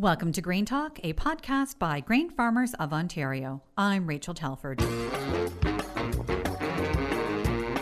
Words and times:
Welcome 0.00 0.32
to 0.32 0.40
Grain 0.40 0.64
Talk, 0.64 0.98
a 1.02 1.12
podcast 1.12 1.78
by 1.78 2.00
grain 2.00 2.30
farmers 2.30 2.72
of 2.80 2.90
Ontario. 2.90 3.60
I'm 3.76 4.06
Rachel 4.06 4.32
Telford. 4.32 4.78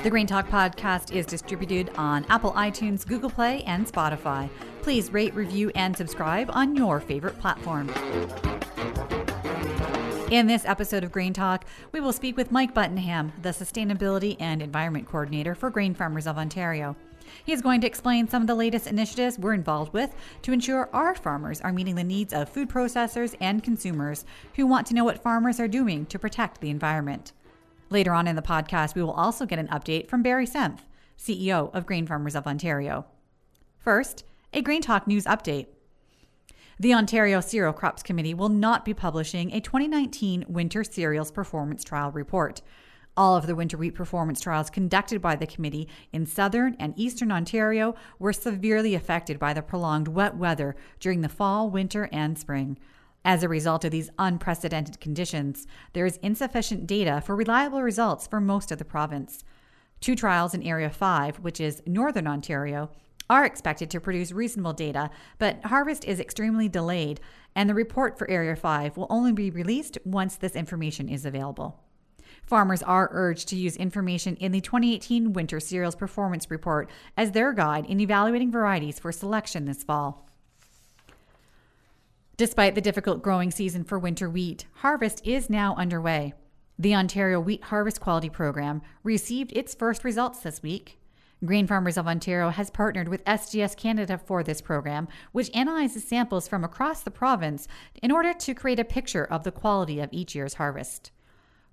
The 0.02 0.10
Grain 0.10 0.26
Talk 0.26 0.48
podcast 0.48 1.12
is 1.12 1.26
distributed 1.26 1.92
on 1.96 2.26
Apple 2.28 2.50
iTunes, 2.54 3.06
Google 3.06 3.30
Play, 3.30 3.62
and 3.68 3.86
Spotify. 3.86 4.50
Please 4.82 5.12
rate, 5.12 5.32
review, 5.36 5.70
and 5.76 5.96
subscribe 5.96 6.50
on 6.52 6.74
your 6.74 6.98
favorite 6.98 7.38
platform. 7.38 7.88
In 10.32 10.48
this 10.48 10.64
episode 10.64 11.04
of 11.04 11.12
Grain 11.12 11.32
Talk, 11.32 11.66
we 11.92 12.00
will 12.00 12.12
speak 12.12 12.36
with 12.36 12.50
Mike 12.50 12.74
Buttenham, 12.74 13.32
the 13.42 13.50
Sustainability 13.50 14.36
and 14.40 14.60
Environment 14.60 15.06
Coordinator 15.06 15.54
for 15.54 15.70
Grain 15.70 15.94
Farmers 15.94 16.26
of 16.26 16.36
Ontario. 16.36 16.96
He 17.44 17.52
is 17.52 17.62
going 17.62 17.80
to 17.80 17.86
explain 17.86 18.28
some 18.28 18.42
of 18.42 18.46
the 18.48 18.54
latest 18.54 18.86
initiatives 18.86 19.38
we're 19.38 19.54
involved 19.54 19.92
with 19.92 20.14
to 20.42 20.52
ensure 20.52 20.88
our 20.92 21.14
farmers 21.14 21.60
are 21.60 21.72
meeting 21.72 21.94
the 21.94 22.04
needs 22.04 22.32
of 22.32 22.48
food 22.48 22.68
processors 22.68 23.34
and 23.40 23.62
consumers 23.62 24.24
who 24.56 24.66
want 24.66 24.86
to 24.88 24.94
know 24.94 25.04
what 25.04 25.22
farmers 25.22 25.60
are 25.60 25.68
doing 25.68 26.06
to 26.06 26.18
protect 26.18 26.60
the 26.60 26.70
environment. 26.70 27.32
Later 27.90 28.12
on 28.12 28.26
in 28.26 28.36
the 28.36 28.42
podcast, 28.42 28.94
we 28.94 29.02
will 29.02 29.12
also 29.12 29.46
get 29.46 29.58
an 29.58 29.68
update 29.68 30.08
from 30.08 30.22
Barry 30.22 30.46
Senft, 30.46 30.80
CEO 31.18 31.74
of 31.74 31.86
Grain 31.86 32.06
Farmers 32.06 32.34
of 32.34 32.46
Ontario. 32.46 33.06
First, 33.78 34.24
a 34.52 34.60
Grain 34.60 34.82
Talk 34.82 35.06
news 35.06 35.24
update. 35.24 35.66
The 36.80 36.94
Ontario 36.94 37.40
Cereal 37.40 37.72
Crops 37.72 38.02
Committee 38.02 38.34
will 38.34 38.48
not 38.48 38.84
be 38.84 38.94
publishing 38.94 39.52
a 39.52 39.60
2019 39.60 40.44
Winter 40.48 40.84
Cereals 40.84 41.32
Performance 41.32 41.82
Trial 41.82 42.12
report. 42.12 42.62
All 43.18 43.34
of 43.34 43.48
the 43.48 43.56
winter 43.56 43.76
wheat 43.76 43.96
performance 43.96 44.40
trials 44.40 44.70
conducted 44.70 45.20
by 45.20 45.34
the 45.34 45.44
committee 45.44 45.88
in 46.12 46.24
southern 46.24 46.76
and 46.78 46.94
eastern 46.96 47.32
Ontario 47.32 47.96
were 48.20 48.32
severely 48.32 48.94
affected 48.94 49.40
by 49.40 49.52
the 49.52 49.60
prolonged 49.60 50.06
wet 50.06 50.36
weather 50.36 50.76
during 51.00 51.22
the 51.22 51.28
fall, 51.28 51.68
winter, 51.68 52.08
and 52.12 52.38
spring. 52.38 52.78
As 53.24 53.42
a 53.42 53.48
result 53.48 53.84
of 53.84 53.90
these 53.90 54.08
unprecedented 54.20 55.00
conditions, 55.00 55.66
there 55.94 56.06
is 56.06 56.18
insufficient 56.18 56.86
data 56.86 57.20
for 57.20 57.34
reliable 57.34 57.82
results 57.82 58.28
for 58.28 58.40
most 58.40 58.70
of 58.70 58.78
the 58.78 58.84
province. 58.84 59.42
Two 60.00 60.14
trials 60.14 60.54
in 60.54 60.62
Area 60.62 60.88
5, 60.88 61.40
which 61.40 61.60
is 61.60 61.82
northern 61.86 62.28
Ontario, 62.28 62.88
are 63.28 63.44
expected 63.44 63.90
to 63.90 64.00
produce 64.00 64.30
reasonable 64.30 64.74
data, 64.74 65.10
but 65.38 65.64
harvest 65.64 66.04
is 66.04 66.20
extremely 66.20 66.68
delayed, 66.68 67.18
and 67.56 67.68
the 67.68 67.74
report 67.74 68.16
for 68.16 68.30
Area 68.30 68.54
5 68.54 68.96
will 68.96 69.08
only 69.10 69.32
be 69.32 69.50
released 69.50 69.98
once 70.04 70.36
this 70.36 70.54
information 70.54 71.08
is 71.08 71.26
available. 71.26 71.82
Farmers 72.48 72.82
are 72.82 73.10
urged 73.12 73.46
to 73.48 73.56
use 73.56 73.76
information 73.76 74.34
in 74.36 74.52
the 74.52 74.62
2018 74.62 75.34
Winter 75.34 75.60
Cereals 75.60 75.94
Performance 75.94 76.50
Report 76.50 76.88
as 77.14 77.32
their 77.32 77.52
guide 77.52 77.84
in 77.84 78.00
evaluating 78.00 78.50
varieties 78.50 78.98
for 78.98 79.12
selection 79.12 79.66
this 79.66 79.84
fall. 79.84 80.26
Despite 82.38 82.74
the 82.74 82.80
difficult 82.80 83.22
growing 83.22 83.50
season 83.50 83.84
for 83.84 83.98
winter 83.98 84.30
wheat, 84.30 84.64
harvest 84.76 85.26
is 85.26 85.50
now 85.50 85.74
underway. 85.76 86.32
The 86.78 86.94
Ontario 86.94 87.38
Wheat 87.38 87.64
Harvest 87.64 88.00
Quality 88.00 88.30
Program 88.30 88.80
received 89.02 89.52
its 89.54 89.74
first 89.74 90.02
results 90.02 90.40
this 90.40 90.62
week. 90.62 90.98
Grain 91.44 91.66
Farmers 91.66 91.98
of 91.98 92.08
Ontario 92.08 92.48
has 92.48 92.70
partnered 92.70 93.08
with 93.08 93.24
SGS 93.26 93.76
Canada 93.76 94.16
for 94.16 94.42
this 94.42 94.62
program, 94.62 95.06
which 95.32 95.54
analyzes 95.54 96.08
samples 96.08 96.48
from 96.48 96.64
across 96.64 97.02
the 97.02 97.10
province 97.10 97.68
in 98.02 98.10
order 98.10 98.32
to 98.32 98.54
create 98.54 98.80
a 98.80 98.84
picture 98.84 99.26
of 99.26 99.44
the 99.44 99.52
quality 99.52 100.00
of 100.00 100.08
each 100.12 100.34
year's 100.34 100.54
harvest. 100.54 101.10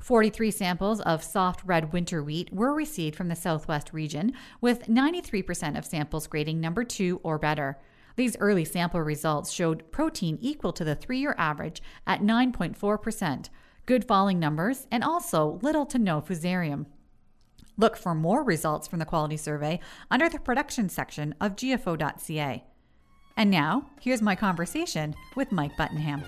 43 0.05 0.51
samples 0.51 1.01
of 1.01 1.23
soft 1.23 1.63
red 1.65 1.91
winter 1.91 2.21
wheat 2.21 2.53
were 2.53 2.75
received 2.75 3.15
from 3.15 3.27
the 3.27 3.35
Southwest 3.35 3.91
region, 3.91 4.33
with 4.61 4.85
93% 4.85 5.75
of 5.75 5.83
samples 5.83 6.27
grading 6.27 6.61
number 6.61 6.83
two 6.83 7.19
or 7.23 7.39
better. 7.39 7.79
These 8.15 8.37
early 8.39 8.65
sample 8.65 9.01
results 9.01 9.51
showed 9.51 9.91
protein 9.91 10.37
equal 10.41 10.73
to 10.73 10.83
the 10.83 10.93
three 10.93 11.17
year 11.17 11.33
average 11.39 11.81
at 12.05 12.21
9.4%, 12.21 13.49
good 13.87 14.05
falling 14.05 14.37
numbers, 14.37 14.85
and 14.91 15.03
also 15.03 15.57
little 15.63 15.87
to 15.87 15.97
no 15.97 16.21
fusarium. 16.21 16.85
Look 17.75 17.97
for 17.97 18.13
more 18.13 18.43
results 18.43 18.87
from 18.87 18.99
the 18.99 19.05
quality 19.05 19.37
survey 19.37 19.79
under 20.11 20.29
the 20.29 20.37
production 20.37 20.87
section 20.87 21.33
of 21.41 21.55
GFO.ca. 21.55 22.63
And 23.35 23.49
now, 23.49 23.89
here's 23.99 24.21
my 24.21 24.35
conversation 24.35 25.15
with 25.35 25.51
Mike 25.51 25.75
Buttenham. 25.75 26.21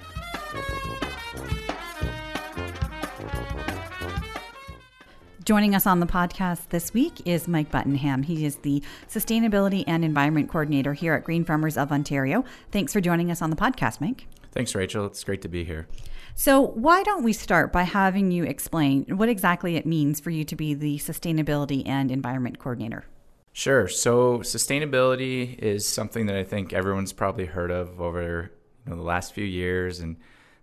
Joining 5.48 5.76
us 5.76 5.88
on 5.88 6.02
the 6.02 6.06
podcast 6.06 6.68
this 6.72 6.94
week 6.94 7.26
is 7.26 7.48
Mike 7.48 7.72
Buttenham. 7.72 8.24
He 8.24 8.46
is 8.46 8.58
the 8.58 8.84
Sustainability 9.08 9.86
and 9.88 10.04
Environment 10.04 10.50
Coordinator 10.50 10.94
here 10.94 11.14
at 11.14 11.24
Grain 11.24 11.46
Farmers 11.46 11.78
of 11.78 11.90
Ontario. 11.90 12.44
Thanks 12.74 12.92
for 12.92 13.00
joining 13.00 13.32
us 13.32 13.42
on 13.42 13.50
the 13.50 13.56
podcast, 13.56 14.02
Mike. 14.02 14.28
Thanks, 14.52 14.76
Rachel. 14.76 15.06
It's 15.06 15.24
great 15.24 15.42
to 15.44 15.48
be 15.48 15.64
here. 15.64 15.88
So, 16.36 16.60
why 16.60 17.02
don't 17.02 17.24
we 17.24 17.32
start 17.32 17.72
by 17.72 17.84
having 17.84 18.30
you 18.30 18.44
explain 18.44 19.06
what 19.08 19.30
exactly 19.30 19.78
it 19.78 19.86
means 19.86 20.20
for 20.20 20.32
you 20.32 20.44
to 20.44 20.54
be 20.54 20.74
the 20.74 20.98
Sustainability 20.98 21.88
and 21.88 22.12
Environment 22.12 22.60
Coordinator? 22.60 23.06
Sure. 23.54 23.88
So, 23.88 24.40
sustainability 24.40 25.58
is 25.60 25.88
something 25.88 26.26
that 26.26 26.36
I 26.36 26.44
think 26.44 26.74
everyone's 26.74 27.14
probably 27.14 27.46
heard 27.46 27.72
of 27.72 28.02
over 28.02 28.52
you 28.86 28.90
know, 28.90 28.98
the 28.98 29.02
last 29.02 29.32
few 29.32 29.46
years 29.46 30.02
and 30.02 30.18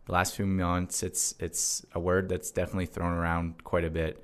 the 0.04 0.12
last 0.12 0.36
few 0.36 0.44
months. 0.44 1.02
It's 1.02 1.34
it's 1.40 1.86
a 1.94 2.00
word 2.00 2.28
that's 2.28 2.50
definitely 2.50 2.84
thrown 2.84 3.12
around 3.14 3.64
quite 3.64 3.86
a 3.86 3.90
bit 3.90 4.22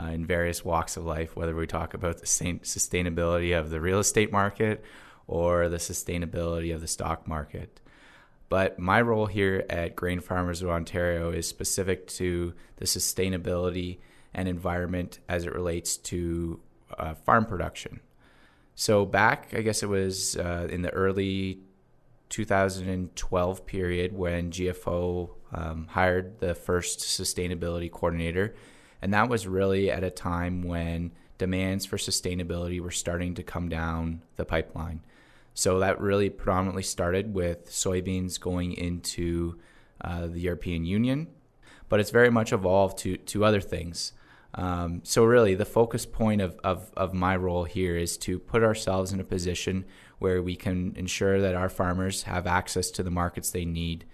uh, 0.00 0.08
in 0.08 0.24
various 0.24 0.64
walks 0.64 0.96
of 0.96 1.04
life, 1.04 1.36
whether 1.36 1.54
we 1.54 1.66
talk 1.66 1.94
about 1.94 2.18
the 2.18 2.26
sustainability 2.26 3.58
of 3.58 3.70
the 3.70 3.80
real 3.80 3.98
estate 3.98 4.32
market 4.32 4.82
or 5.26 5.68
the 5.68 5.76
sustainability 5.76 6.74
of 6.74 6.80
the 6.80 6.86
stock 6.86 7.26
market. 7.26 7.80
But 8.48 8.78
my 8.78 9.00
role 9.00 9.26
here 9.26 9.64
at 9.68 9.94
Grain 9.94 10.20
Farmers 10.20 10.62
of 10.62 10.70
Ontario 10.70 11.30
is 11.30 11.46
specific 11.46 12.06
to 12.08 12.54
the 12.76 12.84
sustainability 12.84 13.98
and 14.34 14.48
environment 14.48 15.20
as 15.28 15.44
it 15.44 15.54
relates 15.54 15.96
to 15.96 16.60
uh, 16.98 17.14
farm 17.14 17.44
production. 17.44 18.00
So, 18.74 19.04
back, 19.04 19.52
I 19.54 19.60
guess 19.60 19.82
it 19.82 19.88
was 19.88 20.36
uh, 20.36 20.66
in 20.70 20.82
the 20.82 20.90
early 20.90 21.60
2012 22.30 23.66
period 23.66 24.16
when 24.16 24.50
GFO 24.50 25.30
um, 25.52 25.86
hired 25.90 26.38
the 26.40 26.54
first 26.54 27.00
sustainability 27.00 27.90
coordinator 27.90 28.54
and 29.02 29.14
that 29.14 29.28
was 29.28 29.46
really 29.46 29.90
at 29.90 30.04
a 30.04 30.10
time 30.10 30.62
when 30.62 31.12
demands 31.38 31.86
for 31.86 31.96
sustainability 31.96 32.80
were 32.80 32.90
starting 32.90 33.34
to 33.34 33.42
come 33.42 33.68
down 33.68 34.22
the 34.36 34.44
pipeline. 34.44 35.00
So 35.54 35.78
that 35.80 36.00
really 36.00 36.30
predominantly 36.30 36.82
started 36.82 37.34
with 37.34 37.70
soybeans 37.70 38.38
going 38.38 38.72
into 38.72 39.58
uh, 40.02 40.26
the 40.26 40.40
European 40.40 40.84
Union, 40.84 41.28
but 41.88 42.00
it's 42.00 42.10
very 42.10 42.30
much 42.30 42.52
evolved 42.52 42.98
to, 42.98 43.16
to 43.16 43.44
other 43.44 43.60
things. 43.60 44.12
Um, 44.54 45.00
so, 45.04 45.24
really, 45.24 45.54
the 45.54 45.64
focus 45.64 46.06
point 46.06 46.40
of, 46.40 46.58
of, 46.64 46.90
of 46.96 47.14
my 47.14 47.36
role 47.36 47.64
here 47.64 47.96
is 47.96 48.16
to 48.18 48.38
put 48.38 48.64
ourselves 48.64 49.12
in 49.12 49.20
a 49.20 49.24
position 49.24 49.84
where 50.18 50.42
we 50.42 50.56
can 50.56 50.94
ensure 50.96 51.40
that 51.40 51.54
our 51.54 51.68
farmers 51.68 52.24
have 52.24 52.46
access 52.46 52.90
to 52.92 53.02
the 53.04 53.10
markets 53.10 53.50
they 53.50 53.64
need 53.64 54.04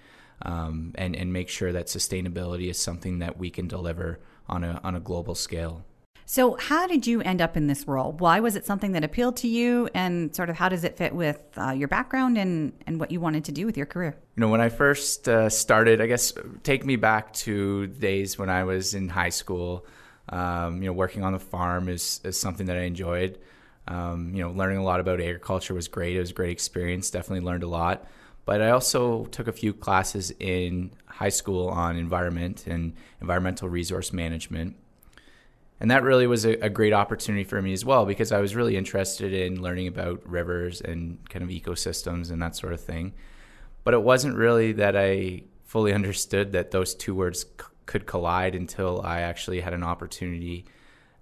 um, 0.43 0.93
and, 0.97 1.17
and 1.17 1.33
make 1.33 1.49
sure 1.49 1.73
that 1.73 1.87
sustainability 1.87 2.69
is 2.69 2.79
something 2.79 3.19
that 3.21 3.39
we 3.39 3.49
can 3.49 3.67
deliver 3.67 4.21
on 4.49 4.65
a 4.65 4.81
on 4.83 4.95
a 4.95 5.01
global 5.01 5.35
scale. 5.35 5.85
So, 6.29 6.57
how 6.57 6.89
did 6.89 7.07
you 7.07 7.23
end 7.23 7.41
up 7.41 7.57
in 7.57 7.69
this 7.69 7.87
role? 7.87 8.11
Why 8.11 8.41
was 8.41 8.57
it 8.57 8.67
something 8.67 8.91
that 8.93 9.05
appealed 9.05 9.37
to 9.39 9.49
you, 9.49 9.89
and 9.95 10.35
sort 10.35 10.51
of 10.51 10.57
how 10.57 10.69
does 10.69 10.83
it 10.83 10.97
fit 10.97 11.15
with 11.15 11.41
uh, 11.57 11.71
your 11.71 11.87
background 11.87 12.37
and 12.37 12.73
and 12.89 12.99
what 12.99 13.13
you 13.13 13.21
wanted 13.21 13.45
to 13.45 13.53
do 13.53 13.65
with 13.65 13.77
your 13.77 13.87
career? 13.87 14.17
You 14.35 14.41
know, 14.41 14.49
when 14.49 14.61
I 14.61 14.69
first 14.69 15.29
uh, 15.29 15.49
started, 15.49 16.01
I 16.01 16.09
guess 16.09 16.33
take 16.65 16.85
me 16.85 16.97
back 16.97 17.33
to 17.35 17.87
days 17.87 18.37
when 18.39 18.51
I 18.51 18.65
was 18.65 18.93
in 18.93 19.09
high 19.09 19.29
school. 19.29 19.87
Um, 20.29 20.83
you 20.83 20.89
know, 20.89 20.93
working 20.93 21.23
on 21.23 21.33
the 21.33 21.39
farm 21.39 21.89
is 21.89 22.21
is 22.25 22.39
something 22.39 22.67
that 22.67 22.77
I 22.77 22.83
enjoyed. 22.83 23.39
Um, 23.87 24.35
you 24.35 24.43
know, 24.43 24.51
learning 24.51 24.79
a 24.79 24.83
lot 24.83 24.99
about 24.99 25.21
agriculture 25.21 25.75
was 25.75 25.87
great. 25.87 26.17
It 26.17 26.21
was 26.21 26.31
a 26.31 26.35
great 26.35 26.51
experience. 26.51 27.09
Definitely 27.09 27.47
learned 27.47 27.63
a 27.63 27.69
lot. 27.69 28.05
But 28.47 28.63
I 28.63 28.71
also 28.71 29.27
took 29.27 29.49
a 29.49 29.53
few 29.53 29.75
classes 29.75 30.33
in 30.39 30.93
high 31.07 31.31
school 31.31 31.69
on 31.69 31.97
environment 31.97 32.67
and 32.67 32.95
environmental 33.21 33.69
resource 33.69 34.13
management. 34.13 34.77
And 35.81 35.91
that 35.91 36.05
really 36.05 36.27
was 36.27 36.47
a, 36.47 36.53
a, 36.65 36.71
great 36.71 36.95
opportunity 36.95 37.45
for 37.45 37.61
me 37.61 37.75
as 37.75 37.85
well 37.85 38.07
because 38.07 38.33
I 38.33 38.41
was 38.41 38.55
really 38.57 38.77
interested 38.77 39.35
in 39.35 39.61
learning 39.61 39.89
about 39.89 40.27
rivers 40.27 40.81
and 40.81 41.19
kind 41.29 41.43
of 41.43 41.51
ecosystems 41.51 42.31
and 42.31 42.41
that 42.41 42.57
sort 42.57 42.73
of 42.73 42.81
thing. 42.81 43.13
But 43.85 43.93
it 43.93 44.03
wasn't 44.03 44.37
really 44.37 44.73
that 44.73 44.97
I 44.97 45.43
fully 45.65 45.93
understood 45.93 46.53
that 46.53 46.71
those 46.71 46.95
two 46.95 47.15
words 47.15 47.43
c- 47.43 47.67
could 47.85 48.07
collide 48.07 48.55
until 48.55 49.03
I 49.03 49.21
actually 49.23 49.61
had 49.61 49.75
an 49.75 49.83
opportunity 49.83 50.65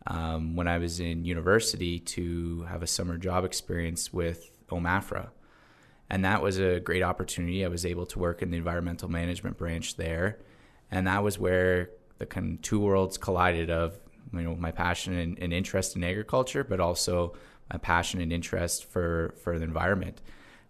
um, 0.06 0.54
when 0.54 0.68
I 0.68 0.78
was 0.78 1.00
in 1.00 1.24
university 1.24 1.98
to 2.00 2.62
have 2.68 2.82
a 2.82 2.86
summer 2.86 3.16
job 3.16 3.44
experience 3.44 4.12
with 4.12 4.50
OMAFRA 4.68 5.30
and 6.14 6.24
that 6.24 6.40
was 6.40 6.60
a 6.60 6.78
great 6.78 7.02
opportunity. 7.02 7.64
I 7.64 7.68
was 7.68 7.84
able 7.84 8.06
to 8.06 8.20
work 8.20 8.40
in 8.40 8.52
the 8.52 8.56
environmental 8.56 9.10
management 9.10 9.58
branch 9.58 9.96
there, 9.96 10.38
and 10.88 11.08
that 11.08 11.24
was 11.24 11.40
where 11.40 11.90
the 12.18 12.26
kind 12.26 12.54
of 12.54 12.62
two 12.62 12.78
worlds 12.78 13.18
collided 13.18 13.68
of 13.68 13.98
you 14.32 14.42
know 14.42 14.54
my 14.54 14.70
passion 14.70 15.18
and, 15.18 15.36
and 15.40 15.52
interest 15.52 15.96
in 15.96 16.04
agriculture, 16.04 16.62
but 16.62 16.78
also 16.78 17.34
my 17.72 17.78
passion 17.78 18.20
and 18.20 18.32
interest 18.32 18.84
for 18.84 19.34
for 19.42 19.58
the 19.58 19.64
environment. 19.64 20.22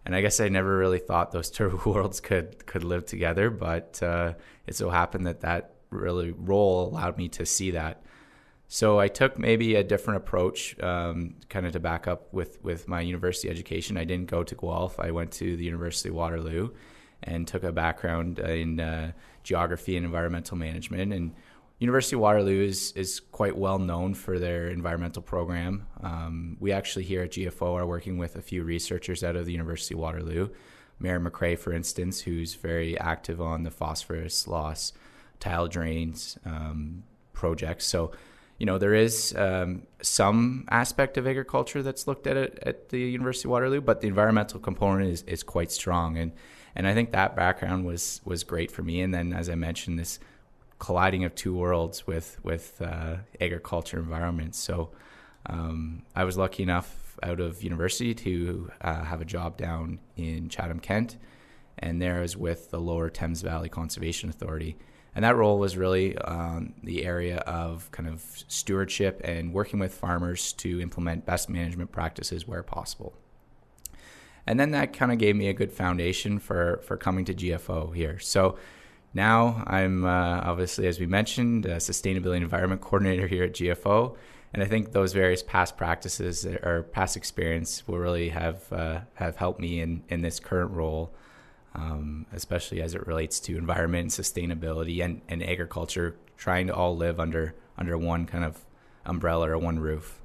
and 0.03 0.15
I 0.15 0.21
guess 0.21 0.39
I 0.39 0.49
never 0.49 0.75
really 0.79 0.97
thought 0.97 1.31
those 1.31 1.51
two 1.51 1.79
worlds 1.85 2.19
could 2.19 2.65
could 2.65 2.83
live 2.83 3.05
together, 3.05 3.51
but 3.51 4.01
uh, 4.01 4.33
it 4.65 4.75
so 4.75 4.89
happened 4.89 5.27
that 5.27 5.41
that 5.41 5.75
really 5.91 6.31
role 6.31 6.89
allowed 6.89 7.19
me 7.19 7.27
to 7.29 7.45
see 7.45 7.69
that. 7.69 8.01
So 8.67 8.99
I 8.99 9.07
took 9.07 9.37
maybe 9.37 9.75
a 9.75 9.83
different 9.83 10.17
approach, 10.17 10.77
um, 10.81 11.35
kind 11.49 11.65
of 11.65 11.73
to 11.73 11.79
back 11.79 12.07
up 12.07 12.33
with 12.33 12.63
with 12.63 12.87
my 12.87 13.01
university 13.01 13.49
education. 13.49 13.97
I 13.97 14.05
didn't 14.05 14.29
go 14.29 14.43
to 14.43 14.55
Guelph. 14.55 14.99
I 14.99 15.11
went 15.11 15.31
to 15.33 15.55
the 15.55 15.63
University 15.63 16.09
of 16.09 16.15
Waterloo, 16.15 16.69
and 17.25 17.47
took 17.47 17.63
a 17.63 17.71
background 17.71 18.39
in 18.39 18.79
uh, 18.79 19.11
geography 19.43 19.97
and 19.97 20.05
environmental 20.05 20.57
management. 20.57 21.13
And 21.13 21.33
University 21.79 22.15
of 22.15 22.21
Waterloo 22.21 22.63
is, 22.63 22.93
is 22.93 23.19
quite 23.19 23.57
well 23.57 23.79
known 23.79 24.13
for 24.13 24.39
their 24.39 24.69
environmental 24.69 25.21
program. 25.21 25.87
Um, 26.01 26.57
we 26.59 26.71
actually 26.71 27.03
here 27.03 27.23
at 27.23 27.31
GFO 27.31 27.73
are 27.73 27.85
working 27.85 28.17
with 28.17 28.35
a 28.35 28.41
few 28.41 28.63
researchers 28.63 29.23
out 29.23 29.35
of 29.35 29.45
the 29.45 29.51
University 29.51 29.93
of 29.93 29.99
Waterloo. 29.99 30.49
Merrin 31.01 31.23
Macrae, 31.23 31.57
for 31.57 31.73
instance, 31.73 32.21
who's 32.21 32.55
very 32.55 32.97
active 32.99 33.41
on 33.41 33.63
the 33.63 33.71
phosphorus 33.71 34.47
loss, 34.47 34.93
tile 35.41 35.67
drains 35.67 36.37
um, 36.45 37.03
projects. 37.33 37.85
So, 37.85 38.11
you 38.57 38.65
know, 38.65 38.77
there 38.77 38.93
is 38.93 39.35
um, 39.37 39.83
some 40.01 40.65
aspect 40.69 41.17
of 41.17 41.27
agriculture 41.27 41.83
that's 41.83 42.07
looked 42.07 42.25
at 42.27 42.37
it 42.37 42.59
at 42.61 42.89
the 42.89 42.99
University 42.99 43.47
of 43.47 43.51
Waterloo, 43.51 43.81
but 43.81 44.01
the 44.01 44.07
environmental 44.07 44.59
component 44.59 45.09
is, 45.09 45.23
is 45.23 45.43
quite 45.43 45.71
strong. 45.71 46.17
And, 46.17 46.31
and 46.75 46.87
I 46.87 46.93
think 46.93 47.11
that 47.11 47.35
background 47.35 47.85
was, 47.85 48.21
was 48.23 48.43
great 48.43 48.71
for 48.71 48.81
me. 48.81 49.01
And 49.01 49.13
then, 49.13 49.33
as 49.33 49.49
I 49.49 49.55
mentioned, 49.55 49.99
this 49.99 50.19
colliding 50.79 51.23
of 51.23 51.33
two 51.35 51.55
worlds 51.55 52.05
with 52.05 52.37
with 52.43 52.81
uh, 52.81 53.17
agriculture 53.39 53.97
environments. 53.97 54.57
So 54.59 54.91
um, 55.45 56.03
I 56.15 56.23
was 56.23 56.37
lucky 56.37 56.63
enough 56.63 57.17
out 57.23 57.39
of 57.39 57.63
university 57.63 58.13
to 58.13 58.71
uh, 58.81 59.03
have 59.03 59.21
a 59.21 59.25
job 59.25 59.57
down 59.57 59.99
in 60.17 60.49
Chatham, 60.49 60.79
Kent, 60.79 61.17
and 61.79 62.01
there 62.01 62.17
I 62.17 62.21
was 62.21 62.35
with 62.35 62.71
the 62.71 62.79
Lower 62.79 63.09
Thames 63.09 63.41
Valley 63.41 63.69
Conservation 63.69 64.29
Authority. 64.29 64.77
And 65.15 65.23
that 65.23 65.37
role 65.37 65.57
was 65.57 65.77
really 65.77 66.17
um, 66.17 66.73
the 66.83 67.05
area 67.05 67.37
of 67.37 67.89
kind 67.91 68.09
of 68.09 68.21
stewardship 68.47 69.21
and 69.23 69.53
working 69.53 69.79
with 69.79 69.93
farmers 69.93 70.51
to 70.53 70.81
implement 70.81 71.25
best 71.25 71.49
management 71.49 71.91
practices 71.91 72.45
where 72.47 72.63
possible. 72.63 73.13
And 74.45 74.59
then 74.59 74.71
that 74.71 74.93
kind 74.93 75.11
of 75.11 75.17
gave 75.17 75.35
me 75.35 75.47
a 75.47 75.53
good 75.53 75.71
foundation 75.71 76.37
for, 76.37 76.81
for 76.85 76.97
coming 76.97 77.25
to 77.25 77.33
GFO 77.33 77.95
here. 77.95 78.19
So 78.19 78.57
now 79.15 79.63
I'm 79.65 80.03
uh, 80.05 80.41
obviously, 80.43 80.87
as 80.87 80.99
we 80.99 81.07
mentioned, 81.07 81.65
a 81.65 81.77
sustainability 81.77 82.37
environment 82.37 82.81
coordinator 82.81 83.27
here 83.27 83.45
at 83.45 83.53
GFO, 83.53 84.15
and 84.53 84.61
I 84.61 84.65
think 84.65 84.91
those 84.91 85.13
various 85.13 85.41
past 85.41 85.77
practices 85.77 86.45
or 86.45 86.83
past 86.91 87.15
experience 87.15 87.87
will 87.87 87.97
really 87.97 88.29
have 88.29 88.71
uh, 88.73 88.99
have 89.13 89.37
helped 89.37 89.61
me 89.61 89.79
in 89.79 90.03
in 90.09 90.21
this 90.21 90.41
current 90.41 90.71
role, 90.71 91.13
um, 91.75 92.25
especially 92.33 92.81
as 92.81 92.95
it 92.95 93.05
relates 93.05 93.39
to 93.41 93.57
environment 93.57 94.17
and 94.17 94.25
sustainability 94.25 95.03
and, 95.03 95.21
and 95.27 95.43
agriculture, 95.43 96.15
trying 96.37 96.67
to 96.67 96.75
all 96.75 96.95
live 96.95 97.19
under 97.19 97.55
under 97.77 97.97
one 97.97 98.25
kind 98.25 98.43
of 98.45 98.65
umbrella 99.05 99.49
or 99.49 99.57
one 99.57 99.79
roof. 99.79 100.21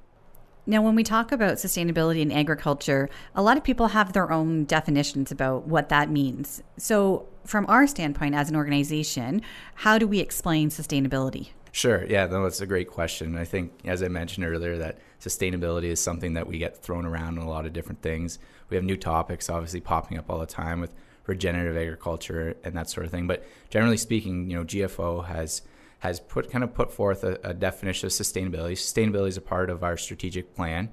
Now, 0.67 0.83
when 0.83 0.95
we 0.95 1.03
talk 1.03 1.33
about 1.33 1.55
sustainability 1.55 2.21
in 2.21 2.31
agriculture, 2.31 3.09
a 3.35 3.43
lot 3.43 3.57
of 3.57 3.65
people 3.65 3.89
have 3.89 4.13
their 4.13 4.31
own 4.31 4.67
definitions 4.67 5.33
about 5.33 5.67
what 5.67 5.89
that 5.89 6.11
means. 6.11 6.63
So, 6.77 7.27
from 7.45 7.67
our 7.67 7.87
standpoint 7.87 8.35
as 8.35 8.49
an 8.51 8.57
organization, 8.57 9.43
how 9.75 9.99
do 9.99 10.07
we 10.07 10.21
explain 10.21 10.69
sustainability? 10.69 11.49
Sure. 11.73 12.05
Yeah, 12.05 12.27
no, 12.27 12.43
that's 12.43 12.61
a 12.61 12.67
great 12.67 12.89
question. 12.89 13.37
I 13.37 13.45
think, 13.45 13.73
as 13.85 14.03
I 14.03 14.09
mentioned 14.09 14.45
earlier, 14.45 14.77
that 14.79 14.99
sustainability 15.21 15.85
is 15.85 16.01
something 16.01 16.35
that 16.35 16.47
we 16.47 16.59
get 16.59 16.83
thrown 16.83 17.07
around 17.07 17.39
in 17.39 17.43
a 17.43 17.49
lot 17.49 17.67
of 17.67 17.73
different 17.73 18.03
things. 18.03 18.39
We 18.69 18.77
have 18.77 18.85
new 18.85 18.97
topics 18.97 19.49
obviously 19.49 19.81
popping 19.81 20.19
up 20.19 20.29
all 20.31 20.39
the 20.39 20.47
time 20.47 20.81
with 20.81 20.93
regenerative 21.27 21.77
agriculture 21.77 22.57
and 22.65 22.77
that 22.77 22.91
sort 22.91 23.07
of 23.07 23.13
thing. 23.13 23.27
But 23.27 23.45
generally 23.71 23.97
speaking, 23.97 24.51
you 24.51 24.57
know, 24.57 24.65
GFO 24.65 25.27
has 25.27 25.63
has 26.01 26.19
put 26.19 26.51
kind 26.51 26.65
of 26.65 26.75
put 26.75 26.91
forth 26.91 27.25
a, 27.25 27.39
a 27.45 27.55
definition 27.55 28.07
of 28.07 28.13
sustainability. 28.13 28.73
Sustainability 28.73 29.29
is 29.29 29.37
a 29.37 29.43
part 29.43 29.69
of 29.71 29.85
our 29.85 29.97
strategic 29.97 30.55
plan. 30.55 30.89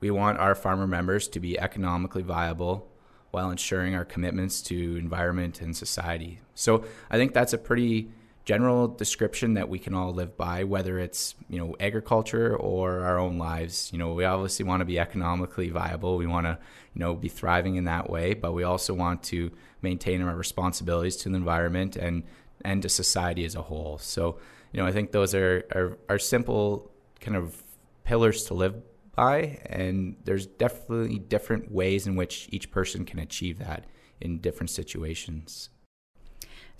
We 0.00 0.10
want 0.10 0.38
our 0.38 0.54
farmer 0.54 0.86
members 0.86 1.28
to 1.28 1.40
be 1.40 1.58
economically 1.58 2.22
viable 2.22 2.90
while 3.30 3.50
ensuring 3.50 3.94
our 3.94 4.04
commitments 4.04 4.60
to 4.62 4.96
environment 4.96 5.60
and 5.60 5.74
society. 5.74 6.40
So 6.54 6.84
I 7.10 7.16
think 7.16 7.32
that's 7.32 7.52
a 7.52 7.58
pretty 7.58 8.10
general 8.44 8.88
description 8.88 9.54
that 9.54 9.68
we 9.68 9.78
can 9.78 9.94
all 9.94 10.12
live 10.12 10.36
by, 10.36 10.64
whether 10.64 10.98
it's 10.98 11.34
you 11.48 11.58
know 11.58 11.74
agriculture 11.80 12.56
or 12.56 13.00
our 13.00 13.18
own 13.18 13.38
lives. 13.38 13.90
You 13.92 13.98
know, 13.98 14.12
we 14.12 14.24
obviously 14.24 14.64
want 14.64 14.80
to 14.80 14.84
be 14.84 14.98
economically 14.98 15.70
viable. 15.70 16.16
We 16.16 16.26
want 16.26 16.46
to 16.46 16.58
you 16.94 17.00
know 17.00 17.14
be 17.14 17.28
thriving 17.28 17.76
in 17.76 17.84
that 17.84 18.10
way, 18.10 18.34
but 18.34 18.52
we 18.52 18.62
also 18.62 18.94
want 18.94 19.22
to 19.24 19.50
maintain 19.82 20.22
our 20.22 20.34
responsibilities 20.34 21.16
to 21.18 21.28
the 21.28 21.36
environment 21.36 21.96
and 21.96 22.24
and 22.64 22.82
to 22.82 22.88
society 22.88 23.44
as 23.44 23.54
a 23.54 23.62
whole. 23.62 23.98
So, 23.98 24.38
you 24.72 24.80
know, 24.80 24.86
I 24.86 24.92
think 24.92 25.12
those 25.12 25.34
are, 25.34 25.64
are, 25.72 25.98
are 26.08 26.18
simple 26.18 26.90
kind 27.20 27.36
of 27.36 27.62
pillars 28.04 28.44
to 28.44 28.54
live 28.54 28.74
by, 29.14 29.60
and 29.66 30.16
there's 30.24 30.46
definitely 30.46 31.18
different 31.18 31.70
ways 31.70 32.06
in 32.06 32.16
which 32.16 32.48
each 32.50 32.70
person 32.70 33.04
can 33.04 33.18
achieve 33.18 33.58
that 33.58 33.84
in 34.20 34.38
different 34.38 34.70
situations. 34.70 35.68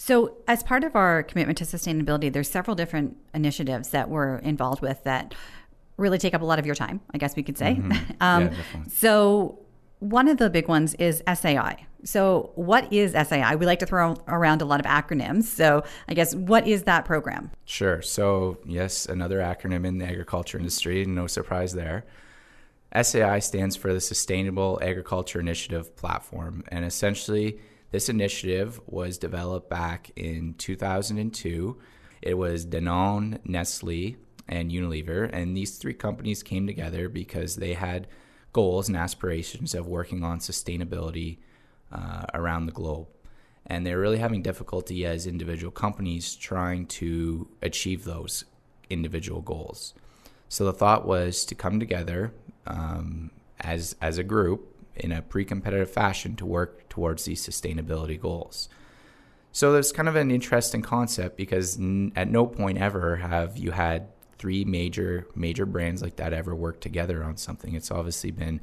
So, 0.07 0.37
as 0.47 0.63
part 0.63 0.85
of 0.85 0.95
our 0.97 1.23
commitment 1.23 1.57
to 1.57 1.65
sustainability, 1.65 2.31
there's 2.31 2.51
several 2.51 2.75
different 2.75 3.17
initiatives 3.33 3.89
that 3.89 4.11
we're 4.11 4.37
involved 4.37 4.83
with 4.83 5.03
that 5.05 5.35
really 5.97 6.19
take 6.19 6.35
up 6.35 6.43
a 6.43 6.45
lot 6.45 6.59
of 6.59 6.67
your 6.67 6.75
time, 6.75 7.01
I 7.15 7.17
guess 7.17 7.35
we 7.37 7.43
could 7.43 7.57
say. 7.57 7.77
Mm-hmm. 7.77 8.13
um, 8.21 8.51
yeah, 8.51 8.83
so, 8.93 9.61
one 10.01 10.29
of 10.29 10.37
the 10.37 10.51
big 10.51 10.69
ones 10.69 10.93
is 10.97 11.23
SAI. 11.27 11.87
So, 12.05 12.51
what 12.55 12.93
is 12.93 13.13
SAI? 13.13 13.55
We 13.55 13.65
like 13.65 13.79
to 13.79 13.87
throw 13.87 14.15
around 14.29 14.61
a 14.61 14.67
lot 14.67 14.79
of 14.79 14.85
acronyms. 14.85 15.45
So, 15.45 15.85
I 16.07 16.13
guess 16.13 16.35
what 16.35 16.69
is 16.69 16.83
that 16.83 17.07
program? 17.07 17.51
Sure. 17.65 18.03
So, 18.03 18.59
yes, 18.67 19.07
another 19.07 19.39
acronym 19.39 19.87
in 19.87 19.97
the 19.97 20.05
agriculture 20.05 20.59
industry, 20.59 21.07
no 21.07 21.27
surprise 21.27 21.73
there. 21.73 22.05
SAI 22.95 23.39
stands 23.39 23.75
for 23.75 23.95
the 23.95 24.03
Sustainable 24.03 24.79
Agriculture 24.83 25.41
Initiative 25.41 25.97
Platform. 25.97 26.63
And 26.69 26.85
essentially, 26.85 27.59
this 27.95 28.09
initiative 28.09 28.81
was 28.89 29.19
developed 29.19 29.71
back 29.71 30.11
in 30.17 30.55
2002. 30.55 31.79
It 32.23 32.35
was 32.35 32.67
Danone, 32.67 33.39
Nestle, 33.45 34.17
and 34.49 34.73
Unilever. 34.73 35.31
And 35.33 35.57
these 35.57 35.79
three 35.79 35.95
companies 35.95 36.43
came 36.43 36.67
together 36.67 37.09
because 37.09 37.55
they 37.55 37.75
had 37.75 38.09
goals 38.53 38.89
and 38.89 38.97
aspirations 38.97 39.77
of 39.77 39.87
working 39.87 40.25
on 40.25 40.41
sustainability 40.41 41.39
uh, 41.93 42.25
around 42.35 42.67
the 42.67 42.73
globe. 42.73 43.07
And 43.65 43.87
they're 43.87 44.01
really 44.01 44.19
having 44.19 44.43
difficulty 44.43 45.07
as 45.07 45.29
individual 45.29 45.71
companies 45.71 46.35
trying 46.35 46.87
to 46.99 47.47
achieve 47.63 48.03
those 48.03 48.45
individual 48.91 49.41
goals. 49.41 49.95
So 50.49 50.65
the 50.65 50.73
thought 50.73 51.07
was 51.07 51.45
to 51.45 51.55
come 51.55 51.79
together 51.79 52.35
um, 52.67 53.31
as, 53.61 53.95
as 54.03 54.19
a 54.19 54.25
group 54.25 54.74
in 54.97 55.13
a 55.13 55.23
pre 55.23 55.45
competitive 55.45 55.91
fashion 55.91 56.37
to 56.37 56.47
work 56.47 56.89
towards 56.89 57.25
these 57.25 57.47
sustainability 57.47 58.21
goals. 58.21 58.69
So 59.53 59.73
there's 59.73 59.93
kind 59.93 60.09
of 60.09 60.17
an 60.17 60.31
interesting 60.31 60.83
concept 60.83 61.37
because 61.37 61.79
n- 61.79 62.13
at 62.17 62.29
no 62.29 62.47
point 62.47 62.79
ever 62.79 63.17
have 63.17 63.57
you 63.57 63.71
had 63.71 64.09
three 64.37 64.65
major 64.65 65.27
major 65.35 65.65
brands 65.65 66.03
like 66.03 66.17
that 66.17 66.33
ever 66.33 66.55
work 66.55 66.81
together 66.81 67.23
on 67.23 67.37
something. 67.37 67.75
It's 67.75 67.91
obviously 67.91 68.31
been 68.31 68.61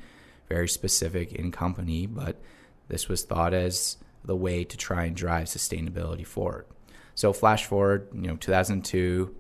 very 0.50 0.68
specific 0.68 1.32
in 1.34 1.52
company, 1.52 2.06
but 2.06 2.42
this 2.88 3.08
was 3.08 3.24
thought 3.24 3.54
as 3.54 3.98
the 4.24 4.36
way 4.36 4.64
to 4.64 4.78
try 4.78 5.06
and 5.06 5.16
drive 5.16 5.48
sustainability 5.48 6.26
forward. 6.28 6.66
So 7.16 7.34
flash 7.34 7.66
forward, 7.66 8.10
you 8.14 8.28
know, 8.28 8.36
2002, 8.36 9.36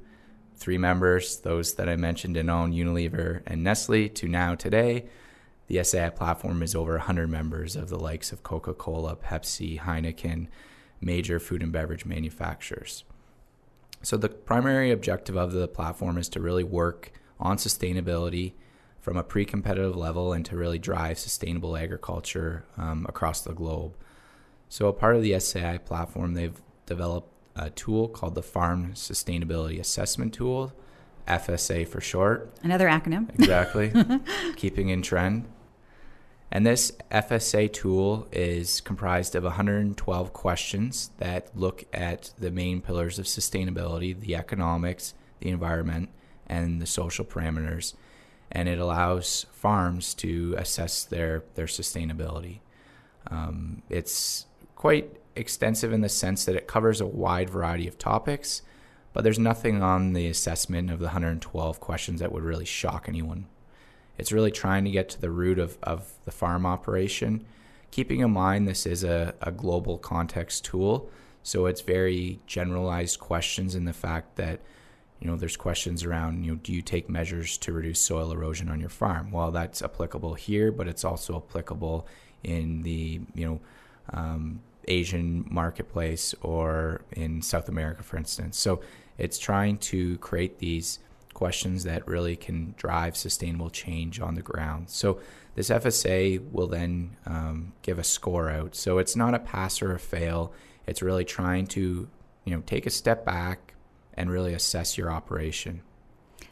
three 0.55 0.77
members, 0.77 1.39
those 1.39 1.75
that 1.75 1.89
I 1.89 1.95
mentioned 1.95 2.35
Danone 2.35 2.73
Unilever, 2.73 3.41
and 3.45 3.63
Nestle, 3.63 4.09
to 4.09 4.27
now 4.27 4.55
today. 4.55 5.05
The 5.71 5.81
SAI 5.85 6.09
platform 6.09 6.61
is 6.63 6.75
over 6.75 6.97
100 6.97 7.29
members 7.29 7.77
of 7.77 7.87
the 7.87 7.97
likes 7.97 8.33
of 8.33 8.43
Coca 8.43 8.73
Cola, 8.73 9.15
Pepsi, 9.15 9.79
Heineken, 9.79 10.47
major 10.99 11.39
food 11.39 11.63
and 11.63 11.71
beverage 11.71 12.05
manufacturers. 12.05 13.05
So, 14.01 14.17
the 14.17 14.27
primary 14.27 14.91
objective 14.91 15.37
of 15.37 15.53
the 15.53 15.69
platform 15.69 16.17
is 16.17 16.27
to 16.29 16.41
really 16.41 16.65
work 16.65 17.13
on 17.39 17.55
sustainability 17.55 18.51
from 18.99 19.15
a 19.15 19.23
pre 19.23 19.45
competitive 19.45 19.95
level 19.95 20.33
and 20.33 20.45
to 20.47 20.57
really 20.57 20.77
drive 20.77 21.17
sustainable 21.17 21.77
agriculture 21.77 22.65
um, 22.75 23.05
across 23.07 23.39
the 23.39 23.53
globe. 23.53 23.95
So, 24.67 24.89
a 24.89 24.93
part 24.93 25.15
of 25.15 25.21
the 25.21 25.39
SAI 25.39 25.77
platform, 25.77 26.33
they've 26.33 26.61
developed 26.85 27.31
a 27.55 27.69
tool 27.69 28.09
called 28.09 28.35
the 28.35 28.43
Farm 28.43 28.91
Sustainability 28.91 29.79
Assessment 29.79 30.33
Tool, 30.33 30.73
FSA 31.29 31.87
for 31.87 32.01
short. 32.01 32.51
Another 32.61 32.89
acronym. 32.89 33.33
Exactly. 33.35 33.93
Keeping 34.57 34.89
in 34.89 35.01
trend. 35.01 35.47
And 36.51 36.65
this 36.65 36.91
FSA 37.09 37.71
tool 37.71 38.27
is 38.31 38.81
comprised 38.81 39.35
of 39.35 39.43
112 39.43 40.33
questions 40.33 41.11
that 41.17 41.49
look 41.55 41.85
at 41.93 42.31
the 42.37 42.51
main 42.51 42.81
pillars 42.81 43.17
of 43.17 43.25
sustainability 43.25 44.19
the 44.19 44.35
economics, 44.35 45.13
the 45.39 45.49
environment, 45.49 46.09
and 46.47 46.81
the 46.81 46.85
social 46.85 47.23
parameters. 47.23 47.93
And 48.51 48.67
it 48.67 48.79
allows 48.79 49.45
farms 49.53 50.13
to 50.15 50.53
assess 50.57 51.05
their, 51.05 51.45
their 51.55 51.67
sustainability. 51.67 52.59
Um, 53.27 53.83
it's 53.89 54.45
quite 54.75 55.21
extensive 55.37 55.93
in 55.93 56.01
the 56.01 56.09
sense 56.09 56.43
that 56.43 56.55
it 56.55 56.67
covers 56.67 56.99
a 56.99 57.05
wide 57.05 57.49
variety 57.49 57.87
of 57.87 57.97
topics, 57.97 58.61
but 59.13 59.23
there's 59.23 59.39
nothing 59.39 59.81
on 59.81 60.11
the 60.11 60.27
assessment 60.27 60.91
of 60.91 60.99
the 60.99 61.05
112 61.05 61.79
questions 61.79 62.19
that 62.19 62.33
would 62.33 62.43
really 62.43 62.65
shock 62.65 63.05
anyone. 63.07 63.47
It's 64.21 64.31
really 64.31 64.51
trying 64.51 64.85
to 64.85 64.91
get 64.91 65.09
to 65.09 65.19
the 65.19 65.31
root 65.31 65.57
of, 65.57 65.79
of 65.81 66.13
the 66.25 66.31
farm 66.31 66.63
operation, 66.63 67.43
keeping 67.89 68.19
in 68.19 68.29
mind 68.29 68.67
this 68.67 68.85
is 68.85 69.03
a, 69.03 69.33
a 69.41 69.51
global 69.51 69.97
context 69.97 70.63
tool. 70.63 71.09
So 71.41 71.65
it's 71.65 71.81
very 71.81 72.39
generalized 72.45 73.19
questions 73.19 73.73
in 73.73 73.85
the 73.85 73.93
fact 73.93 74.35
that 74.35 74.59
you 75.19 75.27
know 75.27 75.35
there's 75.35 75.57
questions 75.57 76.03
around 76.03 76.43
you 76.43 76.51
know 76.51 76.59
do 76.61 76.71
you 76.71 76.83
take 76.83 77.09
measures 77.09 77.57
to 77.59 77.73
reduce 77.73 77.99
soil 77.99 78.31
erosion 78.31 78.69
on 78.69 78.79
your 78.79 78.89
farm 78.89 79.29
well 79.31 79.51
that's 79.51 79.83
applicable 79.83 80.33
here 80.33 80.71
but 80.71 80.87
it's 80.87 81.03
also 81.03 81.37
applicable 81.37 82.07
in 82.43 82.81
the 82.81 83.21
you 83.35 83.45
know 83.45 83.59
um, 84.13 84.61
asian 84.87 85.45
marketplace 85.47 86.33
or 86.41 87.01
in 87.11 87.39
south 87.39 87.69
america 87.69 88.01
for 88.01 88.17
instance 88.17 88.57
so 88.57 88.81
it's 89.19 89.37
trying 89.37 89.77
to 89.77 90.17
create 90.17 90.57
these 90.57 90.97
questions 91.41 91.83
that 91.83 92.07
really 92.07 92.35
can 92.35 92.73
drive 92.77 93.17
sustainable 93.17 93.69
change 93.69 94.19
on 94.19 94.35
the 94.35 94.41
ground 94.41 94.89
so 94.89 95.19
this 95.55 95.69
fsa 95.69 96.39
will 96.51 96.67
then 96.67 97.15
um, 97.25 97.73
give 97.81 97.97
a 97.97 98.03
score 98.03 98.49
out 98.49 98.75
so 98.75 98.99
it's 98.99 99.15
not 99.15 99.33
a 99.33 99.39
pass 99.39 99.81
or 99.81 99.91
a 99.93 99.99
fail 99.99 100.53
it's 100.85 101.01
really 101.01 101.25
trying 101.25 101.65
to 101.65 102.07
you 102.45 102.55
know 102.55 102.61
take 102.65 102.85
a 102.85 102.89
step 102.89 103.25
back 103.25 103.73
and 104.13 104.29
really 104.29 104.53
assess 104.53 104.97
your 104.97 105.11
operation. 105.11 105.81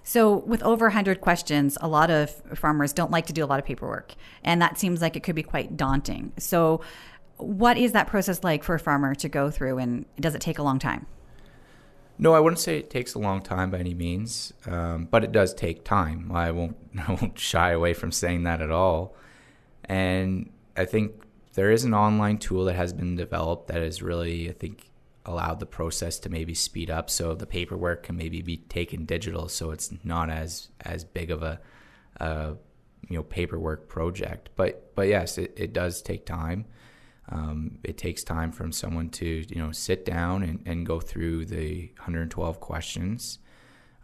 So, 0.03 0.37
with 0.37 0.63
over 0.63 0.85
100 0.85 1.21
questions, 1.21 1.77
a 1.81 1.87
lot 1.87 2.09
of 2.09 2.31
farmers 2.55 2.93
don't 2.93 3.11
like 3.11 3.27
to 3.27 3.33
do 3.33 3.43
a 3.43 3.47
lot 3.47 3.59
of 3.59 3.65
paperwork, 3.65 4.15
and 4.43 4.61
that 4.61 4.79
seems 4.79 5.01
like 5.01 5.15
it 5.15 5.23
could 5.23 5.35
be 5.35 5.43
quite 5.43 5.77
daunting. 5.77 6.31
So, 6.37 6.81
what 7.37 7.77
is 7.77 7.91
that 7.91 8.07
process 8.07 8.43
like 8.43 8.63
for 8.63 8.75
a 8.75 8.79
farmer 8.79 9.13
to 9.15 9.29
go 9.29 9.51
through, 9.51 9.77
and 9.77 10.05
does 10.19 10.35
it 10.35 10.41
take 10.41 10.57
a 10.57 10.63
long 10.63 10.79
time? 10.79 11.05
No, 12.21 12.33
I 12.33 12.41
wouldn't 12.41 12.59
say 12.59 12.77
it 12.77 12.89
takes 12.89 13.13
a 13.13 13.19
long 13.19 13.41
time 13.41 13.71
by 13.71 13.79
any 13.79 13.93
means, 13.93 14.51
um, 14.65 15.07
but 15.09 15.23
it 15.23 15.31
does 15.31 15.53
take 15.53 15.85
time. 15.85 16.31
I 16.33 16.51
won't, 16.51 16.75
I 17.07 17.13
won't 17.13 17.39
shy 17.39 17.71
away 17.71 17.93
from 17.93 18.11
saying 18.11 18.43
that 18.43 18.61
at 18.61 18.71
all. 18.71 19.15
And 19.85 20.51
I 20.75 20.83
think 20.85 21.23
there 21.53 21.71
is 21.71 21.85
an 21.85 21.93
online 21.93 22.37
tool 22.37 22.65
that 22.65 22.75
has 22.75 22.91
been 22.91 23.15
developed 23.15 23.69
that 23.69 23.81
has 23.81 24.01
really, 24.01 24.49
I 24.49 24.53
think, 24.53 24.89
allowed 25.25 25.59
the 25.59 25.65
process 25.65 26.19
to 26.19 26.29
maybe 26.29 26.53
speed 26.53 26.89
up 26.89 27.09
so 27.09 27.35
the 27.35 27.45
paperwork 27.45 28.03
can 28.03 28.17
maybe 28.17 28.41
be 28.41 28.57
taken 28.57 29.05
digital 29.05 29.47
so 29.47 29.69
it's 29.71 29.91
not 30.03 30.29
as 30.29 30.69
as 30.81 31.03
big 31.03 31.29
of 31.29 31.43
a, 31.43 31.59
a 32.17 32.55
you 33.09 33.17
know 33.17 33.23
paperwork 33.23 33.87
project 33.87 34.49
but 34.55 34.91
but 34.95 35.07
yes 35.07 35.37
it, 35.37 35.53
it 35.55 35.71
does 35.71 36.01
take 36.01 36.25
time 36.25 36.65
um, 37.29 37.77
it 37.83 37.97
takes 37.97 38.23
time 38.23 38.51
from 38.51 38.71
someone 38.71 39.09
to 39.09 39.45
you 39.47 39.61
know 39.61 39.71
sit 39.71 40.05
down 40.05 40.43
and, 40.43 40.61
and 40.65 40.85
go 40.85 40.99
through 40.99 41.45
the 41.45 41.91
112 41.97 42.59
questions 42.59 43.39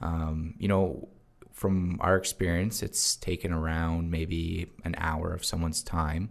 um, 0.01 0.53
you 0.58 0.67
know 0.67 1.08
from 1.51 1.98
our 2.01 2.17
experience 2.17 2.84
it's 2.84 3.15
taken 3.15 3.53
around 3.53 4.12
maybe 4.12 4.72
an 4.84 4.94
hour 4.98 5.34
of 5.34 5.46
someone's 5.46 5.82
time 5.82 6.29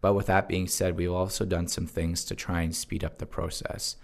but 0.00 0.14
with 0.14 0.26
that 0.26 0.48
being 0.48 0.68
said, 0.68 0.96
we've 0.96 1.10
also 1.10 1.44
done 1.44 1.66
some 1.68 1.86
things 1.86 2.24
to 2.26 2.36
try 2.36 2.62
and 2.62 2.74
speed 2.74 3.02
up 3.02 3.18
the 3.18 3.26
process. 3.26 3.96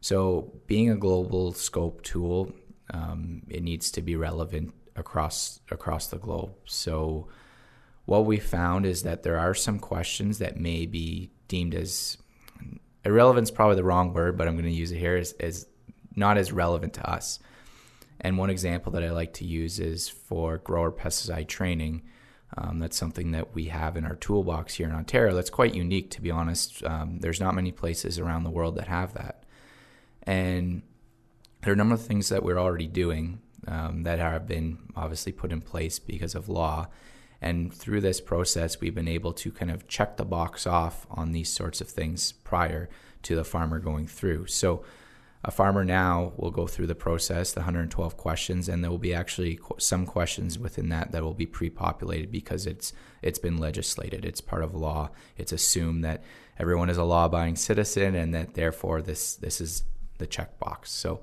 So, 0.00 0.52
being 0.66 0.90
a 0.90 0.96
global 0.96 1.52
scope 1.52 2.02
tool, 2.02 2.52
um, 2.90 3.42
it 3.48 3.62
needs 3.62 3.90
to 3.92 4.02
be 4.02 4.16
relevant 4.16 4.74
across 4.96 5.60
across 5.70 6.08
the 6.08 6.18
globe. 6.18 6.54
So, 6.64 7.28
what 8.06 8.26
we 8.26 8.38
found 8.38 8.86
is 8.86 9.02
that 9.02 9.22
there 9.22 9.38
are 9.38 9.54
some 9.54 9.78
questions 9.78 10.38
that 10.38 10.58
may 10.58 10.86
be 10.86 11.30
deemed 11.48 11.74
as 11.74 12.18
irrelevant 13.04 13.44
is 13.44 13.50
probably 13.50 13.76
the 13.76 13.84
wrong 13.84 14.12
word, 14.12 14.36
but 14.36 14.48
I'm 14.48 14.54
going 14.54 14.64
to 14.64 14.70
use 14.70 14.92
it 14.92 14.98
here 14.98 15.16
is, 15.16 15.66
not 16.16 16.38
as 16.38 16.52
relevant 16.52 16.94
to 16.94 17.10
us. 17.10 17.40
And 18.20 18.38
one 18.38 18.48
example 18.48 18.92
that 18.92 19.02
I 19.02 19.10
like 19.10 19.32
to 19.34 19.44
use 19.44 19.80
is 19.80 20.08
for 20.08 20.58
grower 20.58 20.92
pesticide 20.92 21.48
training. 21.48 22.02
Um, 22.56 22.78
that's 22.78 22.96
something 22.96 23.32
that 23.32 23.52
we 23.52 23.64
have 23.64 23.96
in 23.96 24.04
our 24.04 24.14
toolbox 24.14 24.74
here 24.74 24.88
in 24.88 24.94
Ontario. 24.94 25.34
That's 25.34 25.50
quite 25.50 25.74
unique, 25.74 26.12
to 26.12 26.22
be 26.22 26.30
honest. 26.30 26.84
Um, 26.84 27.18
there's 27.18 27.40
not 27.40 27.56
many 27.56 27.72
places 27.72 28.20
around 28.20 28.44
the 28.44 28.50
world 28.50 28.76
that 28.76 28.86
have 28.86 29.14
that. 29.14 29.42
And 30.22 30.82
there 31.62 31.72
are 31.72 31.74
a 31.74 31.76
number 31.76 31.96
of 31.96 32.06
things 32.06 32.28
that 32.28 32.44
we're 32.44 32.60
already 32.60 32.86
doing 32.86 33.40
um, 33.66 34.04
that 34.04 34.20
have 34.20 34.46
been 34.46 34.78
obviously 34.94 35.32
put 35.32 35.50
in 35.50 35.60
place 35.60 35.98
because 35.98 36.36
of 36.36 36.48
law. 36.48 36.86
And 37.44 37.74
through 37.74 38.00
this 38.00 38.22
process, 38.22 38.80
we've 38.80 38.94
been 38.94 39.06
able 39.06 39.34
to 39.34 39.52
kind 39.52 39.70
of 39.70 39.86
check 39.86 40.16
the 40.16 40.24
box 40.24 40.66
off 40.66 41.06
on 41.10 41.32
these 41.32 41.52
sorts 41.52 41.82
of 41.82 41.88
things 41.88 42.32
prior 42.32 42.88
to 43.24 43.36
the 43.36 43.44
farmer 43.44 43.78
going 43.80 44.06
through. 44.06 44.46
So, 44.46 44.82
a 45.46 45.50
farmer 45.50 45.84
now 45.84 46.32
will 46.38 46.50
go 46.50 46.66
through 46.66 46.86
the 46.86 46.94
process, 46.94 47.52
the 47.52 47.60
112 47.60 48.16
questions, 48.16 48.66
and 48.66 48.82
there 48.82 48.90
will 48.90 48.96
be 48.96 49.12
actually 49.12 49.60
some 49.76 50.06
questions 50.06 50.58
within 50.58 50.88
that 50.88 51.12
that 51.12 51.22
will 51.22 51.34
be 51.34 51.44
pre-populated 51.44 52.32
because 52.32 52.66
it's 52.66 52.94
it's 53.20 53.38
been 53.38 53.58
legislated. 53.58 54.24
It's 54.24 54.40
part 54.40 54.62
of 54.62 54.74
law. 54.74 55.10
It's 55.36 55.52
assumed 55.52 56.02
that 56.02 56.24
everyone 56.58 56.88
is 56.88 56.96
a 56.96 57.04
law-abiding 57.04 57.56
citizen, 57.56 58.14
and 58.14 58.32
that 58.32 58.54
therefore 58.54 59.02
this 59.02 59.36
this 59.36 59.60
is 59.60 59.82
the 60.16 60.26
checkbox. 60.26 60.86
So, 60.86 61.20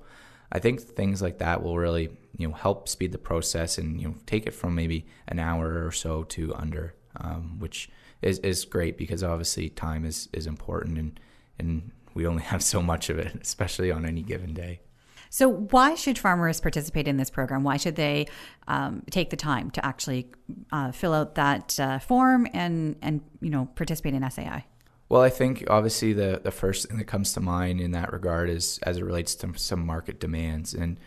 I 0.52 0.60
think 0.60 0.82
things 0.82 1.22
like 1.22 1.38
that 1.40 1.64
will 1.64 1.78
really 1.78 2.10
you 2.38 2.48
know 2.48 2.54
help 2.54 2.90
speed 2.90 3.12
the 3.12 3.18
process 3.18 3.78
and 3.78 4.02
you 4.02 4.08
know 4.08 4.16
take 4.26 4.46
it 4.46 4.52
from 4.52 4.76
maybe 4.76 5.06
an 5.28 5.40
hour 5.40 5.86
or 5.86 5.92
so 5.92 6.24
to 6.24 6.54
under, 6.56 6.96
um, 7.18 7.60
which 7.60 7.90
is 8.22 8.40
is 8.40 8.66
great 8.66 8.98
because 8.98 9.24
obviously 9.24 9.70
time 9.70 10.06
is 10.06 10.30
is 10.34 10.48
important 10.48 10.98
and 10.98 11.20
and 11.60 11.92
we 12.14 12.28
only 12.28 12.44
have 12.54 12.64
so 12.64 12.82
much 12.82 13.10
of 13.10 13.20
it, 13.20 13.38
especially 13.42 13.92
on 13.92 14.06
any 14.06 14.22
given 14.22 14.54
day. 14.54 14.82
So, 15.30 15.48
why 15.48 15.96
should 15.96 16.18
farmers 16.18 16.60
participate 16.60 17.08
in 17.08 17.16
this 17.16 17.30
program? 17.30 17.64
Why 17.64 17.78
should 17.78 17.96
they 17.96 18.28
um, 18.68 19.04
take 19.10 19.30
the 19.30 19.38
time 19.38 19.72
to 19.72 19.86
actually 19.86 20.30
uh, 20.74 20.92
fill 20.92 21.14
out 21.14 21.36
that 21.36 21.80
uh, 21.80 22.00
form 22.00 22.48
and 22.54 22.98
and 23.02 23.22
you 23.40 23.50
know 23.50 23.70
participate 23.76 24.14
in 24.14 24.30
SAI? 24.30 24.66
Well, 25.12 25.22
I 25.22 25.30
think 25.30 25.66
obviously 25.70 26.14
the 26.14 26.40
the 26.42 26.52
first 26.52 26.88
thing 26.88 26.98
that 26.98 27.04
comes 27.04 27.34
to 27.34 27.42
mind 27.42 27.82
in 27.82 27.92
that 27.92 28.14
regard 28.14 28.50
is 28.50 28.80
as 28.84 28.96
it 28.96 29.04
relates 29.04 29.36
to 29.36 29.52
some 29.58 29.86
market 29.86 30.22
demands, 30.22 30.74
and 30.74 30.98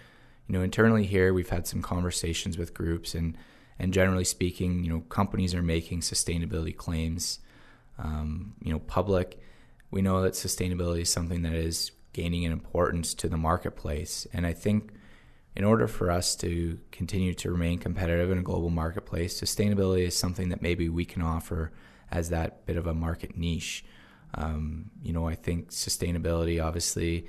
you 0.46 0.52
know 0.52 0.60
internally 0.60 1.06
here 1.06 1.32
we've 1.32 1.48
had 1.48 1.66
some 1.66 1.80
conversations 1.80 2.58
with 2.58 2.74
groups, 2.74 3.14
and 3.14 3.34
and 3.78 3.94
generally 3.94 4.24
speaking, 4.24 4.84
you 4.84 4.90
know 4.90 5.00
companies 5.08 5.54
are 5.54 5.62
making 5.62 6.00
sustainability 6.00 6.76
claims, 6.76 7.38
um, 7.98 8.52
you 8.60 8.74
know 8.74 8.78
public 8.78 9.40
we 9.90 10.02
know 10.02 10.20
that 10.20 10.34
sustainability 10.34 11.00
is 11.00 11.08
something 11.08 11.40
that 11.40 11.54
is 11.54 11.90
gaining 12.12 12.42
in 12.42 12.52
importance 12.52 13.14
to 13.14 13.26
the 13.30 13.38
marketplace. 13.38 14.26
And 14.34 14.46
I 14.46 14.52
think 14.52 14.92
in 15.56 15.64
order 15.64 15.88
for 15.88 16.10
us 16.10 16.36
to 16.36 16.78
continue 16.92 17.32
to 17.32 17.50
remain 17.50 17.78
competitive 17.78 18.30
in 18.30 18.36
a 18.36 18.42
global 18.42 18.68
marketplace, 18.68 19.40
sustainability 19.40 20.06
is 20.06 20.14
something 20.14 20.50
that 20.50 20.60
maybe 20.60 20.90
we 20.90 21.06
can 21.06 21.22
offer 21.22 21.72
as 22.14 22.30
that 22.30 22.64
bit 22.64 22.76
of 22.76 22.86
a 22.86 22.94
market 22.94 23.36
niche. 23.36 23.84
Um, 24.34 24.90
you 25.02 25.12
know, 25.12 25.28
I 25.28 25.34
think 25.34 25.70
sustainability 25.70 26.64
obviously 26.64 27.26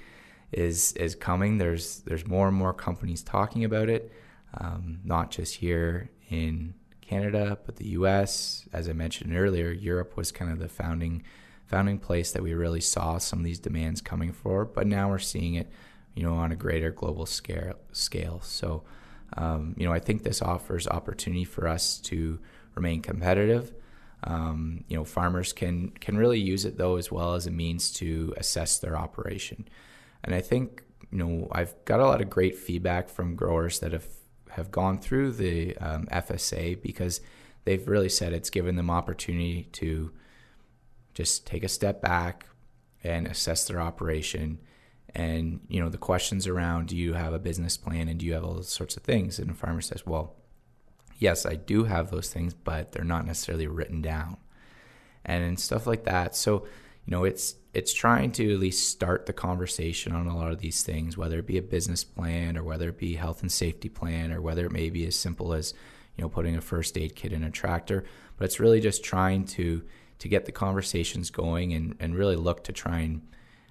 is 0.51 0.94
is 0.94 1.15
coming. 1.15 1.58
There's 1.58 2.00
there's 2.00 2.25
more 2.25 2.48
and 2.48 2.56
more 2.56 2.74
companies 2.74 3.24
talking 3.24 3.65
about 3.65 3.89
it, 3.89 4.12
um, 4.58 5.00
not 5.04 5.32
just 5.32 5.56
here 5.56 6.10
in 6.30 6.75
Canada, 7.01 7.58
but 7.65 7.75
the 7.75 7.89
U.S. 7.89 8.68
As 8.72 8.88
I 8.88 8.94
mentioned 8.94 9.36
earlier, 9.36 9.72
Europe 9.72 10.15
was 10.15 10.32
kind 10.32 10.51
of 10.51 10.60
the 10.60 10.70
founding 10.70 11.24
founding 11.65 11.98
place 11.98 12.32
that 12.32 12.44
we 12.44 12.54
really 12.54 12.82
saw 12.82 13.18
some 13.18 13.39
of 13.39 13.46
these 13.46 13.60
demands 13.60 14.00
coming 14.00 14.32
for, 14.32 14.65
but 14.65 14.86
now 14.86 15.10
we're 15.10 15.18
seeing 15.18 15.56
it, 15.56 15.68
you 16.13 16.22
know, 16.22 16.36
on 16.36 16.51
a 16.51 16.56
greater 16.56 16.92
global 16.92 17.25
scale. 17.25 17.74
Scale. 17.92 18.39
So, 18.42 18.84
um, 19.36 19.74
you 19.77 19.86
know, 19.86 19.92
I 19.92 20.00
think 20.00 20.24
this 20.24 20.44
offers 20.44 20.88
opportunity 20.88 21.44
for 21.44 21.68
us 21.68 21.98
to 22.01 22.39
remain 22.75 23.01
competitive. 23.01 23.74
Um, 24.25 24.84
you 24.88 24.98
know, 24.98 25.05
farmers 25.05 25.53
can 25.53 25.89
can 25.91 26.17
really 26.17 26.39
use 26.39 26.65
it 26.65 26.77
though 26.77 26.98
as 26.98 27.12
well 27.12 27.36
as 27.36 27.48
a 27.48 27.51
means 27.51 27.91
to 27.94 28.34
assess 28.38 28.79
their 28.79 28.98
operation. 28.98 29.67
And 30.24 30.34
I 30.34 30.41
think 30.41 30.84
you 31.12 31.17
know 31.20 31.48
I've 31.51 31.74
got 31.86 32.00
a 32.00 32.05
lot 32.05 32.22
of 32.22 32.29
great 32.29 32.58
feedback 32.58 33.10
from 33.10 33.36
growers 33.36 33.79
that 33.79 33.94
have 33.94 34.08
have 34.50 34.72
gone 34.72 35.00
through 35.00 35.34
the 35.34 35.77
um, 35.77 36.08
FSA 36.08 36.82
because 36.82 37.22
they've 37.65 37.88
really 37.88 38.10
said 38.10 38.34
it's 38.34 38.50
given 38.50 38.75
them 38.75 38.89
opportunity 38.89 39.63
to 39.74 40.12
just 41.13 41.46
take 41.46 41.63
a 41.63 41.67
step 41.70 42.01
back 42.01 42.48
and 43.03 43.27
assess 43.27 43.67
their 43.67 43.82
operation 43.82 44.60
and 45.13 45.60
you 45.67 45.82
know 45.82 45.89
the 45.89 45.98
questions 45.98 46.48
around 46.48 46.88
do 46.88 46.98
you 46.98 47.13
have 47.13 47.34
a 47.34 47.39
business 47.39 47.77
plan 47.77 48.08
and 48.08 48.20
do 48.20 48.25
you 48.25 48.34
have 48.34 48.44
all 48.44 48.53
those 48.53 48.72
sorts 48.72 48.98
of 48.98 49.03
things 49.03 49.39
and 49.39 49.50
the 49.50 49.53
farmer 49.53 49.82
says 49.82 50.05
well 50.05 50.36
yes 51.18 51.46
i 51.46 51.56
do 51.56 51.84
have 51.84 52.12
those 52.12 52.30
things 52.30 52.54
but 52.54 52.92
they're 52.92 53.04
not 53.04 53.26
necessarily 53.26 53.68
written 53.68 54.02
down 54.02 54.38
and 55.24 55.60
stuff 55.60 55.88
like 55.88 56.04
that 56.04 56.36
so 56.36 56.66
you 57.06 57.12
know 57.12 57.24
it's 57.24 57.56
it's 57.74 57.94
trying 57.94 58.32
to 58.32 58.54
at 58.54 58.60
least 58.60 58.90
start 58.90 59.26
the 59.26 59.34
conversation 59.34 60.14
on 60.14 60.28
a 60.28 60.38
lot 60.38 60.52
of 60.52 60.60
these 60.60 60.84
things 60.84 61.18
whether 61.18 61.40
it 61.40 61.48
be 61.48 61.58
a 61.58 61.62
business 61.62 62.04
plan 62.04 62.58
or 62.58 62.64
whether 62.64 62.90
it 62.90 62.98
be 62.98 63.16
health 63.16 63.42
and 63.42 63.52
safety 63.52 63.90
plan 63.90 64.32
or 64.32 64.42
whether 64.42 64.66
it 64.66 64.72
may 64.72 64.90
be 64.90 65.06
as 65.06 65.16
simple 65.16 65.54
as 65.54 65.74
you 66.16 66.22
know 66.22 66.30
putting 66.30 66.56
a 66.56 66.62
first 66.62 66.98
aid 66.98 67.16
kit 67.16 67.34
in 67.34 67.44
a 67.44 67.52
tractor 67.52 68.04
but 68.38 68.46
it's 68.46 68.60
really 68.60 68.80
just 68.80 69.04
trying 69.04 69.46
to 69.46 69.84
to 70.20 70.28
get 70.28 70.46
the 70.46 70.52
conversations 70.52 71.30
going 71.30 71.74
and, 71.74 71.96
and 72.00 72.16
really 72.16 72.36
look 72.36 72.64
to 72.64 72.72
try 72.72 73.00
and 73.00 73.22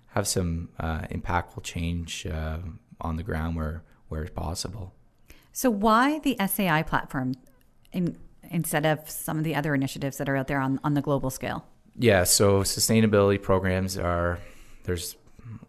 have 0.09 0.29
some 0.29 0.69
uh, 0.79 1.01
impactful 1.11 1.63
change 1.63 2.27
uh, 2.27 2.59
on 3.01 3.17
the 3.17 3.23
ground 3.23 3.57
where 3.57 3.83
where 4.09 4.23
it's 4.23 4.35
possible. 4.35 4.95
So 5.55 5.71
why 5.71 6.19
the 6.19 6.37
SAI 6.45 6.83
platform 6.83 7.35
in, 7.93 8.19
instead 8.51 8.85
of 8.85 9.09
some 9.09 9.39
of 9.39 9.45
the 9.45 9.55
other 9.55 9.73
initiatives 9.73 10.19
that 10.19 10.29
are 10.29 10.37
out 10.37 10.49
there 10.49 10.59
on, 10.59 10.81
on 10.83 10.95
the 10.95 11.01
global 11.01 11.31
scale? 11.31 11.65
Yeah, 11.97 12.25
so 12.25 12.63
sustainability 12.63 13.41
programs 13.41 13.97
are 13.97 14.41
there's 14.83 15.15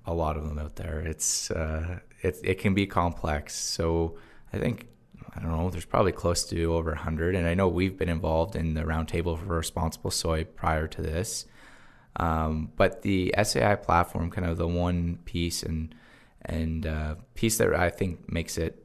a 0.08 0.14
lot 0.14 0.38
of 0.38 0.50
them 0.50 0.58
out 0.58 0.76
there. 0.76 1.02
It's 1.02 1.52
uh, 1.52 2.00
it 2.24 2.40
it 2.44 2.56
can 2.56 2.74
be 2.74 2.88
complex. 2.88 3.54
So 3.54 4.18
I 4.52 4.58
think 4.58 4.88
I 5.36 5.40
don't 5.40 5.52
know. 5.52 5.70
There's 5.70 5.86
probably 5.86 6.14
close 6.14 6.44
to 6.46 6.74
over 6.74 6.90
100, 6.90 7.36
and 7.36 7.48
I 7.48 7.54
know 7.54 7.68
we've 7.68 7.96
been 7.96 8.10
involved 8.10 8.56
in 8.56 8.74
the 8.74 8.82
Roundtable 8.82 9.38
for 9.38 9.46
Responsible 9.46 10.10
Soy 10.10 10.46
prior 10.46 10.88
to 10.88 11.02
this. 11.04 11.46
Um, 12.16 12.72
but 12.76 13.04
the 13.04 13.36
SAI 13.44 13.76
platform, 13.76 14.32
kind 14.32 14.48
of 14.48 14.58
the 14.58 14.68
one 14.68 15.20
piece 15.26 15.62
and 15.62 15.94
and 16.42 16.88
uh, 16.88 17.16
piece 17.36 17.60
that 17.60 17.76
I 17.76 17.92
think 17.92 18.32
makes 18.32 18.58
it 18.58 18.84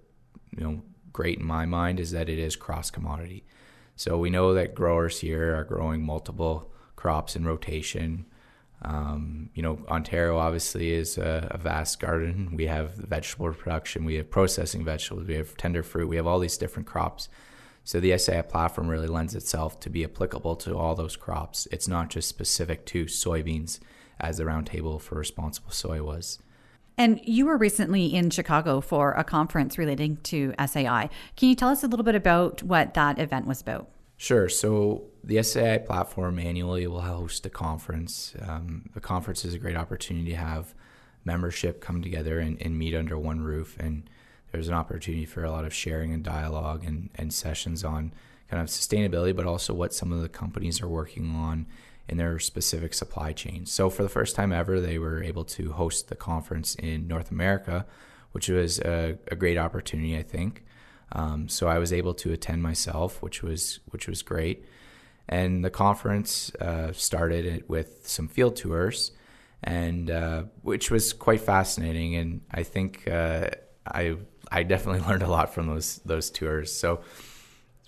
you 0.57 0.65
know 0.65 0.83
great 1.13 1.39
in 1.39 1.45
my 1.45 1.67
mind 1.67 2.01
is 2.01 2.11
that 2.13 2.29
it 2.29 2.39
is 2.39 2.57
cross 2.57 2.91
commodity. 2.91 3.45
So 3.97 4.17
we 4.19 4.31
know 4.31 4.55
that 4.55 4.75
growers 4.75 5.21
here 5.21 5.57
are 5.57 5.65
growing 5.65 6.03
multiple 6.03 6.73
crops 6.97 7.37
in 7.37 7.45
rotation. 7.45 8.27
Um, 8.83 9.51
you 9.55 9.63
know, 9.63 9.79
Ontario 9.89 10.39
obviously 10.39 10.93
is 10.93 11.19
a, 11.19 11.49
a, 11.51 11.59
vast 11.59 12.01
garden. 12.01 12.57
We 12.57 12.67
have 12.67 12.95
vegetable 12.95 13.53
production, 13.53 14.07
we 14.07 14.15
have 14.15 14.31
processing 14.31 14.87
vegetables, 14.87 15.27
we 15.27 15.35
have 15.35 15.55
tender 15.59 15.83
fruit, 15.83 16.09
we 16.09 16.17
have 16.17 16.27
all 16.27 16.39
these 16.39 16.57
different 16.57 16.89
crops. 16.89 17.29
So 17.85 18.01
the 18.01 18.17
SAI 18.17 18.43
platform 18.43 18.89
really 18.89 19.07
lends 19.07 19.35
itself 19.35 19.81
to 19.81 19.91
be 19.91 20.05
applicable 20.05 20.57
to 20.57 20.77
all 20.77 20.95
those 20.95 21.17
crops. 21.17 21.69
It's 21.71 21.89
not 21.89 22.09
just 22.09 22.29
specific 22.29 22.87
to 22.87 23.05
soybeans, 23.05 23.81
as 24.19 24.37
the 24.37 24.45
Roundtable 24.45 25.01
for 25.01 25.17
Responsible 25.17 25.73
Soy 25.73 26.03
was. 26.03 26.39
And 26.97 27.21
you 27.25 27.47
were 27.47 27.57
recently 27.57 28.07
in 28.07 28.31
Chicago 28.31 28.81
for 28.81 29.13
a 29.13 29.25
conference 29.25 29.79
relating 29.79 30.19
to 30.25 30.55
SAI. 30.65 31.09
Can 31.37 31.49
you 31.49 31.55
tell 31.55 31.71
us 31.71 31.83
a 31.83 31.89
little 31.89 32.05
bit 32.05 32.15
about 32.15 32.63
what 32.63 32.95
that 32.95 33.19
event 33.19 33.47
was 33.47 33.61
about? 33.61 33.89
Sure. 34.17 34.51
So 34.51 35.05
the 35.25 35.43
SAI 35.43 35.79
platform 35.79 36.39
annually 36.39 36.87
will 36.87 37.01
host 37.01 37.47
a 37.47 37.51
conference. 37.51 38.35
Um, 38.47 38.91
the 38.93 39.01
conference 39.01 39.47
is 39.47 39.55
a 39.55 39.59
great 39.59 39.77
opportunity 39.77 40.33
to 40.33 40.37
have 40.37 40.75
membership 41.25 41.81
come 41.81 42.03
together 42.03 42.39
and, 42.39 42.61
and, 42.61 42.79
meet 42.79 42.95
under 42.95 43.19
one 43.19 43.41
roof. 43.41 43.77
And 43.79 44.09
there's 44.53 44.69
an 44.69 44.75
opportunity 44.75 45.25
for 45.25 45.45
a 45.45 45.51
lot 45.51 45.65
of 45.65 45.73
sharing 45.73 46.13
and 46.13 46.23
dialogue 46.23 46.85
and, 46.85 47.11
and 47.15 47.33
sessions 47.33 47.85
on 47.85 48.13
kind 48.51 48.63
of 48.63 48.69
sustainability, 48.69 49.35
but 49.35 49.47
also 49.47 49.73
what 49.73 49.95
some 49.95 50.13
of 50.13 50.23
the 50.23 50.29
companies 50.29 50.83
are 50.83 50.89
working 50.89 51.35
on 51.35 51.67
in 52.11 52.17
their 52.17 52.41
specific 52.41 52.93
supply 52.93 53.33
chains. 53.33 53.71
So 53.71 53.89
for 53.89 54.03
the 54.03 54.09
first 54.09 54.35
time 54.35 54.53
ever, 54.53 54.81
they 54.81 54.99
were 54.99 55.23
able 55.23 55.45
to 55.45 55.73
host 55.73 56.09
the 56.09 56.17
conference 56.17 56.75
in 56.75 57.07
North 57.07 57.31
America, 57.31 57.87
which 58.33 58.49
was 58.49 58.81
a, 58.81 59.17
a 59.29 59.37
great 59.37 59.57
opportunity, 59.57 60.19
I 60.19 60.25
think. 60.25 60.65
Um, 61.13 61.49
so 61.49 61.69
I 61.69 61.79
was 61.79 61.93
able 61.93 62.15
to 62.15 62.33
attend 62.33 62.65
myself, 62.65 63.23
which 63.23 63.43
was 63.43 63.79
which 63.91 64.09
was 64.09 64.23
great. 64.23 64.65
And 65.29 65.65
the 65.65 65.71
conference 65.71 66.53
uh, 66.57 66.93
started 66.93 67.65
with 67.69 68.09
some 68.09 68.27
field 68.27 68.57
tours, 68.57 69.13
and 69.63 70.11
uh, 70.11 70.43
which 70.63 70.91
was 70.91 71.13
quite 71.13 71.41
fascinating. 71.41 72.17
And 72.17 72.41
I 72.51 72.65
think 72.65 73.09
uh, 73.09 73.51
I 73.87 74.17
I 74.51 74.65
definitely 74.65 75.01
learned 75.09 75.23
a 75.23 75.29
lot 75.29 75.55
from 75.55 75.69
those 75.69 75.99
those 76.05 76.29
tours. 76.31 76.73
So 76.73 77.03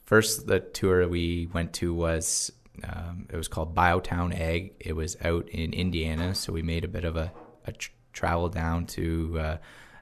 first, 0.05 0.47
the 0.47 0.61
tour 0.61 1.09
we 1.09 1.49
went 1.53 1.73
to 1.75 1.93
was 1.93 2.53
um, 2.85 3.27
it 3.31 3.37
was 3.37 3.49
called 3.49 3.75
Bio 3.75 4.01
Town 4.01 4.33
Ag. 4.33 4.75
It 4.81 4.97
was 4.97 5.17
out 5.23 5.49
in 5.49 5.73
Indiana, 5.73 6.35
so 6.35 6.53
we 6.53 6.63
made 6.63 6.85
a 6.85 6.89
bit 6.89 7.05
of 7.05 7.17
a, 7.17 7.33
a 7.67 7.73
tr- 7.73 7.91
travel 8.13 8.49
down 8.49 8.87
to 8.87 9.39
uh, 9.39 9.57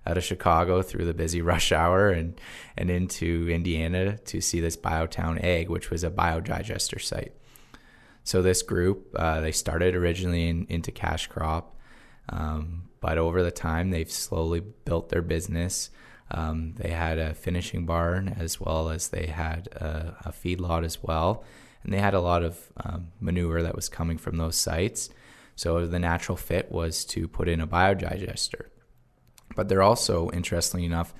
out 0.06 0.16
of 0.16 0.24
Chicago 0.24 0.82
through 0.82 1.04
the 1.04 1.14
busy 1.14 1.42
rush 1.42 1.72
hour 1.72 2.10
and 2.10 2.40
and 2.76 2.90
into 2.90 3.49
Indiana 3.50 4.18
to 4.18 4.40
see 4.40 4.60
this 4.60 4.76
Bio 4.76 5.06
Town 5.06 5.38
Ag, 5.38 5.68
which 5.68 5.90
was 5.90 6.04
a 6.04 6.10
biodigester 6.10 7.00
site. 7.00 7.34
So 8.23 8.42
this 8.42 8.62
group 8.62 9.14
uh, 9.16 9.40
they 9.40 9.52
started 9.52 9.95
originally 9.95 10.49
in, 10.49 10.66
into 10.68 10.92
cash 10.92 11.26
crop, 11.26 11.76
um, 12.28 12.88
but 13.00 13.18
over 13.18 13.42
the 13.42 13.50
time 13.50 13.90
they've 13.90 14.10
slowly 14.10 14.60
built 14.60 15.08
their 15.08 15.23
business. 15.23 15.90
Um, 16.32 16.75
they 16.76 16.90
had 16.90 17.18
a 17.18 17.34
finishing 17.34 17.86
barn 17.86 18.36
as 18.38 18.60
well 18.60 18.88
as 18.88 19.08
they 19.08 19.26
had 19.26 19.66
a, 19.73 20.16
a 20.26 20.30
feedlot 20.30 20.84
as 20.84 21.02
well, 21.02 21.42
and 21.82 21.93
they 21.93 21.99
had 21.99 22.14
a 22.14 22.21
lot 22.21 22.43
of 22.43 22.71
um, 22.84 23.08
manure 23.21 23.62
that 23.62 23.76
was 23.76 23.88
coming 23.88 24.19
from 24.19 24.36
those 24.36 24.56
sites. 24.56 25.10
So 25.56 25.86
the 25.86 25.99
natural 25.99 26.36
fit 26.36 26.71
was 26.71 27.04
to 27.06 27.28
put 27.28 27.49
in 27.49 27.60
a 27.60 27.66
biodigester. 27.66 28.66
But 29.56 29.69
they're 29.69 29.82
also, 29.82 30.30
interestingly 30.30 30.86
enough, 30.86 31.12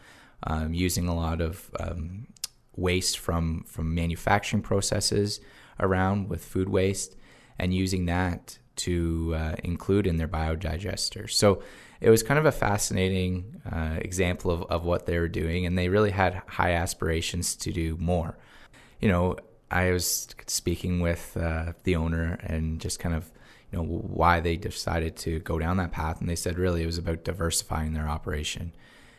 um, 0.44 0.73
using 0.73 1.09
a 1.09 1.14
lot 1.14 1.40
of 1.40 1.70
um, 1.79 2.29
waste 2.77 3.18
from 3.18 3.64
from 3.64 3.94
manufacturing 3.94 4.62
processes 4.62 5.40
around 5.79 6.29
with 6.29 6.44
food 6.44 6.68
waste 6.68 7.16
and 7.59 7.75
using 7.75 8.07
that 8.07 8.59
to 8.77 9.35
uh, 9.37 9.55
include 9.64 10.07
in 10.07 10.16
their 10.16 10.29
biodigester. 10.29 11.29
So 11.29 11.62
it 12.01 12.09
was 12.09 12.23
kind 12.23 12.38
of 12.38 12.46
a 12.46 12.53
fascinating 12.53 13.61
uh, 13.70 13.96
example 13.99 14.51
of, 14.51 14.62
of 14.70 14.85
what 14.87 15.05
they 15.05 15.18
were 15.18 15.29
doing, 15.29 15.66
and 15.66 15.77
they 15.77 15.90
really 15.90 16.12
had 16.12 16.42
high 16.46 16.73
aspirations 16.73 17.55
to 17.57 17.73
do 17.73 17.96
more. 17.99 18.38
You 19.01 19.09
know, 19.09 19.37
I 19.70 19.92
was 19.92 20.28
speaking 20.46 21.00
with 21.00 21.37
uh, 21.37 21.72
the 21.85 21.96
owner 21.96 22.38
and 22.42 22.80
just 22.80 22.98
kind 22.98 23.14
of 23.14 23.30
you 23.70 23.78
know 23.78 23.85
why 23.85 24.40
they 24.40 24.56
decided 24.56 25.16
to 25.18 25.38
go 25.40 25.59
down 25.59 25.76
that 25.76 25.92
path. 25.92 26.20
And 26.20 26.28
they 26.28 26.37
said 26.37 26.59
really 26.59 26.83
it 26.83 26.87
was 26.87 26.98
about 26.98 27.24
diversifying 27.24 27.92
their 27.92 28.09
operation. 28.09 28.72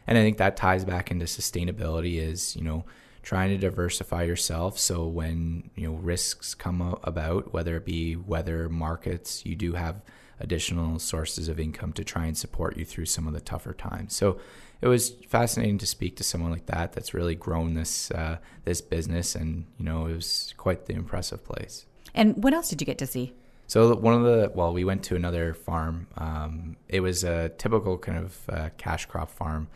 And 0.08 0.18
i 0.18 0.22
think 0.22 0.38
that 0.38 0.58
ties 0.58 0.84
back 0.84 1.12
into 1.12 1.26
sustainability 1.26 2.20
is 2.20 2.56
you 2.56 2.64
know 2.64 2.86
trying 3.24 3.50
to 3.50 3.58
diversify 3.58 4.24
yourself. 4.24 4.78
So 4.78 5.06
when 5.06 5.70
you 5.76 5.88
know 5.88 5.96
risks 5.96 6.54
come 6.54 6.98
about 7.04 7.54
whether 7.54 7.78
it 7.78 7.86
be 7.86 8.16
weather 8.16 8.68
markets 8.68 9.46
you 9.46 9.56
do 9.56 9.74
have 9.74 10.02
additional 10.40 10.98
sources 10.98 11.48
of 11.48 11.60
income 11.60 11.94
to 11.94 12.04
try 12.04 12.26
and 12.26 12.36
support 12.36 12.76
you 12.76 12.84
through 12.84 13.06
some 13.06 13.28
of 13.28 13.34
the 13.34 13.40
tougher 13.40 13.74
times. 13.74 14.16
So 14.16 14.40
it 14.82 14.88
was 14.88 15.12
fascinating 15.28 15.78
to 15.78 15.86
speak 15.86 16.16
to 16.18 16.24
someone 16.24 16.52
like 16.52 16.66
that 16.66 16.94
that's 16.94 17.14
really 17.14 17.36
grown 17.36 17.74
this 17.76 18.12
uh, 18.12 18.38
this 18.66 18.82
business 18.82 19.36
and 19.36 19.66
you 19.78 19.86
know 19.86 20.08
it 20.08 20.16
was 20.16 20.54
quite 20.58 20.86
the 20.86 20.94
impressive 20.94 21.44
place 21.44 21.86
and 22.14 22.44
what 22.44 22.54
else 22.54 22.70
did 22.70 22.82
you 22.82 22.86
get 22.86 22.98
to 22.98 23.08
see 23.08 23.34
so 23.72 23.96
one 23.96 24.16
of 24.16 24.24
the 24.24 24.52
well, 24.54 24.74
we 24.74 24.84
went 24.84 25.02
to 25.04 25.16
another 25.16 25.54
farm. 25.54 26.08
Um, 26.18 26.76
it 26.90 27.00
was 27.00 27.24
a 27.24 27.48
typical 27.48 27.98
kind 27.98 28.18
of 28.18 28.50
uh, 28.50 28.70
cash 28.76 29.06
crop 29.06 29.32
farm 29.32 29.70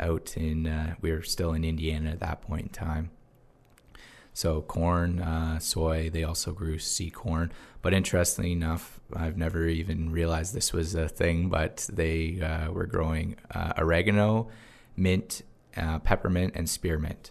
out 0.00 0.34
in. 0.38 0.66
Uh, 0.66 0.94
we 1.02 1.12
were 1.12 1.20
still 1.20 1.52
in 1.52 1.62
Indiana 1.62 2.12
at 2.12 2.20
that 2.20 2.40
point 2.40 2.62
in 2.62 2.68
time. 2.70 3.10
So 4.34 4.62
corn, 4.62 5.20
uh, 5.20 5.60
soy. 5.60 6.10
They 6.10 6.24
also 6.24 6.52
grew 6.52 6.78
seed 6.78 7.14
corn. 7.14 7.52
But 7.82 7.94
interestingly 7.94 8.52
enough, 8.52 9.00
I've 9.14 9.36
never 9.36 9.66
even 9.66 10.10
realized 10.10 10.54
this 10.54 10.72
was 10.72 10.94
a 10.94 11.08
thing. 11.08 11.48
But 11.48 11.88
they 11.90 12.40
uh, 12.40 12.72
were 12.72 12.86
growing 12.86 13.36
uh, 13.54 13.72
oregano, 13.78 14.48
mint, 14.96 15.42
uh, 15.76 16.00
peppermint, 16.00 16.54
and 16.56 16.68
spearmint. 16.68 17.30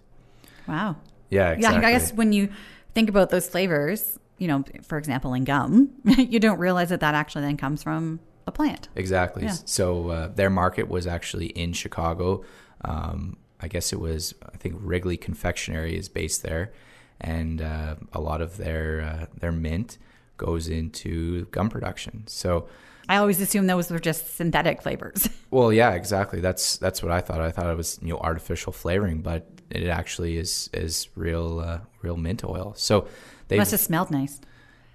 Wow. 0.67 0.95
Yeah, 1.29 1.51
exactly. 1.51 1.81
Yeah, 1.81 1.87
I 1.87 1.91
guess 1.91 2.13
when 2.13 2.31
you 2.31 2.49
think 2.93 3.09
about 3.09 3.29
those 3.29 3.49
flavors, 3.49 4.17
you 4.37 4.47
know, 4.47 4.63
for 4.83 4.97
example, 4.97 5.33
in 5.33 5.43
gum, 5.43 5.89
you 6.05 6.39
don't 6.39 6.59
realize 6.59 6.89
that 6.89 7.01
that 7.01 7.15
actually 7.15 7.43
then 7.43 7.57
comes 7.57 7.83
from 7.83 8.21
a 8.47 8.51
plant. 8.51 8.87
Exactly. 8.95 9.43
Yeah. 9.43 9.55
So 9.65 10.09
uh, 10.09 10.27
their 10.29 10.49
market 10.49 10.87
was 10.87 11.05
actually 11.05 11.47
in 11.47 11.73
Chicago. 11.73 12.43
Um, 12.85 13.37
I 13.59 13.67
guess 13.67 13.93
it 13.93 13.99
was, 13.99 14.35
I 14.53 14.57
think 14.57 14.75
Wrigley 14.79 15.17
Confectionery 15.17 15.97
is 15.97 16.09
based 16.09 16.43
there. 16.43 16.71
And 17.23 17.61
uh, 17.61 17.95
a 18.11 18.19
lot 18.19 18.41
of 18.41 18.57
their 18.57 19.01
uh, 19.01 19.25
their 19.39 19.51
mint 19.51 19.97
goes 20.37 20.67
into 20.67 21.45
gum 21.45 21.69
production. 21.69 22.23
So 22.27 22.67
I 23.07 23.17
always 23.17 23.41
assumed 23.41 23.69
those 23.69 23.91
were 23.91 23.99
just 23.99 24.35
synthetic 24.35 24.81
flavors. 24.81 25.27
well, 25.51 25.73
yeah, 25.73 25.91
exactly. 25.91 26.39
That's 26.39 26.77
that's 26.77 27.03
what 27.03 27.11
I 27.11 27.21
thought. 27.21 27.41
I 27.41 27.51
thought 27.51 27.67
it 27.67 27.77
was 27.77 27.99
you 28.01 28.09
know 28.09 28.19
artificial 28.19 28.71
flavoring, 28.71 29.21
but 29.21 29.47
it 29.69 29.87
actually 29.87 30.37
is 30.37 30.69
is 30.73 31.09
real 31.15 31.59
uh, 31.59 31.79
real 32.01 32.17
mint 32.17 32.43
oil. 32.43 32.73
So 32.77 33.07
they 33.49 33.57
must 33.57 33.71
have 33.71 33.79
smelled 33.79 34.11
nice. 34.11 34.39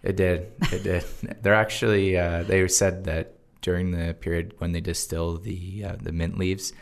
It 0.02 0.16
did. 0.16 0.52
It 0.72 0.82
did. 0.82 1.04
They're 1.42 1.54
actually. 1.54 2.16
Uh, 2.16 2.44
they 2.44 2.66
said 2.68 3.04
that 3.04 3.34
during 3.60 3.90
the 3.90 4.14
period 4.14 4.54
when 4.58 4.72
they 4.72 4.80
distill 4.80 5.36
the 5.36 5.84
uh, 5.84 5.96
the 6.00 6.12
mint 6.12 6.38
leaves, 6.38 6.72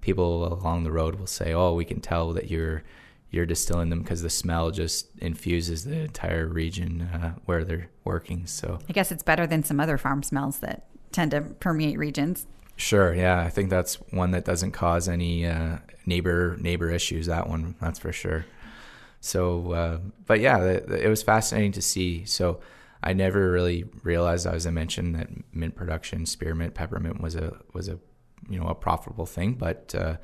people 0.00 0.52
along 0.52 0.82
the 0.82 0.92
road 0.92 1.16
will 1.16 1.26
say, 1.26 1.52
"Oh, 1.52 1.74
we 1.74 1.84
can 1.84 2.00
tell 2.00 2.32
that 2.32 2.50
you're." 2.50 2.82
You're 3.32 3.46
distilling 3.46 3.88
them 3.88 4.02
because 4.02 4.22
the 4.22 4.30
smell 4.30 4.70
just 4.70 5.08
infuses 5.18 5.84
the 5.84 6.00
entire 6.00 6.46
region 6.46 7.02
uh, 7.02 7.34
where 7.46 7.64
they're 7.64 7.88
working. 8.04 8.46
So 8.46 8.78
I 8.88 8.92
guess 8.92 9.10
it's 9.10 9.22
better 9.22 9.46
than 9.46 9.64
some 9.64 9.80
other 9.80 9.98
farm 9.98 10.22
smells 10.22 10.58
that 10.58 10.86
tend 11.12 11.30
to 11.32 11.40
permeate 11.40 11.98
regions. 11.98 12.46
Sure, 12.76 13.14
yeah, 13.14 13.40
I 13.40 13.48
think 13.48 13.70
that's 13.70 13.94
one 14.10 14.32
that 14.32 14.44
doesn't 14.44 14.72
cause 14.72 15.08
any 15.08 15.46
uh, 15.46 15.78
neighbor 16.06 16.56
neighbor 16.60 16.90
issues. 16.90 17.26
That 17.26 17.48
one, 17.48 17.74
that's 17.80 17.98
for 17.98 18.12
sure. 18.12 18.44
So, 19.20 19.72
uh, 19.72 19.98
but 20.26 20.40
yeah, 20.40 20.62
it, 20.64 20.90
it, 20.90 21.08
was 21.08 21.22
fascinating 21.22 21.72
to 21.72 21.82
see. 21.82 22.24
So, 22.24 22.60
I 23.02 23.12
never 23.12 23.50
really 23.52 23.84
realized, 24.02 24.46
as 24.46 24.66
I 24.66 24.70
mentioned, 24.70 25.14
that 25.14 25.28
mint 25.54 25.76
production, 25.76 26.26
spearmint, 26.26 26.74
peppermint 26.74 27.20
was 27.20 27.34
a 27.36 27.56
was 27.72 27.88
a 27.88 27.98
you 28.48 28.58
know 28.58 28.66
a 28.66 28.74
profitable 28.74 29.26
thing. 29.26 29.54
But 29.54 29.94
uh, 29.96 30.16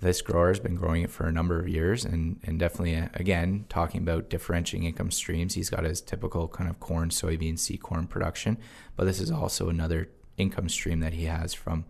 this 0.00 0.22
grower 0.22 0.48
has 0.48 0.60
been 0.60 0.76
growing 0.76 1.02
it 1.02 1.10
for 1.10 1.26
a 1.26 1.32
number 1.32 1.58
of 1.60 1.68
years, 1.68 2.04
and 2.04 2.40
and 2.44 2.58
definitely 2.58 2.96
uh, 2.96 3.08
again 3.14 3.66
talking 3.68 4.00
about 4.00 4.30
differentiating 4.30 4.88
income 4.88 5.10
streams. 5.10 5.54
He's 5.54 5.70
got 5.70 5.84
his 5.84 6.00
typical 6.00 6.48
kind 6.48 6.70
of 6.70 6.80
corn, 6.80 7.10
soybean, 7.10 7.58
seed 7.58 7.82
corn 7.82 8.06
production, 8.06 8.58
but 8.96 9.04
this 9.04 9.20
is 9.20 9.30
also 9.30 9.68
another 9.68 10.08
income 10.36 10.68
stream 10.68 11.00
that 11.00 11.12
he 11.12 11.24
has 11.24 11.52
from 11.52 11.84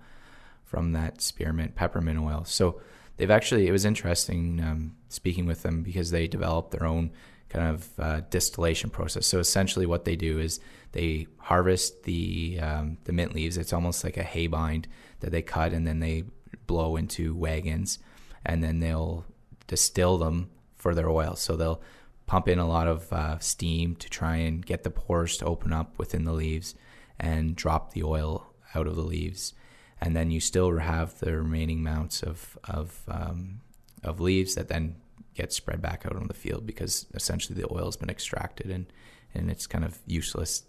from 0.65 0.93
that 0.93 1.23
spearmint 1.23 1.75
peppermint 1.75 2.19
oil. 2.19 2.45
So 2.45 2.81
they've 3.17 3.31
actually 3.31 3.69
it 3.69 3.73
was 3.73 3.85
interesting 3.85 4.61
um, 4.61 4.97
speaking 5.09 5.47
with 5.47 5.63
them 5.63 5.83
because 5.83 6.11
they 6.11 6.27
developed 6.27 6.73
their 6.73 6.85
own 6.85 7.13
kind 7.49 7.69
of 7.69 7.89
uh, 7.99 8.21
distillation 8.31 8.91
process. 8.91 9.27
So 9.27 9.39
essentially, 9.39 9.87
what 9.87 10.05
they 10.05 10.17
do 10.17 10.39
is 10.39 10.61
they 10.93 11.27
harvest 11.39 12.03
the 12.03 12.59
um, 12.61 12.99
the 13.05 13.13
mint 13.13 13.35
leaves. 13.35 13.57
It's 13.57 13.73
almost 13.73 14.03
like 14.03 14.17
a 14.17 14.25
hay 14.25 14.49
bind 14.49 14.89
that 15.21 15.31
they 15.31 15.43
cut 15.43 15.73
and 15.73 15.87
then 15.87 16.01
they 16.01 16.25
blow 16.67 16.97
into 16.97 17.35
wagons, 17.35 17.99
and 18.45 18.63
then 18.63 18.81
they'll 18.81 19.25
distill 19.67 20.19
them 20.19 20.51
for 20.77 20.95
their 20.95 21.09
oil. 21.09 21.37
So 21.37 21.57
they'll 21.57 21.83
pump 22.27 22.49
in 22.49 22.59
a 22.59 22.69
lot 22.69 22.87
of 22.87 23.13
uh, 23.13 23.39
steam 23.39 23.97
to 23.97 24.09
try 24.09 24.37
and 24.37 24.65
get 24.65 24.83
the 24.83 24.91
pores 24.91 25.37
to 25.39 25.45
open 25.47 25.73
up 25.73 25.99
within 25.99 26.25
the 26.25 26.33
leaves 26.33 26.75
and 27.19 27.57
drop 27.57 27.93
the 27.93 28.03
oil 28.03 28.53
out 28.75 28.87
of 28.87 28.97
the 28.97 29.03
leaves. 29.03 29.53
And 30.01 30.17
then 30.17 30.31
you 30.31 30.41
still 30.41 30.79
have 30.79 31.19
the 31.19 31.37
remaining 31.37 31.81
amounts 31.81 32.23
of 32.23 32.57
of 32.65 33.03
um, 33.09 33.61
of 34.03 34.21
leaves 34.21 34.55
that 34.55 34.69
then 34.69 34.97
get 35.35 35.53
spread 35.53 35.81
back 35.81 36.05
out 36.07 36.17
on 36.17 36.27
the 36.27 36.35
field 36.35 36.67
because 36.67 37.07
essentially 37.15 37.61
the 37.61 37.73
oil 37.73 37.87
has 37.87 37.97
been 37.97 38.11
extracted 38.11 38.71
and, 38.71 38.93
and 39.35 39.51
it's 39.51 39.67
kind 39.67 39.85
of 39.85 39.99
useless 40.07 40.65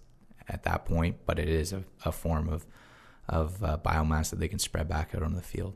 at 0.48 0.64
that 0.64 0.86
point, 0.86 1.18
but 1.26 1.40
it 1.40 1.50
is 1.50 1.74
a, 1.74 1.84
a 2.06 2.12
form 2.12 2.50
of, 2.50 2.66
of 3.30 3.64
uh, 3.64 3.78
biomass 3.84 4.30
that 4.30 4.40
they 4.40 4.48
can 4.48 4.60
spread 4.60 4.88
back 4.88 5.14
out 5.16 5.24
on 5.24 5.36
the 5.36 5.42
field. 5.42 5.76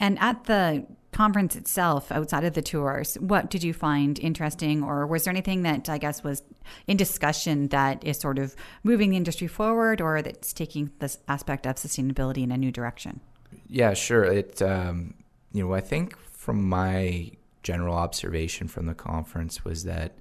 And 0.00 0.18
at 0.20 0.44
the 0.44 0.86
conference 1.12 1.56
itself, 1.56 2.12
outside 2.12 2.44
of 2.44 2.54
the 2.54 2.62
tours, 2.62 3.14
what 3.16 3.50
did 3.50 3.64
you 3.64 3.72
find 3.72 4.18
interesting, 4.18 4.82
or 4.82 5.06
was 5.06 5.24
there 5.24 5.32
anything 5.32 5.62
that 5.62 5.88
I 5.88 5.98
guess 5.98 6.22
was 6.22 6.42
in 6.86 6.96
discussion 6.96 7.68
that 7.68 8.04
is 8.04 8.18
sort 8.18 8.38
of 8.38 8.54
moving 8.84 9.10
the 9.10 9.16
industry 9.16 9.48
forward, 9.48 10.00
or 10.00 10.22
that's 10.22 10.52
taking 10.52 10.92
this 11.00 11.18
aspect 11.26 11.66
of 11.66 11.76
sustainability 11.76 12.44
in 12.44 12.52
a 12.52 12.56
new 12.56 12.70
direction? 12.70 13.20
Yeah, 13.66 13.94
sure. 13.94 14.24
It, 14.24 14.62
um, 14.62 15.14
you 15.52 15.66
know, 15.66 15.74
I 15.74 15.80
think 15.80 16.16
from 16.30 16.68
my 16.68 17.32
general 17.62 17.96
observation 17.96 18.68
from 18.68 18.86
the 18.86 18.94
conference 18.94 19.64
was 19.64 19.84
that 19.84 20.16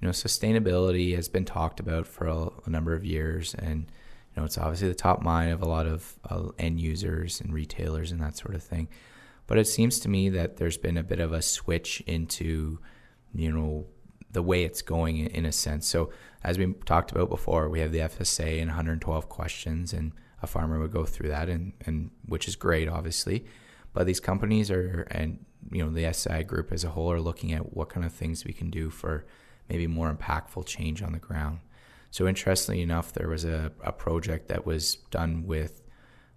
you 0.00 0.06
know 0.06 0.12
sustainability 0.12 1.14
has 1.16 1.28
been 1.28 1.44
talked 1.44 1.80
about 1.80 2.06
for 2.06 2.26
a, 2.26 2.48
a 2.66 2.70
number 2.70 2.94
of 2.94 3.04
years, 3.04 3.54
and 3.54 3.86
you 4.34 4.40
know 4.40 4.46
it's 4.46 4.58
obviously 4.58 4.88
the 4.88 4.94
top 4.94 5.22
mind 5.22 5.52
of 5.52 5.62
a 5.62 5.68
lot 5.68 5.86
of 5.86 6.14
uh, 6.28 6.48
end 6.58 6.80
users 6.80 7.40
and 7.40 7.52
retailers 7.52 8.12
and 8.12 8.20
that 8.20 8.36
sort 8.36 8.54
of 8.54 8.62
thing. 8.62 8.88
But 9.46 9.58
it 9.58 9.66
seems 9.66 10.00
to 10.00 10.08
me 10.08 10.28
that 10.30 10.56
there's 10.56 10.78
been 10.78 10.96
a 10.96 11.02
bit 11.02 11.20
of 11.20 11.32
a 11.32 11.42
switch 11.42 12.02
into 12.06 12.78
you 13.34 13.52
know 13.52 13.86
the 14.30 14.42
way 14.42 14.64
it's 14.64 14.82
going 14.82 15.18
in 15.18 15.44
a 15.44 15.52
sense. 15.52 15.86
So 15.86 16.10
as 16.42 16.58
we 16.58 16.72
talked 16.86 17.12
about 17.12 17.28
before, 17.28 17.68
we 17.68 17.80
have 17.80 17.92
the 17.92 17.98
FSA 17.98 18.60
and 18.60 18.68
112 18.68 19.28
questions, 19.28 19.92
and 19.92 20.12
a 20.40 20.46
farmer 20.46 20.80
would 20.80 20.90
go 20.90 21.04
through 21.04 21.28
that, 21.28 21.48
and, 21.48 21.72
and 21.86 22.10
which 22.26 22.48
is 22.48 22.56
great, 22.56 22.88
obviously. 22.88 23.44
But 23.92 24.06
these 24.06 24.20
companies 24.20 24.70
are 24.70 25.06
and 25.10 25.44
you 25.70 25.84
know 25.84 25.90
the 25.90 26.12
SAI 26.12 26.42
group 26.42 26.72
as 26.72 26.84
a 26.84 26.90
whole 26.90 27.12
are 27.12 27.20
looking 27.20 27.52
at 27.52 27.76
what 27.76 27.88
kind 27.90 28.04
of 28.04 28.12
things 28.12 28.44
we 28.44 28.52
can 28.52 28.70
do 28.70 28.90
for 28.90 29.26
maybe 29.68 29.86
more 29.86 30.12
impactful 30.12 30.66
change 30.66 31.02
on 31.02 31.12
the 31.12 31.18
ground. 31.18 31.60
So 32.12 32.28
interestingly 32.28 32.82
enough, 32.82 33.14
there 33.14 33.28
was 33.28 33.46
a, 33.46 33.72
a 33.82 33.90
project 33.90 34.48
that 34.48 34.66
was 34.66 34.96
done 35.10 35.46
with 35.46 35.82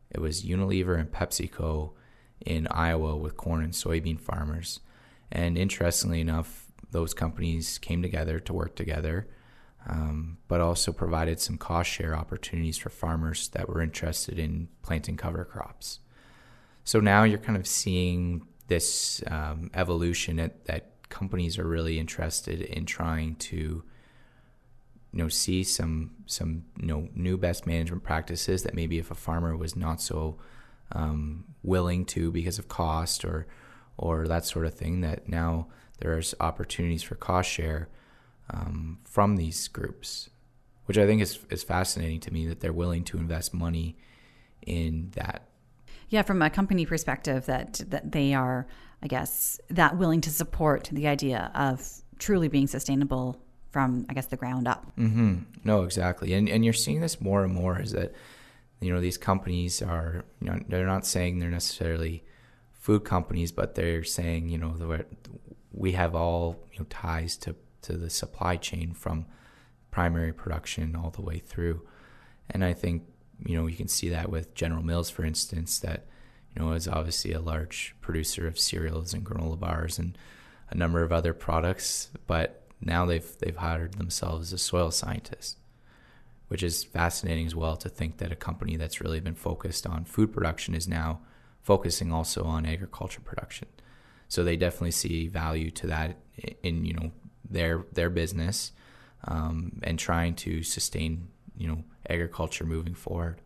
it 0.10 0.22
was 0.22 0.46
Unilever 0.46 0.98
and 0.98 1.12
PepsiCo 1.12 1.92
in 2.46 2.68
Iowa 2.68 3.18
with 3.18 3.36
corn 3.36 3.62
and 3.62 3.74
soybean 3.74 4.18
farmers. 4.18 4.80
And 5.30 5.58
interestingly 5.58 6.22
enough, 6.22 6.68
those 6.92 7.14
companies 7.14 7.78
came 7.78 8.02
together 8.02 8.40
to 8.40 8.54
work 8.54 8.78
together, 8.78 9.28
um, 9.86 10.38
but 10.48 10.62
also 10.62 10.94
provided 10.94 11.42
some 11.42 11.58
cost 11.58 11.90
share 11.90 12.16
opportunities 12.16 12.78
for 12.78 12.90
farmers 12.90 13.50
that 13.50 13.68
were 13.68 13.82
interested 13.82 14.40
in 14.40 14.70
planting 14.82 15.18
cover 15.18 15.44
crops. 15.44 16.00
So 16.86 17.02
now 17.02 17.24
you're 17.24 17.38
kind 17.38 17.58
of 17.58 17.68
seeing 17.68 18.48
this 18.68 19.22
um, 19.28 19.72
evolution 19.74 20.38
that, 20.38 20.64
that 20.66 21.10
companies 21.10 21.60
are 21.60 21.68
really 21.68 22.00
interested 22.00 22.62
in 22.62 22.86
trying 22.86 23.36
to 23.36 23.84
you 25.16 25.24
know 25.24 25.30
see 25.30 25.64
some 25.64 26.12
some 26.26 26.66
you 26.80 26.86
know 26.86 27.08
new 27.16 27.38
best 27.38 27.66
management 27.66 28.04
practices 28.04 28.64
that 28.64 28.76
maybe 28.76 29.00
if 29.00 29.10
a 29.10 29.16
farmer 29.16 29.56
was 29.56 29.76
not 29.76 30.02
so 30.02 30.38
um, 30.92 31.46
willing 31.64 32.06
to 32.06 32.32
because 32.32 32.60
of 32.60 32.68
cost 32.68 33.26
or 33.26 33.48
or 33.98 34.28
that 34.28 34.46
sort 34.46 34.66
of 34.66 34.74
thing 34.74 35.02
that 35.02 35.28
now 35.28 35.68
there's 36.00 36.36
opportunities 36.42 37.02
for 37.02 37.16
cost 37.16 37.50
share 37.50 37.88
um, 38.50 39.00
from 39.06 39.38
these 39.38 39.70
groups 39.70 40.30
which 40.86 40.98
I 40.98 41.06
think 41.06 41.22
is 41.22 41.40
is 41.50 41.64
fascinating 41.64 42.20
to 42.22 42.34
me 42.34 42.48
that 42.48 42.60
they're 42.60 42.74
willing 42.74 43.04
to 43.06 43.18
invest 43.18 43.54
money 43.54 43.98
in 44.66 45.12
that. 45.16 45.48
Yeah, 46.10 46.22
from 46.22 46.42
a 46.42 46.50
company 46.50 46.86
perspective, 46.86 47.46
that 47.48 47.82
that 47.88 48.12
they 48.12 48.34
are, 48.34 48.68
I 49.02 49.08
guess, 49.08 49.60
that 49.70 49.98
willing 49.98 50.22
to 50.22 50.30
support 50.30 50.90
the 50.92 51.08
idea 51.08 51.52
of 51.56 51.88
truly 52.20 52.48
being 52.48 52.68
sustainable 52.68 53.42
from, 53.76 54.06
I 54.08 54.14
guess, 54.14 54.28
the 54.28 54.38
ground 54.38 54.70
up. 54.70 54.90
Mm-hmm. 54.98 55.40
No, 55.66 55.84
exactly, 55.84 56.32
and 56.32 56.48
and 56.48 56.64
you're 56.64 56.74
seeing 56.74 57.02
this 57.02 57.20
more 57.20 57.44
and 57.44 57.54
more 57.54 57.78
is 57.78 57.92
that 57.92 58.14
you 58.80 58.94
know 58.94 59.02
these 59.02 59.18
companies 59.18 59.82
are 59.82 60.24
you 60.40 60.48
know 60.48 60.62
they're 60.70 60.86
not 60.86 61.06
saying 61.06 61.40
they're 61.40 61.50
necessarily 61.50 62.24
food 62.72 63.04
companies, 63.04 63.52
but 63.52 63.76
they're 63.76 64.06
saying 64.06 64.48
you 64.48 64.58
know 64.58 65.04
we 65.74 65.92
have 65.92 66.16
all 66.16 66.56
you 66.72 66.80
know 66.80 66.86
ties 66.90 67.36
to 67.40 67.54
to 67.82 67.98
the 67.98 68.10
supply 68.10 68.56
chain 68.56 68.94
from 68.94 69.26
primary 69.92 70.32
production 70.32 70.96
all 70.96 71.10
the 71.10 71.22
way 71.22 71.40
through, 71.40 71.86
and 72.50 72.64
I 72.64 72.72
think 72.72 73.04
you 73.46 73.58
know, 73.58 73.68
you 73.68 73.76
can 73.76 73.90
see 73.90 74.08
that 74.08 74.30
with 74.30 74.56
General 74.56 74.84
Mills, 74.84 75.10
for 75.10 75.26
instance, 75.26 75.80
that 75.80 76.06
you 76.56 76.64
know 76.64 76.72
is 76.72 76.88
obviously 76.88 77.34
a 77.34 77.42
large 77.42 77.94
producer 78.00 78.48
of 78.48 78.58
cereals 78.58 79.14
and 79.14 79.26
granola 79.26 79.60
bars 79.60 80.00
and 80.00 80.18
a 80.70 80.76
number 80.76 81.04
of 81.04 81.12
other 81.12 81.34
products, 81.34 82.10
but 82.26 82.65
now 82.86 83.06
they've 83.06 83.38
they've 83.40 83.56
hired 83.56 83.96
themselves 83.96 84.54
as 84.54 84.62
soil 84.62 84.92
scientists, 84.92 85.58
which 86.48 86.64
is 86.64 86.84
fascinating 86.84 87.48
as 87.48 87.56
well 87.56 87.76
to 87.78 87.90
think 87.90 88.18
that 88.18 88.32
a 88.32 88.36
company 88.36 88.78
that's 88.78 89.02
really 89.02 89.20
been 89.20 89.36
focused 89.36 89.88
on 89.88 90.06
food 90.06 90.32
production 90.32 90.76
is 90.76 90.88
now 90.88 91.20
focusing 91.62 92.14
also 92.14 92.44
on 92.44 92.66
agriculture 92.66 93.22
production. 93.22 93.68
So 94.28 94.44
they 94.44 94.56
definitely 94.56 94.92
see 94.92 95.28
value 95.28 95.72
to 95.72 95.88
that 95.88 96.18
in 96.64 96.86
you 96.86 96.94
know 96.94 97.12
their 97.50 97.86
their 97.92 98.10
business 98.10 98.72
um, 99.26 99.80
and 99.84 99.98
trying 99.98 100.36
to 100.36 100.62
sustain 100.64 101.28
you 101.58 101.68
know 101.68 101.84
agriculture 102.10 102.66
moving 102.66 102.94
forward. 102.94 103.42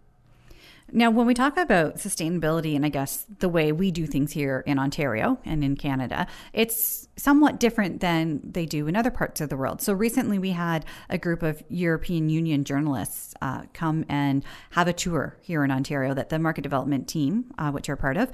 Now, 0.91 1.11
when 1.11 1.27
we 1.27 1.33
talk 1.33 1.57
about 1.57 1.95
sustainability 1.95 2.75
and 2.75 2.85
I 2.85 2.89
guess 2.89 3.25
the 3.39 3.49
way 3.49 3.71
we 3.71 3.91
do 3.91 4.07
things 4.07 4.31
here 4.31 4.63
in 4.65 4.79
Ontario 4.79 5.39
and 5.45 5.63
in 5.63 5.75
Canada, 5.75 6.27
it's 6.53 7.07
somewhat 7.15 7.59
different 7.59 7.99
than 7.99 8.41
they 8.43 8.65
do 8.65 8.87
in 8.87 8.95
other 8.95 9.11
parts 9.11 9.41
of 9.41 9.49
the 9.49 9.57
world. 9.57 9.81
So, 9.81 9.93
recently 9.93 10.39
we 10.39 10.51
had 10.51 10.85
a 11.09 11.17
group 11.17 11.43
of 11.43 11.61
European 11.69 12.29
Union 12.29 12.63
journalists 12.63 13.33
uh, 13.41 13.63
come 13.73 14.05
and 14.09 14.43
have 14.71 14.87
a 14.87 14.93
tour 14.93 15.37
here 15.41 15.63
in 15.63 15.71
Ontario 15.71 16.13
that 16.13 16.29
the 16.29 16.39
market 16.39 16.61
development 16.61 17.07
team, 17.07 17.45
uh, 17.57 17.71
which 17.71 17.87
you're 17.87 17.97
part 17.97 18.17
of, 18.17 18.31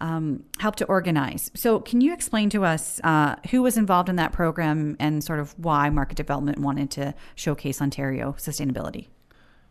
um, 0.00 0.44
helped 0.58 0.78
to 0.78 0.86
organize. 0.86 1.50
So, 1.54 1.80
can 1.80 2.00
you 2.00 2.12
explain 2.12 2.48
to 2.50 2.64
us 2.64 3.00
uh, 3.04 3.36
who 3.50 3.62
was 3.62 3.76
involved 3.76 4.08
in 4.08 4.16
that 4.16 4.32
program 4.32 4.96
and 4.98 5.22
sort 5.22 5.40
of 5.40 5.54
why 5.58 5.90
market 5.90 6.16
development 6.16 6.58
wanted 6.58 6.90
to 6.92 7.14
showcase 7.34 7.82
Ontario 7.82 8.34
sustainability? 8.38 9.08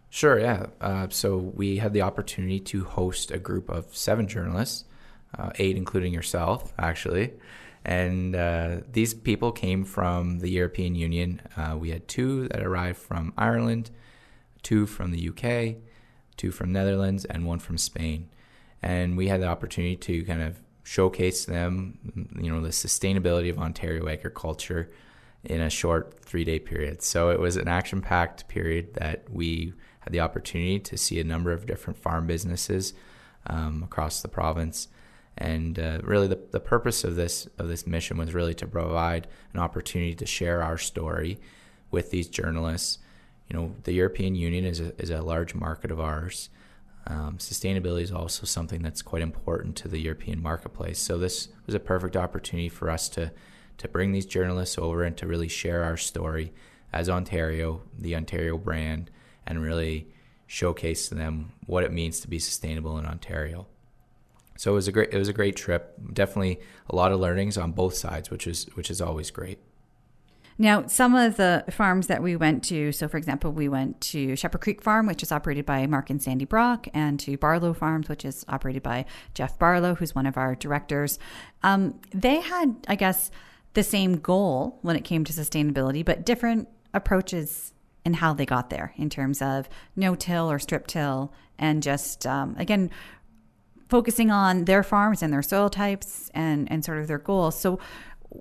Sure, 0.10 0.40
yeah. 0.40 0.68
Uh, 0.80 1.08
so 1.10 1.38
we 1.38 1.78
had 1.78 1.94
the 1.94 2.02
opportunity 2.02 2.60
to 2.60 2.84
host 2.84 3.32
a 3.32 3.38
group 3.38 3.70
of 3.70 3.96
seven 3.96 4.28
journalists, 4.28 4.86
uh, 5.38 5.52
eight 5.56 5.76
including 5.76 6.14
yourself, 6.14 6.74
actually. 6.80 7.34
And 7.84 8.36
uh, 8.36 8.78
these 8.92 9.14
people 9.14 9.52
came 9.52 9.84
from 9.84 10.40
the 10.40 10.50
European 10.50 10.96
Union. 10.96 11.42
Uh, 11.56 11.78
we 11.80 11.92
had 11.92 12.08
two 12.08 12.48
that 12.50 12.64
arrived 12.64 12.98
from 12.98 13.34
Ireland, 13.38 13.92
two 14.64 14.86
from 14.86 15.12
the 15.12 15.30
UK, 15.30 15.82
two 16.36 16.52
from 16.52 16.72
Netherlands, 16.72 17.26
and 17.26 17.46
one 17.46 17.60
from 17.60 17.78
Spain. 17.78 18.30
And 18.82 19.18
we 19.18 19.28
had 19.28 19.42
the 19.42 19.48
opportunity 19.48 19.96
to 19.96 20.24
kind 20.26 20.42
of 20.42 20.60
showcase 20.84 21.46
them, 21.46 22.32
you 22.40 22.52
know, 22.52 22.62
the 22.62 22.70
sustainability 22.70 23.50
of 23.50 23.60
Ontario 23.60 24.08
agriculture 24.08 24.90
in 25.44 25.62
a 25.62 25.70
short 25.70 26.20
three 26.22 26.44
day 26.44 26.60
period. 26.60 27.02
So 27.02 27.30
it 27.30 27.40
was 27.40 27.58
an 27.58 27.68
action 27.68 28.02
packed 28.02 28.48
period 28.48 28.94
that 28.96 29.30
we 29.30 29.74
had 30.08 30.14
the 30.14 30.22
opportunity 30.22 30.80
to 30.80 30.98
see 30.98 31.20
a 31.20 31.24
number 31.24 31.52
of 31.52 31.66
different 31.66 32.00
farm 32.00 32.26
businesses 32.28 32.94
um, 33.46 33.84
across 33.84 34.22
the 34.22 34.30
province. 34.30 34.88
And 35.38 35.78
uh, 35.78 36.00
really, 36.02 36.28
the, 36.28 36.40
the 36.52 36.62
purpose 36.62 37.04
of 37.04 37.16
this 37.16 37.48
of 37.58 37.68
this 37.68 37.86
mission 37.86 38.18
was 38.18 38.34
really 38.34 38.54
to 38.56 38.66
provide 38.66 39.28
an 39.54 39.60
opportunity 39.60 40.16
to 40.16 40.26
share 40.26 40.64
our 40.64 40.78
story 40.78 41.40
with 41.92 42.10
these 42.10 42.30
journalists. 42.30 43.00
you 43.50 43.58
know, 43.58 43.76
the 43.84 43.92
European 43.92 44.34
Union 44.34 44.64
is 44.64 44.80
a, 44.80 45.00
is 45.00 45.10
a 45.10 45.22
large 45.22 45.54
market 45.54 45.92
of 45.92 46.00
ours. 46.00 46.50
Um, 47.06 47.38
sustainability 47.38 48.04
is 48.04 48.12
also 48.12 48.46
something 48.46 48.82
that's 48.82 49.02
quite 49.02 49.22
important 49.22 49.76
to 49.78 49.88
the 49.90 50.00
European 50.00 50.42
marketplace. 50.42 51.00
So 51.00 51.18
this 51.18 51.50
was 51.66 51.76
a 51.76 51.80
perfect 51.80 52.16
opportunity 52.16 52.70
for 52.70 52.90
us 52.90 53.10
to 53.10 53.32
to 53.78 53.88
bring 53.90 54.14
these 54.14 54.26
journalists 54.26 54.78
over 54.78 55.04
and 55.04 55.18
to 55.18 55.28
really 55.28 55.50
share 55.50 55.84
our 55.84 55.98
story 55.98 56.54
as 56.94 57.10
Ontario, 57.10 57.82
the 58.00 58.16
Ontario 58.16 58.58
brand, 58.58 59.12
and 59.48 59.62
really 59.62 60.08
showcase 60.46 61.10
to 61.10 61.16
them 61.16 61.52
what 61.66 61.84
it 61.84 61.92
means 61.92 62.20
to 62.22 62.28
be 62.28 62.40
sustainable 62.40 62.98
in 62.98 63.06
Ontario. 63.06 63.68
So 64.58 64.72
it 64.72 64.76
was 64.76 64.88
a 64.88 64.92
great 64.92 65.14
it 65.14 65.18
was 65.18 65.28
a 65.28 65.34
great 65.34 65.56
trip. 65.56 65.98
Definitely 66.14 66.60
a 66.90 66.96
lot 66.96 67.12
of 67.12 67.20
learnings 67.20 67.58
on 67.58 67.72
both 67.72 67.96
sides, 67.96 68.30
which 68.30 68.48
is 68.48 68.66
which 68.74 68.90
is 68.90 69.02
always 69.02 69.30
great. 69.32 69.60
Now, 70.60 70.88
some 70.88 71.14
of 71.14 71.38
the 71.38 71.64
farms 71.70 72.08
that 72.08 72.24
we 72.24 72.36
went 72.36 72.64
to, 72.64 72.92
so 72.92 73.08
for 73.08 73.18
example, 73.18 73.52
we 73.52 73.70
went 73.70 74.02
to 74.02 74.36
Shepherd 74.36 74.62
Creek 74.62 74.82
Farm, 74.82 75.06
which 75.06 75.22
is 75.22 75.32
operated 75.32 75.68
by 75.68 75.86
Mark 75.86 76.10
and 76.10 76.22
Sandy 76.22 76.46
Brock, 76.46 76.88
and 76.96 77.20
to 77.20 77.38
Barlow 77.38 77.74
Farms, 77.76 78.10
which 78.10 78.26
is 78.26 78.44
operated 78.48 78.82
by 78.82 79.06
Jeff 79.36 79.60
Barlow, 79.60 79.94
who's 79.94 80.16
one 80.16 80.26
of 80.26 80.36
our 80.36 80.56
directors. 80.56 81.20
Um, 81.62 82.00
they 82.12 82.42
had, 82.42 82.76
I 82.88 82.96
guess, 82.96 83.30
the 83.76 83.84
same 83.84 84.18
goal 84.18 84.80
when 84.82 84.96
it 84.96 85.04
came 85.04 85.24
to 85.26 85.34
sustainability, 85.34 86.04
but 86.04 86.26
different 86.26 86.68
approaches 86.92 87.74
in 88.08 88.14
how 88.14 88.34
they 88.34 88.46
got 88.46 88.70
there 88.70 88.94
in 88.96 89.10
terms 89.10 89.42
of 89.42 89.68
no 89.96 90.16
till 90.16 90.50
or 90.50 90.58
strip 90.58 90.88
till, 90.88 91.34
and 91.60 91.84
just, 91.84 92.26
um, 92.26 92.56
again, 92.58 92.90
focusing 93.90 94.32
on 94.32 94.64
their 94.64 94.82
farms 94.82 95.22
and 95.22 95.34
their 95.34 95.42
soil 95.42 95.70
types 95.70 96.32
and, 96.34 96.72
and 96.72 96.86
sort 96.86 97.00
of 97.00 97.08
their 97.08 97.18
goals. 97.20 97.60
So, 97.60 97.80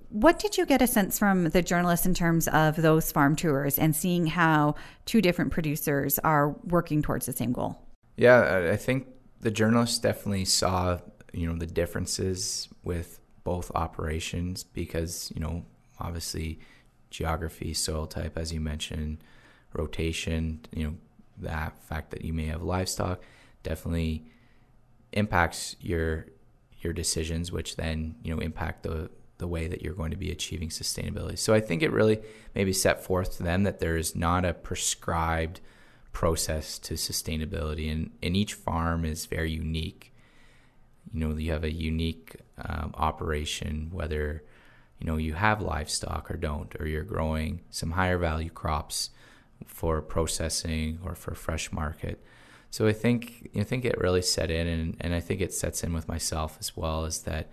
what 0.09 0.39
did 0.39 0.57
you 0.57 0.65
get 0.65 0.81
a 0.81 0.87
sense 0.87 1.19
from 1.19 1.49
the 1.49 1.61
journalists 1.61 2.05
in 2.05 2.13
terms 2.13 2.47
of 2.49 2.75
those 2.75 3.11
farm 3.11 3.35
tours 3.35 3.77
and 3.77 3.95
seeing 3.95 4.27
how 4.27 4.75
two 5.05 5.21
different 5.21 5.51
producers 5.51 6.17
are 6.19 6.49
working 6.65 7.01
towards 7.01 7.25
the 7.25 7.33
same 7.33 7.51
goal? 7.51 7.77
Yeah, 8.15 8.69
I 8.71 8.77
think 8.77 9.07
the 9.39 9.51
journalists 9.51 9.99
definitely 9.99 10.45
saw, 10.45 10.99
you 11.33 11.47
know, 11.47 11.57
the 11.57 11.67
differences 11.67 12.67
with 12.83 13.19
both 13.43 13.71
operations 13.75 14.63
because, 14.63 15.31
you 15.35 15.41
know, 15.41 15.65
obviously 15.99 16.59
geography, 17.09 17.73
soil 17.73 18.07
type, 18.07 18.37
as 18.37 18.51
you 18.53 18.59
mentioned, 18.59 19.19
rotation, 19.77 20.61
you 20.73 20.85
know, 20.85 20.93
that 21.39 21.81
fact 21.83 22.11
that 22.11 22.23
you 22.23 22.33
may 22.33 22.45
have 22.45 22.61
livestock 22.63 23.21
definitely 23.63 24.25
impacts 25.13 25.75
your 25.79 26.27
your 26.79 26.93
decisions, 26.93 27.51
which 27.51 27.75
then, 27.75 28.15
you 28.23 28.33
know, 28.33 28.41
impact 28.41 28.83
the 28.83 29.09
the 29.37 29.47
way 29.47 29.67
that 29.67 29.81
you're 29.81 29.93
going 29.93 30.11
to 30.11 30.17
be 30.17 30.31
achieving 30.31 30.69
sustainability. 30.69 31.37
So 31.37 31.53
I 31.53 31.59
think 31.59 31.83
it 31.83 31.91
really 31.91 32.19
maybe 32.55 32.73
set 32.73 33.03
forth 33.03 33.37
to 33.37 33.43
them 33.43 33.63
that 33.63 33.79
there 33.79 33.95
is 33.95 34.15
not 34.15 34.45
a 34.45 34.53
prescribed 34.53 35.59
process 36.11 36.79
to 36.79 36.95
sustainability, 36.95 37.91
and, 37.91 38.09
and 38.23 38.35
each 38.35 38.55
farm 38.55 39.05
is 39.05 39.27
very 39.27 39.51
unique. 39.51 40.13
You 41.13 41.19
know, 41.19 41.37
you 41.37 41.51
have 41.51 41.63
a 41.63 41.71
unique 41.71 42.37
um, 42.57 42.93
operation, 42.95 43.89
whether 43.91 44.43
you 44.99 45.05
know 45.05 45.17
you 45.17 45.33
have 45.33 45.61
livestock 45.61 46.31
or 46.31 46.37
don't, 46.37 46.75
or 46.79 46.87
you're 46.87 47.03
growing 47.03 47.61
some 47.69 47.91
higher 47.91 48.17
value 48.17 48.49
crops 48.49 49.11
for 49.65 50.01
processing 50.01 50.99
or 51.03 51.15
for 51.15 51.35
fresh 51.35 51.71
market. 51.71 52.23
So 52.69 52.87
I 52.87 52.93
think 52.93 53.49
I 53.57 53.63
think 53.63 53.85
it 53.85 53.97
really 53.97 54.21
set 54.21 54.51
in, 54.51 54.67
and, 54.67 54.97
and 54.99 55.13
I 55.13 55.19
think 55.19 55.41
it 55.41 55.53
sets 55.53 55.83
in 55.83 55.93
with 55.93 56.07
myself 56.07 56.57
as 56.59 56.75
well, 56.75 57.05
is 57.05 57.21
that 57.21 57.49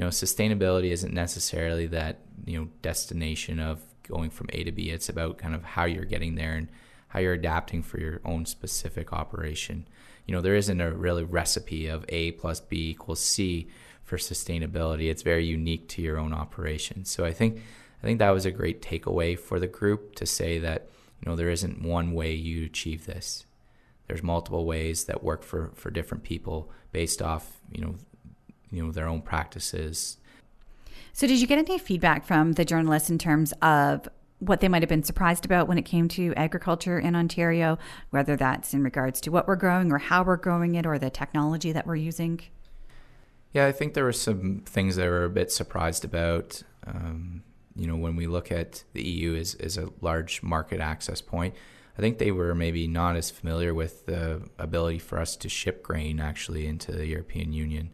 you 0.00 0.06
know, 0.06 0.10
sustainability 0.10 0.92
isn't 0.92 1.12
necessarily 1.12 1.86
that, 1.88 2.20
you 2.46 2.58
know, 2.58 2.68
destination 2.80 3.60
of 3.60 3.82
going 4.08 4.30
from 4.30 4.48
A 4.54 4.64
to 4.64 4.72
B. 4.72 4.88
It's 4.88 5.10
about 5.10 5.36
kind 5.36 5.54
of 5.54 5.62
how 5.62 5.84
you're 5.84 6.06
getting 6.06 6.36
there 6.36 6.54
and 6.54 6.68
how 7.08 7.20
you're 7.20 7.34
adapting 7.34 7.82
for 7.82 8.00
your 8.00 8.20
own 8.24 8.46
specific 8.46 9.12
operation. 9.12 9.86
You 10.24 10.34
know, 10.34 10.40
there 10.40 10.54
isn't 10.54 10.80
a 10.80 10.92
really 10.92 11.24
recipe 11.24 11.86
of 11.86 12.06
A 12.08 12.32
plus 12.32 12.60
B 12.60 12.90
equals 12.90 13.20
C 13.20 13.68
for 14.02 14.16
sustainability. 14.16 15.10
It's 15.10 15.20
very 15.22 15.44
unique 15.44 15.86
to 15.88 16.02
your 16.02 16.18
own 16.18 16.32
operation. 16.32 17.04
So 17.04 17.26
I 17.26 17.32
think 17.32 17.60
I 18.02 18.06
think 18.06 18.20
that 18.20 18.30
was 18.30 18.46
a 18.46 18.50
great 18.50 18.80
takeaway 18.80 19.38
for 19.38 19.60
the 19.60 19.66
group 19.66 20.14
to 20.14 20.24
say 20.24 20.58
that, 20.60 20.88
you 21.20 21.28
know, 21.30 21.36
there 21.36 21.50
isn't 21.50 21.82
one 21.82 22.12
way 22.12 22.32
you 22.32 22.64
achieve 22.64 23.06
this. 23.06 23.44
There's 24.06 24.22
multiple 24.22 24.64
ways 24.64 25.04
that 25.04 25.22
work 25.22 25.42
for, 25.42 25.70
for 25.74 25.90
different 25.90 26.24
people 26.24 26.70
based 26.92 27.22
off, 27.22 27.60
you 27.70 27.80
know, 27.80 27.94
you 28.70 28.84
know 28.84 28.92
their 28.92 29.06
own 29.06 29.22
practices. 29.22 30.16
So, 31.12 31.26
did 31.26 31.40
you 31.40 31.46
get 31.46 31.58
any 31.58 31.78
feedback 31.78 32.24
from 32.24 32.52
the 32.52 32.64
journalists 32.64 33.10
in 33.10 33.18
terms 33.18 33.52
of 33.62 34.08
what 34.38 34.60
they 34.60 34.68
might 34.68 34.82
have 34.82 34.88
been 34.88 35.02
surprised 35.02 35.44
about 35.44 35.68
when 35.68 35.76
it 35.76 35.82
came 35.82 36.08
to 36.08 36.32
agriculture 36.34 36.98
in 36.98 37.14
Ontario, 37.14 37.78
whether 38.08 38.36
that's 38.36 38.72
in 38.72 38.82
regards 38.82 39.20
to 39.20 39.30
what 39.30 39.46
we're 39.46 39.56
growing 39.56 39.92
or 39.92 39.98
how 39.98 40.22
we're 40.22 40.36
growing 40.36 40.74
it 40.74 40.86
or 40.86 40.98
the 40.98 41.10
technology 41.10 41.72
that 41.72 41.86
we're 41.86 41.96
using? 41.96 42.40
Yeah, 43.52 43.66
I 43.66 43.72
think 43.72 43.94
there 43.94 44.04
were 44.04 44.12
some 44.12 44.62
things 44.64 44.96
they 44.96 45.08
were 45.08 45.24
a 45.24 45.30
bit 45.30 45.52
surprised 45.52 46.04
about. 46.04 46.62
Um, 46.86 47.42
you 47.76 47.86
know, 47.86 47.96
when 47.96 48.16
we 48.16 48.26
look 48.26 48.50
at 48.50 48.84
the 48.92 49.02
EU 49.02 49.36
as, 49.36 49.54
as 49.54 49.78
a 49.78 49.88
large 50.00 50.42
market 50.42 50.80
access 50.80 51.20
point, 51.20 51.54
I 51.96 52.00
think 52.00 52.18
they 52.18 52.30
were 52.32 52.54
maybe 52.54 52.86
not 52.86 53.16
as 53.16 53.30
familiar 53.30 53.74
with 53.74 54.06
the 54.06 54.42
ability 54.58 54.98
for 54.98 55.18
us 55.18 55.36
to 55.36 55.48
ship 55.48 55.82
grain 55.82 56.20
actually 56.20 56.66
into 56.66 56.92
the 56.92 57.06
European 57.06 57.52
Union. 57.52 57.90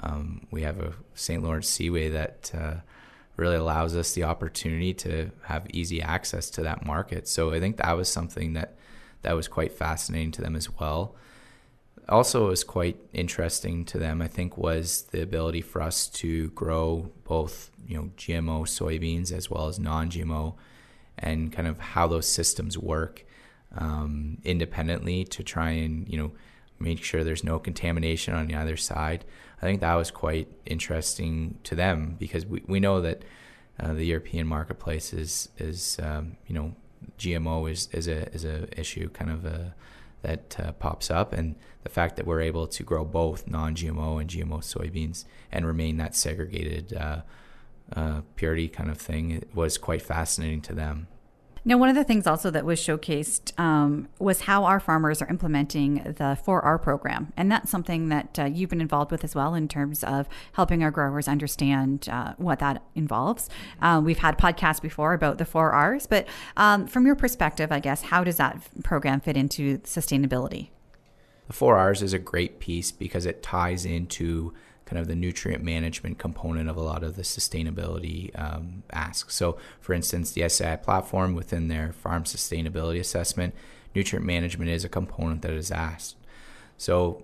Um, 0.00 0.46
we 0.50 0.62
have 0.62 0.80
a 0.80 0.92
St. 1.14 1.42
Lawrence 1.42 1.68
Seaway 1.68 2.08
that 2.10 2.52
uh, 2.54 2.74
really 3.36 3.56
allows 3.56 3.96
us 3.96 4.12
the 4.12 4.24
opportunity 4.24 4.92
to 4.94 5.30
have 5.44 5.66
easy 5.72 6.02
access 6.02 6.50
to 6.50 6.62
that 6.62 6.84
market. 6.84 7.26
So 7.26 7.52
I 7.52 7.60
think 7.60 7.78
that 7.78 7.96
was 7.96 8.08
something 8.08 8.52
that 8.52 8.76
that 9.22 9.34
was 9.34 9.48
quite 9.48 9.72
fascinating 9.72 10.32
to 10.32 10.42
them 10.42 10.54
as 10.54 10.70
well. 10.78 11.16
Also, 12.08 12.48
was 12.48 12.64
quite 12.64 12.96
interesting 13.12 13.84
to 13.84 13.98
them. 13.98 14.22
I 14.22 14.28
think 14.28 14.56
was 14.56 15.02
the 15.10 15.22
ability 15.22 15.60
for 15.60 15.82
us 15.82 16.06
to 16.08 16.48
grow 16.50 17.10
both, 17.24 17.70
you 17.86 17.96
know, 17.96 18.10
GMO 18.16 18.62
soybeans 18.62 19.30
as 19.30 19.50
well 19.50 19.68
as 19.68 19.78
non-GMO, 19.78 20.54
and 21.18 21.52
kind 21.52 21.68
of 21.68 21.78
how 21.78 22.06
those 22.06 22.26
systems 22.26 22.78
work 22.78 23.26
um, 23.76 24.38
independently 24.44 25.24
to 25.24 25.42
try 25.42 25.70
and 25.70 26.08
you 26.08 26.18
know 26.18 26.32
make 26.78 27.02
sure 27.02 27.24
there's 27.24 27.44
no 27.44 27.58
contamination 27.58 28.34
on 28.34 28.46
the 28.46 28.54
other 28.54 28.76
side. 28.76 29.24
I 29.60 29.66
think 29.66 29.80
that 29.80 29.94
was 29.94 30.10
quite 30.10 30.48
interesting 30.64 31.58
to 31.64 31.74
them 31.74 32.16
because 32.18 32.46
we, 32.46 32.62
we 32.66 32.78
know 32.78 33.00
that 33.00 33.22
uh, 33.80 33.92
the 33.92 34.04
European 34.04 34.46
marketplace 34.46 35.12
is 35.12 35.48
is 35.58 35.98
um, 36.02 36.36
you 36.46 36.54
know 36.54 36.74
GMO 37.18 37.70
is 37.70 37.88
is 37.92 38.08
a 38.08 38.32
is 38.32 38.44
a 38.44 38.68
issue 38.78 39.08
kind 39.10 39.30
of 39.30 39.44
a, 39.44 39.74
that 40.22 40.56
uh, 40.58 40.72
pops 40.72 41.10
up, 41.10 41.32
and 41.32 41.54
the 41.82 41.88
fact 41.88 42.16
that 42.16 42.26
we're 42.26 42.40
able 42.40 42.66
to 42.66 42.82
grow 42.82 43.04
both 43.04 43.46
non-GMO 43.46 44.20
and 44.20 44.30
GMO 44.30 44.58
soybeans 44.58 45.24
and 45.52 45.66
remain 45.66 45.96
that 45.98 46.14
segregated 46.14 46.92
uh, 46.92 47.22
uh 47.94 48.20
purity 48.36 48.68
kind 48.68 48.90
of 48.90 48.98
thing 48.98 49.44
was 49.54 49.78
quite 49.78 50.02
fascinating 50.02 50.60
to 50.62 50.74
them. 50.74 51.08
Now, 51.64 51.76
one 51.76 51.88
of 51.88 51.94
the 51.94 52.04
things 52.04 52.26
also 52.26 52.50
that 52.50 52.64
was 52.64 52.80
showcased 52.80 53.58
um, 53.58 54.08
was 54.18 54.42
how 54.42 54.64
our 54.64 54.80
farmers 54.80 55.20
are 55.20 55.28
implementing 55.28 55.96
the 55.96 56.38
4R 56.46 56.80
program. 56.80 57.32
And 57.36 57.50
that's 57.50 57.70
something 57.70 58.08
that 58.08 58.38
uh, 58.38 58.44
you've 58.44 58.70
been 58.70 58.80
involved 58.80 59.10
with 59.10 59.24
as 59.24 59.34
well 59.34 59.54
in 59.54 59.68
terms 59.68 60.04
of 60.04 60.28
helping 60.52 60.82
our 60.82 60.90
growers 60.90 61.28
understand 61.28 62.08
uh, 62.10 62.34
what 62.36 62.58
that 62.60 62.82
involves. 62.94 63.48
Uh, 63.80 64.00
we've 64.04 64.18
had 64.18 64.38
podcasts 64.38 64.80
before 64.80 65.12
about 65.12 65.38
the 65.38 65.44
4Rs, 65.44 66.08
but 66.08 66.26
um, 66.56 66.86
from 66.86 67.06
your 67.06 67.16
perspective, 67.16 67.72
I 67.72 67.80
guess, 67.80 68.02
how 68.02 68.24
does 68.24 68.36
that 68.36 68.60
program 68.82 69.20
fit 69.20 69.36
into 69.36 69.78
sustainability? 69.78 70.68
The 71.48 71.54
4Rs 71.54 72.02
is 72.02 72.12
a 72.12 72.18
great 72.18 72.60
piece 72.60 72.92
because 72.92 73.24
it 73.24 73.42
ties 73.42 73.84
into 73.84 74.52
kind 74.88 74.98
of 74.98 75.06
the 75.06 75.14
nutrient 75.14 75.62
management 75.62 76.18
component 76.18 76.70
of 76.70 76.76
a 76.76 76.80
lot 76.80 77.04
of 77.04 77.14
the 77.14 77.22
sustainability 77.22 78.30
um, 78.40 78.82
asks. 78.90 79.34
So, 79.34 79.58
for 79.80 79.92
instance, 79.92 80.32
the 80.32 80.48
SAI 80.48 80.76
platform 80.76 81.34
within 81.34 81.68
their 81.68 81.92
farm 81.92 82.24
sustainability 82.24 82.98
assessment, 82.98 83.54
nutrient 83.94 84.24
management 84.24 84.70
is 84.70 84.86
a 84.86 84.88
component 84.88 85.42
that 85.42 85.50
is 85.50 85.70
asked. 85.70 86.16
So, 86.78 87.22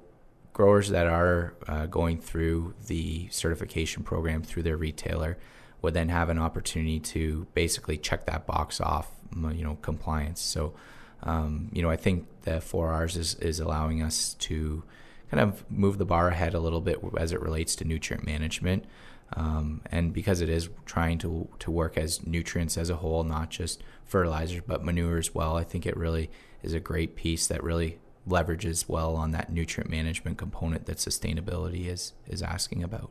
growers 0.53 0.91
that 0.91 1.07
are 1.07 1.55
uh, 1.67 1.87
going 1.87 2.21
through 2.21 2.75
the 2.87 3.29
certification 3.31 4.03
program 4.03 4.43
through 4.43 4.65
their 4.65 4.77
retailer 4.77 5.39
would 5.81 5.95
then 5.95 6.11
have 6.11 6.29
an 6.29 6.39
opportunity 6.39 7.01
to 7.01 7.47
basically 7.55 7.97
check 7.97 8.27
that 8.27 8.47
box 8.47 8.79
off, 8.79 9.11
you 9.35 9.65
know, 9.65 9.79
compliance. 9.81 10.41
So, 10.43 10.75
um, 11.23 11.71
you 11.73 11.83
know, 11.83 11.91
I 11.91 11.97
think 11.97 12.27
the 12.43 12.53
4Rs 12.53 13.17
is, 13.17 13.35
is 13.37 13.59
allowing 13.59 14.03
us 14.03 14.35
to 14.35 14.85
kind 15.31 15.41
of 15.41 15.69
move 15.71 15.99
the 15.99 16.05
bar 16.05 16.29
ahead 16.29 16.55
a 16.55 16.61
little 16.61 16.81
bit 16.81 16.99
as 17.19 17.33
it 17.33 17.41
relates 17.41 17.75
to 17.77 17.85
nutrient 17.85 18.25
management. 18.25 18.85
Um, 19.33 19.83
and 19.91 20.13
because 20.13 20.41
it 20.41 20.49
is 20.49 20.69
trying 20.85 21.19
to 21.19 21.49
to 21.59 21.71
work 21.71 21.97
as 21.97 22.27
nutrients 22.27 22.77
as 22.77 22.91
a 22.91 22.97
whole, 22.97 23.25
not 23.25 23.51
just 23.51 23.83
fertilizers 24.05 24.63
but 24.67 24.85
manure 24.85 25.19
as 25.19 25.35
well, 25.35 25.57
I 25.57 25.65
think 25.65 25.87
it 25.87 25.97
really 25.97 26.31
is 26.63 26.75
a 26.75 26.81
great 26.81 27.17
piece 27.17 27.47
that 27.47 27.63
really 27.63 27.99
leverages 28.29 28.89
well 28.89 29.17
on 29.17 29.33
that 29.33 29.53
nutrient 29.53 29.91
management 29.91 30.39
component 30.39 30.87
that 30.87 30.99
sustainability 30.99 31.87
is 31.87 32.13
is 32.27 32.43
asking 32.43 32.83
about. 32.83 33.11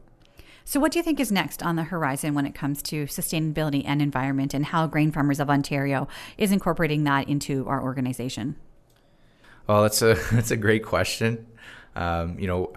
So, 0.66 0.80
what 0.80 0.92
do 0.94 1.00
you 1.00 1.04
think 1.04 1.20
is 1.20 1.32
next 1.32 1.62
on 1.62 1.76
the 1.76 1.84
horizon 1.84 2.34
when 2.34 2.46
it 2.46 2.56
comes 2.56 2.82
to 2.84 3.06
sustainability 3.06 3.84
and 3.86 4.02
environment, 4.02 4.54
and 4.54 4.66
how 4.66 4.88
Grain 4.88 5.12
Farmers 5.12 5.40
of 5.40 5.50
Ontario 5.50 6.08
is 6.38 6.52
incorporating 6.52 7.04
that 7.04 7.28
into 7.28 7.68
our 7.68 7.84
organization? 7.84 8.56
Well, 9.68 9.82
that's 9.82 10.02
a 10.02 10.14
that's 10.32 10.52
a 10.52 10.58
great 10.58 10.84
question. 10.84 11.48
Um, 11.96 12.40
you 12.40 12.48
know, 12.48 12.74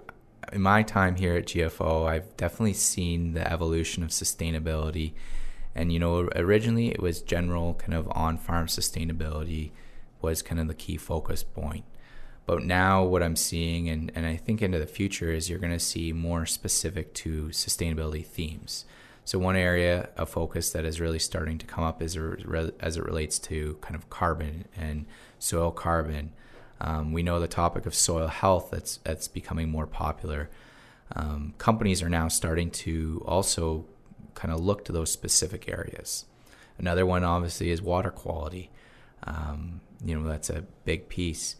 in 0.53 0.61
my 0.61 0.83
time 0.83 1.15
here 1.15 1.35
at 1.35 1.47
GFO, 1.47 2.07
I've 2.07 2.35
definitely 2.37 2.73
seen 2.73 3.33
the 3.33 3.51
evolution 3.51 4.03
of 4.03 4.09
sustainability. 4.09 5.13
And 5.75 5.91
you 5.91 5.99
know, 5.99 6.29
originally 6.35 6.89
it 6.89 7.01
was 7.01 7.21
general 7.21 7.75
kind 7.75 7.93
of 7.93 8.07
on-farm 8.11 8.67
sustainability 8.67 9.71
was 10.21 10.41
kind 10.41 10.59
of 10.59 10.67
the 10.67 10.73
key 10.73 10.97
focus 10.97 11.43
point. 11.43 11.85
But 12.45 12.63
now 12.63 13.03
what 13.03 13.21
I'm 13.21 13.35
seeing, 13.35 13.89
and, 13.89 14.11
and 14.15 14.25
I 14.25 14.37
think 14.37 14.61
into 14.61 14.79
the 14.79 14.87
future, 14.87 15.31
is 15.31 15.49
you're 15.49 15.59
going 15.59 15.73
to 15.73 15.79
see 15.79 16.13
more 16.13 16.45
specific 16.45 17.13
to 17.15 17.49
sustainability 17.49 18.25
themes. 18.25 18.85
So 19.25 19.37
one 19.37 19.57
area 19.57 20.07
of 20.15 20.29
focus 20.29 20.69
that 20.69 20.85
is 20.85 21.01
really 21.01 21.19
starting 21.19 21.57
to 21.57 21.65
come 21.65 21.83
up 21.83 22.01
is 22.01 22.17
as 22.79 22.95
it 22.95 23.03
relates 23.03 23.37
to 23.39 23.77
kind 23.81 23.95
of 23.95 24.09
carbon 24.09 24.65
and 24.77 25.05
soil 25.37 25.71
carbon. 25.71 26.31
Um, 26.79 27.11
we 27.11 27.23
know 27.23 27.39
the 27.39 27.47
topic 27.47 27.85
of 27.85 27.95
soil 27.95 28.27
health 28.27 28.69
that's 28.71 28.97
that's 28.97 29.27
becoming 29.27 29.69
more 29.69 29.87
popular. 29.87 30.49
Um, 31.15 31.53
companies 31.57 32.03
are 32.03 32.09
now 32.09 32.27
starting 32.27 32.69
to 32.71 33.23
also 33.25 33.85
kind 34.35 34.53
of 34.53 34.59
look 34.59 34.85
to 34.85 34.91
those 34.91 35.11
specific 35.11 35.69
areas. 35.69 36.25
Another 36.77 37.05
one, 37.05 37.23
obviously, 37.23 37.71
is 37.71 37.81
water 37.81 38.11
quality. 38.11 38.69
Um, 39.23 39.81
you 40.03 40.19
know, 40.19 40.27
that's 40.27 40.49
a 40.49 40.63
big 40.85 41.09
piece. 41.09 41.55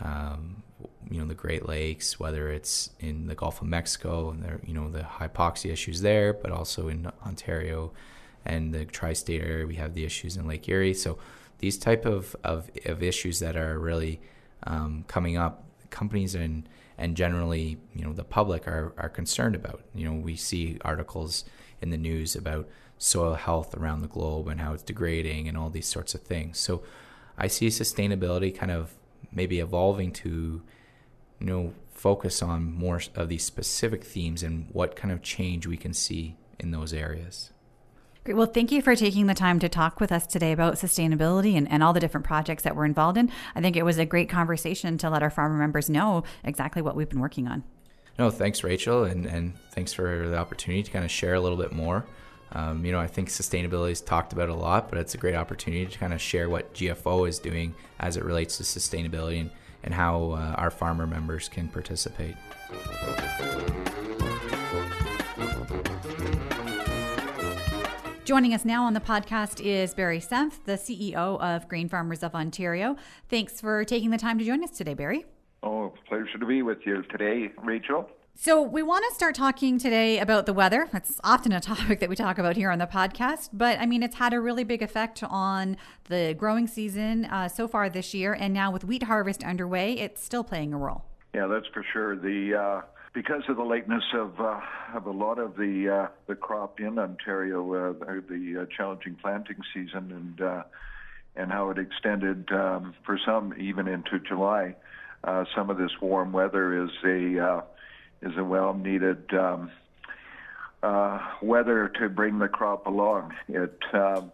Um, 0.00 0.62
you 1.10 1.20
know, 1.20 1.26
the 1.26 1.34
Great 1.34 1.68
Lakes, 1.68 2.18
whether 2.18 2.48
it's 2.48 2.90
in 2.98 3.26
the 3.26 3.34
Gulf 3.34 3.60
of 3.60 3.68
Mexico 3.68 4.30
and 4.30 4.42
there, 4.42 4.60
you 4.66 4.72
know, 4.72 4.88
the 4.90 5.00
hypoxia 5.00 5.70
issues 5.70 6.00
there, 6.00 6.32
but 6.32 6.50
also 6.50 6.88
in 6.88 7.10
Ontario 7.26 7.92
and 8.46 8.72
the 8.72 8.86
tri-state 8.86 9.42
area, 9.42 9.66
we 9.66 9.74
have 9.76 9.94
the 9.94 10.04
issues 10.04 10.36
in 10.36 10.48
Lake 10.48 10.68
Erie. 10.68 10.94
So 10.94 11.18
these 11.58 11.76
type 11.76 12.06
of, 12.06 12.34
of, 12.42 12.70
of 12.86 13.02
issues 13.02 13.40
that 13.40 13.56
are 13.56 13.78
really 13.78 14.20
um, 14.64 15.04
coming 15.08 15.36
up, 15.36 15.64
companies 15.90 16.34
and 16.34 16.68
and 16.98 17.16
generally, 17.16 17.78
you 17.94 18.04
know, 18.04 18.12
the 18.12 18.24
public 18.24 18.68
are, 18.68 18.92
are 18.96 19.08
concerned 19.08 19.54
about. 19.54 19.82
You 19.94 20.08
know, 20.08 20.14
we 20.14 20.36
see 20.36 20.78
articles 20.84 21.44
in 21.80 21.90
the 21.90 21.96
news 21.96 22.36
about 22.36 22.68
soil 22.98 23.34
health 23.34 23.74
around 23.76 24.02
the 24.02 24.08
globe 24.08 24.46
and 24.46 24.60
how 24.60 24.72
it's 24.72 24.82
degrading 24.82 25.48
and 25.48 25.56
all 25.56 25.70
these 25.70 25.88
sorts 25.88 26.14
of 26.14 26.22
things. 26.22 26.58
So 26.58 26.82
I 27.36 27.48
see 27.48 27.68
sustainability 27.68 28.56
kind 28.56 28.70
of 28.70 28.94
maybe 29.32 29.58
evolving 29.58 30.12
to, 30.12 30.62
you 31.40 31.46
know, 31.46 31.74
focus 31.90 32.42
on 32.42 32.72
more 32.72 33.00
of 33.16 33.28
these 33.28 33.44
specific 33.44 34.04
themes 34.04 34.42
and 34.42 34.68
what 34.72 34.94
kind 34.94 35.12
of 35.12 35.22
change 35.22 35.66
we 35.66 35.76
can 35.76 35.94
see 35.94 36.36
in 36.60 36.70
those 36.70 36.92
areas. 36.92 37.50
Great. 38.24 38.36
Well, 38.36 38.46
thank 38.46 38.70
you 38.70 38.82
for 38.82 38.94
taking 38.94 39.26
the 39.26 39.34
time 39.34 39.58
to 39.58 39.68
talk 39.68 39.98
with 39.98 40.12
us 40.12 40.28
today 40.28 40.52
about 40.52 40.74
sustainability 40.74 41.56
and, 41.56 41.68
and 41.68 41.82
all 41.82 41.92
the 41.92 41.98
different 41.98 42.24
projects 42.24 42.62
that 42.62 42.76
we're 42.76 42.84
involved 42.84 43.18
in. 43.18 43.32
I 43.56 43.60
think 43.60 43.74
it 43.74 43.84
was 43.84 43.98
a 43.98 44.06
great 44.06 44.28
conversation 44.28 44.96
to 44.98 45.10
let 45.10 45.24
our 45.24 45.30
farmer 45.30 45.56
members 45.56 45.90
know 45.90 46.22
exactly 46.44 46.82
what 46.82 46.94
we've 46.94 47.08
been 47.08 47.18
working 47.18 47.48
on. 47.48 47.64
No, 48.20 48.30
thanks, 48.30 48.62
Rachel, 48.62 49.02
and, 49.02 49.26
and 49.26 49.54
thanks 49.72 49.92
for 49.92 50.28
the 50.28 50.36
opportunity 50.36 50.84
to 50.84 50.90
kind 50.92 51.04
of 51.04 51.10
share 51.10 51.34
a 51.34 51.40
little 51.40 51.58
bit 51.58 51.72
more. 51.72 52.06
Um, 52.52 52.84
you 52.84 52.92
know, 52.92 53.00
I 53.00 53.08
think 53.08 53.28
sustainability 53.28 53.90
is 53.90 54.00
talked 54.00 54.32
about 54.32 54.50
a 54.50 54.54
lot, 54.54 54.88
but 54.88 54.98
it's 54.98 55.14
a 55.14 55.18
great 55.18 55.34
opportunity 55.34 55.86
to 55.86 55.98
kind 55.98 56.12
of 56.12 56.20
share 56.20 56.48
what 56.48 56.72
GFO 56.74 57.28
is 57.28 57.40
doing 57.40 57.74
as 57.98 58.16
it 58.16 58.24
relates 58.24 58.58
to 58.58 58.62
sustainability 58.62 59.40
and, 59.40 59.50
and 59.82 59.94
how 59.94 60.32
uh, 60.32 60.54
our 60.58 60.70
farmer 60.70 61.08
members 61.08 61.48
can 61.48 61.66
participate. 61.66 62.36
Joining 68.24 68.54
us 68.54 68.64
now 68.64 68.84
on 68.84 68.94
the 68.94 69.00
podcast 69.00 69.60
is 69.60 69.94
Barry 69.94 70.20
Senft, 70.20 70.60
the 70.64 70.74
CEO 70.74 71.40
of 71.40 71.68
Grain 71.68 71.88
Farmers 71.88 72.22
of 72.22 72.36
Ontario. 72.36 72.94
Thanks 73.28 73.60
for 73.60 73.84
taking 73.84 74.10
the 74.10 74.16
time 74.16 74.38
to 74.38 74.44
join 74.44 74.62
us 74.62 74.70
today, 74.70 74.94
Barry. 74.94 75.26
Oh, 75.64 75.92
pleasure 76.08 76.38
to 76.38 76.46
be 76.46 76.62
with 76.62 76.78
you 76.86 77.02
today, 77.10 77.50
Rachel. 77.64 78.08
So, 78.36 78.62
we 78.62 78.80
want 78.80 79.04
to 79.08 79.14
start 79.16 79.34
talking 79.34 79.76
today 79.76 80.20
about 80.20 80.46
the 80.46 80.52
weather. 80.52 80.88
It's 80.94 81.20
often 81.24 81.50
a 81.50 81.58
topic 81.60 81.98
that 81.98 82.08
we 82.08 82.14
talk 82.14 82.38
about 82.38 82.54
here 82.54 82.70
on 82.70 82.78
the 82.78 82.86
podcast, 82.86 83.50
but 83.52 83.80
I 83.80 83.86
mean, 83.86 84.04
it's 84.04 84.14
had 84.14 84.32
a 84.32 84.40
really 84.40 84.62
big 84.62 84.82
effect 84.82 85.24
on 85.24 85.76
the 86.04 86.36
growing 86.38 86.68
season 86.68 87.24
uh, 87.24 87.48
so 87.48 87.66
far 87.66 87.90
this 87.90 88.14
year. 88.14 88.34
And 88.34 88.54
now, 88.54 88.70
with 88.70 88.84
wheat 88.84 89.02
harvest 89.02 89.42
underway, 89.42 89.94
it's 89.94 90.22
still 90.22 90.44
playing 90.44 90.72
a 90.72 90.78
role. 90.78 91.06
Yeah, 91.34 91.48
that's 91.48 91.66
for 91.74 91.84
sure. 91.92 92.14
The 92.14 92.54
uh, 92.54 92.80
because 93.12 93.42
of 93.48 93.56
the 93.56 93.64
lateness 93.64 94.04
of 94.14 94.40
uh, 94.40 94.60
of 94.94 95.06
a 95.06 95.10
lot 95.10 95.38
of 95.38 95.56
the 95.56 95.88
uh, 95.88 96.08
the 96.26 96.34
crop 96.34 96.80
in 96.80 96.98
Ontario, 96.98 97.90
uh, 97.90 97.92
the 98.28 98.62
uh, 98.62 98.76
challenging 98.76 99.16
planting 99.16 99.58
season, 99.74 100.10
and 100.12 100.40
uh, 100.40 100.62
and 101.36 101.50
how 101.50 101.70
it 101.70 101.78
extended 101.78 102.50
um, 102.52 102.94
for 103.04 103.18
some 103.24 103.54
even 103.58 103.88
into 103.88 104.18
July. 104.20 104.74
Some 105.54 105.70
of 105.70 105.78
this 105.78 105.92
warm 106.00 106.32
weather 106.32 106.84
is 106.84 106.90
a 107.04 107.62
is 108.22 108.36
a 108.36 108.44
well 108.44 108.74
needed 108.74 109.32
um, 109.34 109.70
weather 111.42 111.88
to 112.00 112.08
bring 112.08 112.38
the 112.38 112.48
crop 112.48 112.86
along. 112.86 113.32
It 113.48 113.78
um, 113.92 114.32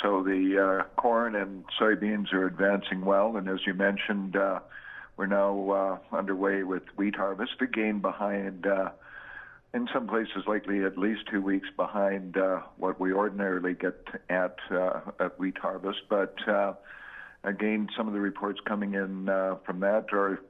so 0.00 0.22
the 0.22 0.86
corn 0.96 1.34
and 1.34 1.64
soybeans 1.78 2.32
are 2.32 2.46
advancing 2.46 3.04
well, 3.04 3.36
and 3.36 3.48
as 3.48 3.60
you 3.66 3.74
mentioned, 3.74 4.36
we're 5.20 5.26
now 5.26 6.00
uh, 6.12 6.16
underway 6.16 6.62
with 6.62 6.82
wheat 6.96 7.14
harvest. 7.14 7.52
Again, 7.60 7.98
behind 7.98 8.66
uh, 8.66 8.88
in 9.74 9.86
some 9.92 10.06
places 10.08 10.44
likely 10.46 10.82
at 10.82 10.96
least 10.96 11.20
two 11.30 11.42
weeks 11.42 11.68
behind 11.76 12.38
uh, 12.38 12.60
what 12.78 12.98
we 12.98 13.12
ordinarily 13.12 13.74
get 13.74 13.98
at 14.30 14.56
uh, 14.70 15.00
at 15.20 15.38
wheat 15.38 15.58
harvest, 15.58 16.00
but. 16.08 16.36
Uh, 16.48 16.72
again, 17.42 17.88
some 17.96 18.06
of 18.06 18.12
the 18.12 18.20
reports 18.20 18.60
coming 18.66 18.92
in 18.92 19.26
uh, 19.30 19.56
from 19.64 19.80
that 19.80 20.12
are 20.12 20.42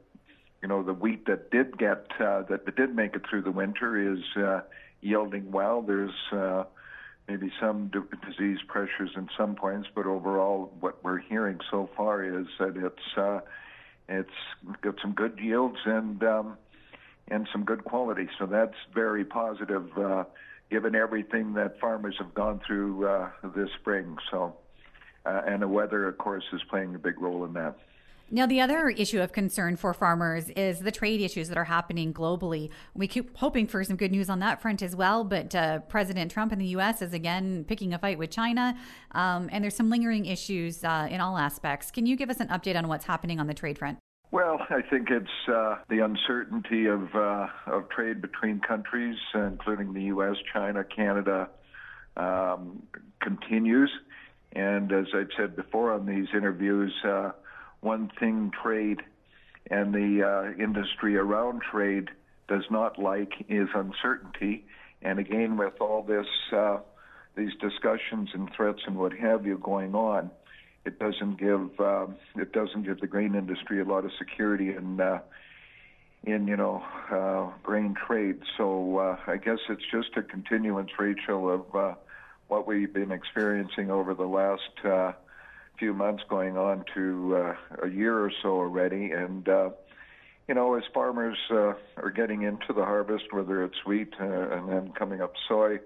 you 0.61 0.69
know, 0.69 0.83
the 0.83 0.93
wheat 0.93 1.25
that 1.27 1.49
did 1.53 1.79
get 1.79 2.09
that 2.19 2.77
did 2.77 2.95
make 2.97 3.15
it 3.15 3.23
through 3.31 3.43
the 3.43 3.53
winter 3.53 4.13
is 4.13 4.19
yielding 5.01 5.53
well. 5.53 5.83
There's 5.83 6.11
maybe 7.29 7.53
some 7.61 7.93
disease 8.27 8.59
pressures 8.67 9.11
in 9.17 9.29
some 9.39 9.55
points, 9.55 9.89
but 9.95 10.05
overall, 10.05 10.73
what 10.81 11.03
we're 11.05 11.19
hearing 11.19 11.61
so 11.71 11.89
far 11.97 12.25
is 12.25 12.47
that 12.59 12.77
it's 12.77 13.45
it's 14.11 14.81
got 14.83 14.97
some 15.01 15.13
good 15.13 15.39
yields 15.41 15.79
and 15.85 16.23
um, 16.25 16.59
and 17.29 17.49
some 17.53 17.65
good 17.65 17.85
quality. 17.85 18.29
So 18.39 18.47
that's 18.47 18.75
very 18.93 19.25
positive, 19.25 19.87
uh, 19.97 20.25
given 20.71 20.95
everything 20.95 21.55
that 21.55 21.79
farmers 21.81 22.17
have 22.19 22.35
gone 22.35 22.61
through 22.67 23.07
uh, 23.07 23.31
this 23.55 23.69
spring. 23.81 24.17
So, 24.31 24.57
uh, 25.25 25.43
and 25.47 25.63
the 25.63 25.69
weather, 25.69 26.09
of 26.09 26.19
course, 26.19 26.45
is 26.53 26.61
playing 26.69 26.95
a 26.95 26.99
big 26.99 27.21
role 27.21 27.45
in 27.45 27.53
that. 27.55 27.77
Now, 28.33 28.47
the 28.47 28.61
other 28.61 28.89
issue 28.89 29.21
of 29.21 29.33
concern 29.33 29.75
for 29.75 29.93
farmers 29.93 30.51
is 30.51 30.79
the 30.79 30.93
trade 30.93 31.21
issues 31.21 31.49
that 31.49 31.59
are 31.59 31.65
happening 31.65 32.15
globally. 32.15 32.71
We 32.95 33.09
keep 33.09 33.37
hoping 33.37 33.67
for 33.67 33.83
some 33.83 33.97
good 33.97 34.13
news 34.13 34.31
on 34.31 34.39
that 34.39 34.63
front 34.63 34.83
as 34.83 34.95
well, 34.95 35.25
but 35.25 35.53
uh, 35.53 35.81
President 35.81 36.31
Trump 36.31 36.53
in 36.53 36.61
the 36.61 36.67
U.S. 36.67 37.03
is 37.03 37.13
again 37.13 37.65
picking 37.65 37.93
a 37.93 37.99
fight 37.99 38.19
with 38.19 38.31
China, 38.31 38.77
um, 39.13 39.49
and 39.51 39.65
there's 39.65 39.75
some 39.75 39.91
lingering 39.91 40.27
issues 40.27 40.85
uh, 40.85 41.09
in 41.11 41.21
all 41.21 41.39
aspects. 41.39 41.91
Can 41.91 42.07
you 42.07 42.15
give 42.15 42.31
us 42.31 42.39
an 42.39 42.47
update 42.49 42.77
on 42.77 42.87
what's 42.87 43.05
happening 43.05 43.41
on 43.41 43.49
the 43.49 43.55
trade 43.55 43.77
front? 43.77 43.99
Well, 44.31 44.61
I 44.71 44.81
think 44.83 45.11
it's 45.11 45.49
uh, 45.53 45.79
the 45.89 46.05
uncertainty 46.05 46.87
of 46.87 47.13
uh, 47.17 47.49
of 47.67 47.89
trade 47.89 48.23
between 48.23 48.61
countries, 48.61 49.17
including 49.35 49.93
the 49.93 50.03
U.S., 50.03 50.37
China, 50.53 50.85
Canada, 50.85 51.49
um, 52.17 52.85
continues. 53.21 53.91
And 54.53 54.93
as 54.93 55.07
I've 55.15 55.31
said 55.37 55.57
before 55.57 55.93
on 55.93 56.07
these 56.07 56.29
interviews, 56.33 56.93
uh, 57.05 57.33
one 57.81 58.11
thing 58.19 58.53
trade 58.63 59.01
and 59.71 59.95
the 59.95 60.27
uh, 60.27 60.63
industry 60.63 61.17
around 61.17 61.63
trade 61.63 62.09
does 62.49 62.65
not 62.71 62.99
like 62.99 63.33
is 63.49 63.69
uncertainty. 63.75 64.65
And 65.03 65.19
again, 65.19 65.57
with 65.57 65.75
all 65.81 66.03
this, 66.03 66.27
uh, 66.53 66.79
these 67.37 67.53
discussions 67.61 68.31
and 68.35 68.51
threats 68.55 68.81
and 68.87 68.97
what 68.97 69.13
have 69.13 69.47
you 69.47 69.59
going 69.59 69.95
on, 69.95 70.31
it 70.85 70.99
doesn't 70.99 71.39
give 71.39 71.79
uh, 71.79 72.07
it 72.37 72.53
doesn't 72.53 72.85
give 72.85 73.01
the 73.01 73.07
grain 73.07 73.35
industry 73.35 73.81
a 73.81 73.85
lot 73.85 74.05
of 74.05 74.11
security 74.19 74.75
in 74.75 75.01
uh, 75.01 75.21
in 76.25 76.49
you 76.49 76.57
know 76.57 76.83
uh, 77.11 77.51
grain 77.63 77.95
trade. 78.07 78.41
So 78.57 78.99
uh, 78.99 79.17
I 79.27 79.37
guess 79.37 79.59
it's 79.69 79.85
just 79.93 80.17
a 80.17 80.23
continuance, 80.23 80.91
Rachel, 80.99 81.51
of 81.51 81.75
uh, 81.75 81.95
what 82.49 82.67
we've 82.67 82.93
been 82.93 83.13
experiencing 83.13 83.91
over 83.91 84.15
the 84.15 84.25
last. 84.25 85.15
Few 85.81 85.95
months 85.95 86.23
going 86.29 86.59
on 86.59 86.85
to 86.95 87.37
uh, 87.37 87.87
a 87.87 87.89
year 87.89 88.23
or 88.23 88.31
so 88.43 88.51
already. 88.51 89.13
And, 89.13 89.49
uh, 89.49 89.71
you 90.47 90.55
know, 90.55 90.75
as 90.75 90.83
farmers 90.93 91.39
uh, 91.51 91.73
are 91.97 92.13
getting 92.15 92.43
into 92.43 92.75
the 92.75 92.85
harvest, 92.85 93.33
whether 93.33 93.65
it's 93.65 93.87
wheat 93.87 94.13
uh, 94.21 94.51
and 94.51 94.69
then 94.69 94.93
coming 94.93 95.23
up 95.23 95.33
soy, 95.49 95.81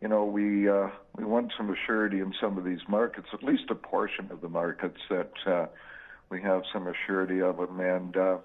you 0.00 0.08
know, 0.08 0.24
we 0.24 0.68
uh, 0.68 0.88
we 1.16 1.24
want 1.24 1.52
some 1.56 1.72
assurity 1.72 2.20
in 2.20 2.34
some 2.40 2.58
of 2.58 2.64
these 2.64 2.80
markets, 2.88 3.28
at 3.32 3.44
least 3.44 3.70
a 3.70 3.76
portion 3.76 4.32
of 4.32 4.40
the 4.40 4.48
markets 4.48 4.98
that 5.10 5.32
uh, 5.46 5.66
we 6.28 6.42
have 6.42 6.62
some 6.72 6.92
assurity 6.92 7.48
of 7.48 7.56
them. 7.56 7.78
And 7.78 8.16
uh, 8.16 8.38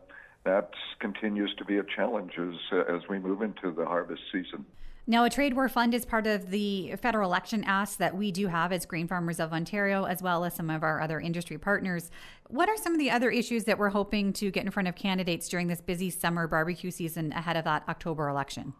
that 0.43 0.69
continues 0.99 1.51
to 1.57 1.65
be 1.65 1.77
a 1.77 1.83
challenge 1.83 2.33
as, 2.37 2.85
as 2.87 3.01
we 3.09 3.17
move 3.17 3.41
into 3.41 3.71
the 3.71 3.85
harvest 3.85 4.21
season. 4.31 4.65
Now, 5.07 5.23
a 5.23 5.29
trade 5.29 5.53
war 5.53 5.69
fund 5.69 5.93
is 5.93 6.03
part 6.03 6.25
of 6.25 6.49
the 6.49 6.95
federal 6.99 7.29
election 7.29 7.63
ask 7.63 7.99
that 7.99 8.17
we 8.17 8.31
do 8.31 8.47
have 8.47 8.71
as 8.71 8.87
Grain 8.87 9.07
Farmers 9.07 9.39
of 9.39 9.53
Ontario, 9.53 10.05
as 10.05 10.23
well 10.23 10.43
as 10.43 10.55
some 10.55 10.71
of 10.71 10.81
our 10.81 10.99
other 10.99 11.19
industry 11.19 11.59
partners. 11.59 12.09
What 12.49 12.69
are 12.69 12.77
some 12.77 12.93
of 12.93 12.97
the 12.97 13.11
other 13.11 13.29
issues 13.29 13.65
that 13.65 13.77
we're 13.77 13.89
hoping 13.89 14.33
to 14.33 14.49
get 14.49 14.65
in 14.65 14.71
front 14.71 14.87
of 14.87 14.95
candidates 14.95 15.47
during 15.47 15.67
this 15.67 15.79
busy 15.79 16.09
summer 16.09 16.47
barbecue 16.47 16.89
season 16.89 17.31
ahead 17.33 17.55
of 17.55 17.65
that 17.65 17.83
October 17.87 18.29
election? 18.29 18.73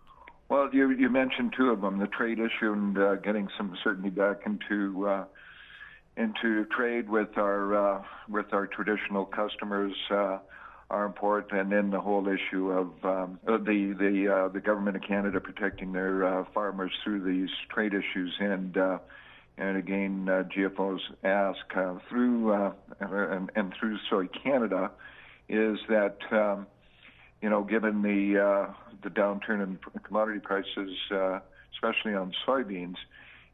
Well, 0.50 0.70
you, 0.74 0.90
you 0.92 1.10
mentioned 1.10 1.54
two 1.56 1.70
of 1.70 1.82
them: 1.82 2.00
the 2.00 2.08
trade 2.08 2.40
issue 2.40 2.74
and 2.74 2.98
uh, 2.98 3.16
getting 3.18 3.48
some 3.56 3.78
certainty 3.84 4.10
back 4.10 4.42
into 4.48 5.08
uh, 5.08 5.26
into 6.18 6.66
trade 6.76 7.08
with 7.08 7.38
our 7.38 7.98
uh, 7.98 8.04
with 8.30 8.52
our 8.52 8.66
traditional 8.66 9.26
customers 9.26 9.94
uh, 10.10 10.40
are 10.90 11.06
important, 11.06 11.60
and 11.60 11.72
then 11.72 11.90
the 11.90 12.00
whole 12.00 12.28
issue 12.28 12.72
of 12.72 12.88
um, 13.04 13.40
the 13.46 13.96
the 13.98 14.34
uh, 14.34 14.48
the 14.50 14.60
government 14.60 14.96
of 14.96 15.02
Canada 15.02 15.40
protecting 15.40 15.94
their 15.94 16.26
uh, 16.26 16.46
farmers 16.54 16.92
through 17.04 17.24
these 17.24 17.50
trade 17.70 17.94
issues, 17.94 18.36
and 18.40 18.78
uh, 18.78 19.00
and 19.58 19.78
again 19.78 20.28
uh, 20.30 20.44
GFO's 20.44 21.02
ask 21.24 21.66
uh, 21.76 21.96
through 22.08 22.54
uh, 22.54 22.74
and, 23.00 23.52
and 23.56 23.74
through 23.80 23.98
Soy 24.10 24.28
Canada 24.28 24.92
is 25.50 25.80
that 25.90 26.18
um, 26.32 26.68
you 27.42 27.50
know 27.50 27.64
given 27.64 28.04
the 28.04 28.70
the 29.02 29.10
downturn 29.10 29.64
in 29.64 29.80
commodity 30.04 30.40
prices, 30.40 30.92
especially 31.74 32.14
on 32.14 32.32
soybeans, 32.48 32.98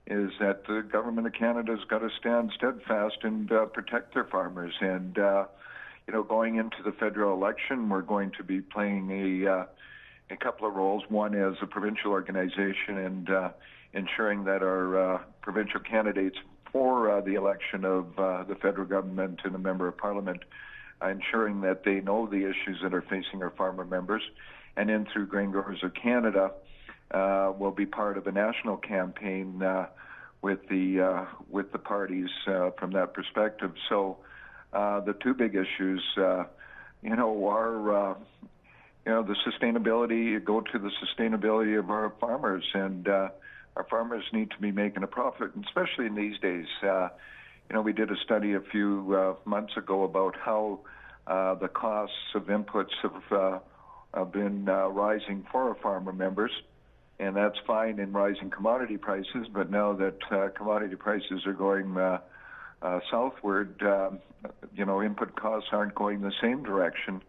is 0.05 0.31
that 0.41 0.67
the 0.67 0.81
government 0.91 1.27
of 1.27 1.33
Canada's 1.33 1.79
got 1.89 1.99
to 1.99 2.09
stand 2.19 2.51
steadfast 2.57 3.19
and 3.23 3.47
protect 3.71 4.13
their 4.13 4.25
farmers 4.25 4.73
and. 4.81 5.17
You 6.07 6.13
know, 6.13 6.23
going 6.23 6.55
into 6.55 6.77
the 6.83 6.91
federal 6.91 7.33
election, 7.33 7.89
we're 7.89 8.01
going 8.01 8.31
to 8.37 8.43
be 8.43 8.61
playing 8.61 9.11
a 9.11 9.51
uh, 9.51 9.65
a 10.29 10.37
couple 10.37 10.67
of 10.67 10.73
roles. 10.75 11.03
One 11.09 11.35
as 11.35 11.55
a 11.61 11.67
provincial 11.67 12.11
organization 12.11 12.97
and 12.97 13.29
uh, 13.29 13.49
ensuring 13.93 14.45
that 14.45 14.63
our 14.63 15.15
uh, 15.15 15.21
provincial 15.41 15.79
candidates 15.79 16.37
for 16.71 17.11
uh, 17.11 17.21
the 17.21 17.35
election 17.35 17.83
of 17.85 18.17
uh, 18.17 18.43
the 18.43 18.55
federal 18.55 18.87
government 18.87 19.41
and 19.43 19.53
a 19.55 19.59
member 19.59 19.87
of 19.87 19.97
parliament, 19.97 20.41
uh, 21.01 21.09
ensuring 21.09 21.61
that 21.61 21.83
they 21.83 21.99
know 21.99 22.27
the 22.27 22.45
issues 22.45 22.79
that 22.81 22.93
are 22.93 23.01
facing 23.01 23.43
our 23.43 23.49
farmer 23.51 23.83
members, 23.85 24.21
and 24.77 24.89
then 24.89 25.05
through 25.11 25.27
Grain 25.27 25.51
Growers 25.51 25.83
of 25.83 25.93
Canada, 25.93 26.51
uh, 27.13 27.51
will 27.57 27.71
be 27.71 27.85
part 27.85 28.17
of 28.17 28.25
a 28.27 28.31
national 28.31 28.77
campaign 28.77 29.61
uh, 29.61 29.87
with 30.41 30.59
the 30.69 31.01
uh, 31.01 31.25
with 31.49 31.71
the 31.71 31.77
parties 31.77 32.29
uh, 32.47 32.71
from 32.79 32.91
that 32.91 33.13
perspective. 33.13 33.73
So 33.89 34.17
the 34.73 35.15
two 35.21 35.33
big 35.33 35.55
issues, 35.55 36.03
uh, 36.17 36.43
you 37.01 37.15
know, 37.15 37.47
are 37.47 38.11
uh, 38.11 38.15
you 39.05 39.11
know 39.11 39.23
the 39.23 39.35
sustainability. 39.47 40.43
Go 40.43 40.61
to 40.61 40.79
the 40.79 40.91
sustainability 41.03 41.77
of 41.77 41.89
our 41.89 42.13
farmers, 42.19 42.63
and 42.73 43.07
uh, 43.07 43.29
our 43.75 43.83
farmers 43.89 44.23
need 44.33 44.51
to 44.51 44.57
be 44.59 44.71
making 44.71 45.03
a 45.03 45.07
profit, 45.07 45.51
especially 45.65 46.05
in 46.05 46.15
these 46.15 46.39
days. 46.39 46.67
Uh, 46.83 47.09
you 47.69 47.75
know, 47.75 47.81
we 47.81 47.93
did 47.93 48.11
a 48.11 48.17
study 48.25 48.53
a 48.53 48.59
few 48.59 49.15
uh, 49.15 49.49
months 49.49 49.77
ago 49.77 50.03
about 50.03 50.35
how 50.35 50.81
uh, 51.27 51.55
the 51.55 51.69
costs 51.69 52.15
of 52.35 52.43
inputs 52.43 52.91
have, 53.01 53.31
uh, 53.31 53.59
have 54.13 54.31
been 54.31 54.67
uh, 54.67 54.87
rising 54.87 55.45
for 55.51 55.69
our 55.69 55.75
farmer 55.75 56.11
members, 56.11 56.51
and 57.19 57.35
that's 57.35 57.57
fine 57.65 57.99
in 57.99 58.11
rising 58.11 58.49
commodity 58.49 58.97
prices. 58.97 59.47
But 59.53 59.71
now 59.71 59.93
that 59.93 60.17
uh, 60.29 60.49
commodity 60.49 60.97
prices 60.97 61.45
are 61.45 61.53
going 61.53 61.97
uh, 61.97 62.19
uh, 62.81 62.99
southward, 63.09 63.81
uh, 63.81 64.09
you 64.75 64.85
know, 64.85 65.01
input 65.01 65.35
costs 65.35 65.69
aren't 65.71 65.95
going 65.95 66.21
the 66.21 66.33
same 66.41 66.63
direction, 66.63 67.21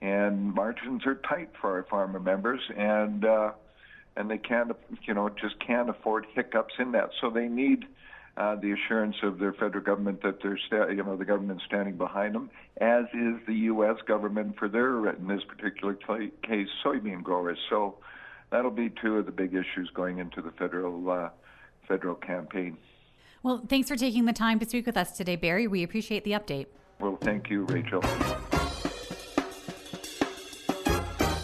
and 0.00 0.54
margins 0.54 1.06
are 1.06 1.16
tight 1.16 1.50
for 1.60 1.76
our 1.76 1.84
farmer 1.84 2.20
members, 2.20 2.60
and 2.76 3.24
uh, 3.24 3.52
and 4.16 4.30
they 4.30 4.38
can't, 4.38 4.70
you 5.04 5.14
know, 5.14 5.28
just 5.28 5.58
can't 5.60 5.88
afford 5.88 6.26
hiccups 6.34 6.74
in 6.78 6.92
that. 6.92 7.10
So 7.20 7.30
they 7.30 7.48
need 7.48 7.86
uh, 8.36 8.56
the 8.56 8.72
assurance 8.72 9.16
of 9.22 9.38
their 9.38 9.52
federal 9.52 9.82
government 9.84 10.22
that 10.22 10.42
they're, 10.42 10.58
sta- 10.66 10.88
you 10.88 11.02
know, 11.02 11.16
the 11.16 11.24
government 11.24 11.60
standing 11.66 11.96
behind 11.96 12.34
them, 12.34 12.50
as 12.80 13.04
is 13.14 13.36
the 13.46 13.54
U.S. 13.54 13.96
government 14.06 14.58
for 14.58 14.68
their, 14.68 15.08
in 15.10 15.28
this 15.28 15.42
particular 15.44 15.94
case, 15.94 16.68
soybean 16.84 17.22
growers. 17.22 17.58
So 17.68 17.96
that'll 18.50 18.70
be 18.70 18.90
two 19.02 19.16
of 19.18 19.26
the 19.26 19.32
big 19.32 19.54
issues 19.54 19.90
going 19.94 20.18
into 20.18 20.40
the 20.40 20.50
federal 20.52 21.10
uh, 21.10 21.28
federal 21.88 22.14
campaign. 22.14 22.76
Well, 23.42 23.62
thanks 23.68 23.88
for 23.88 23.96
taking 23.96 24.24
the 24.24 24.32
time 24.32 24.58
to 24.60 24.68
speak 24.68 24.86
with 24.86 24.96
us 24.96 25.16
today, 25.16 25.36
Barry. 25.36 25.66
We 25.66 25.82
appreciate 25.82 26.24
the 26.24 26.32
update. 26.32 26.66
Well, 27.00 27.16
thank 27.20 27.50
you, 27.50 27.64
Rachel. 27.64 28.02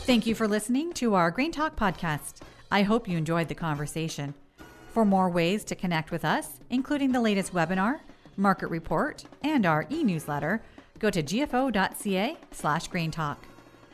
Thank 0.07 0.27
you 0.27 0.35
for 0.35 0.49
listening 0.49 0.93
to 0.95 1.15
our 1.15 1.31
Grain 1.31 1.53
Talk 1.53 1.77
podcast. 1.77 2.41
I 2.71 2.83
hope 2.83 3.09
you 3.09 3.19
enjoyed 3.19 3.49
the 3.49 3.55
conversation. 3.55 4.35
For 4.93 5.05
more 5.05 5.29
ways 5.29 5.65
to 5.65 5.75
connect 5.75 6.11
with 6.11 6.25
us, 6.25 6.61
including 6.71 7.13
the 7.13 7.21
latest 7.21 7.53
webinar, 7.53 8.01
market 8.37 8.69
report, 8.69 9.25
and 9.43 9.67
our 9.67 9.87
e-newsletter, 9.91 10.63
go 10.99 11.11
to 11.11 11.23
gfo.ca 11.23 12.37
slash 12.51 12.89
graintalk. 12.89 13.37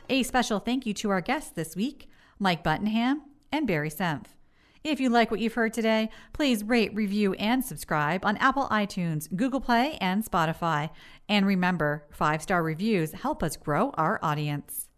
A 0.08 0.22
special 0.22 0.60
thank 0.60 0.86
you 0.86 0.94
to 0.94 1.10
our 1.10 1.20
guests 1.20 1.50
this 1.50 1.74
week, 1.74 2.08
Mike 2.38 2.62
Buttenham 2.62 3.22
and 3.50 3.66
Barry 3.66 3.90
Senft. 3.90 4.26
If 4.84 5.00
you 5.00 5.08
like 5.08 5.30
what 5.30 5.40
you've 5.40 5.54
heard 5.54 5.72
today, 5.72 6.10
please 6.34 6.62
rate, 6.62 6.94
review, 6.94 7.32
and 7.34 7.64
subscribe 7.64 8.22
on 8.22 8.36
Apple 8.36 8.68
iTunes, 8.68 9.34
Google 9.34 9.62
Play, 9.62 9.96
and 9.98 10.22
Spotify. 10.22 10.90
And 11.26 11.46
remember, 11.46 12.04
five 12.10 12.42
star 12.42 12.62
reviews 12.62 13.12
help 13.12 13.42
us 13.42 13.56
grow 13.56 13.92
our 13.94 14.20
audience. 14.22 14.90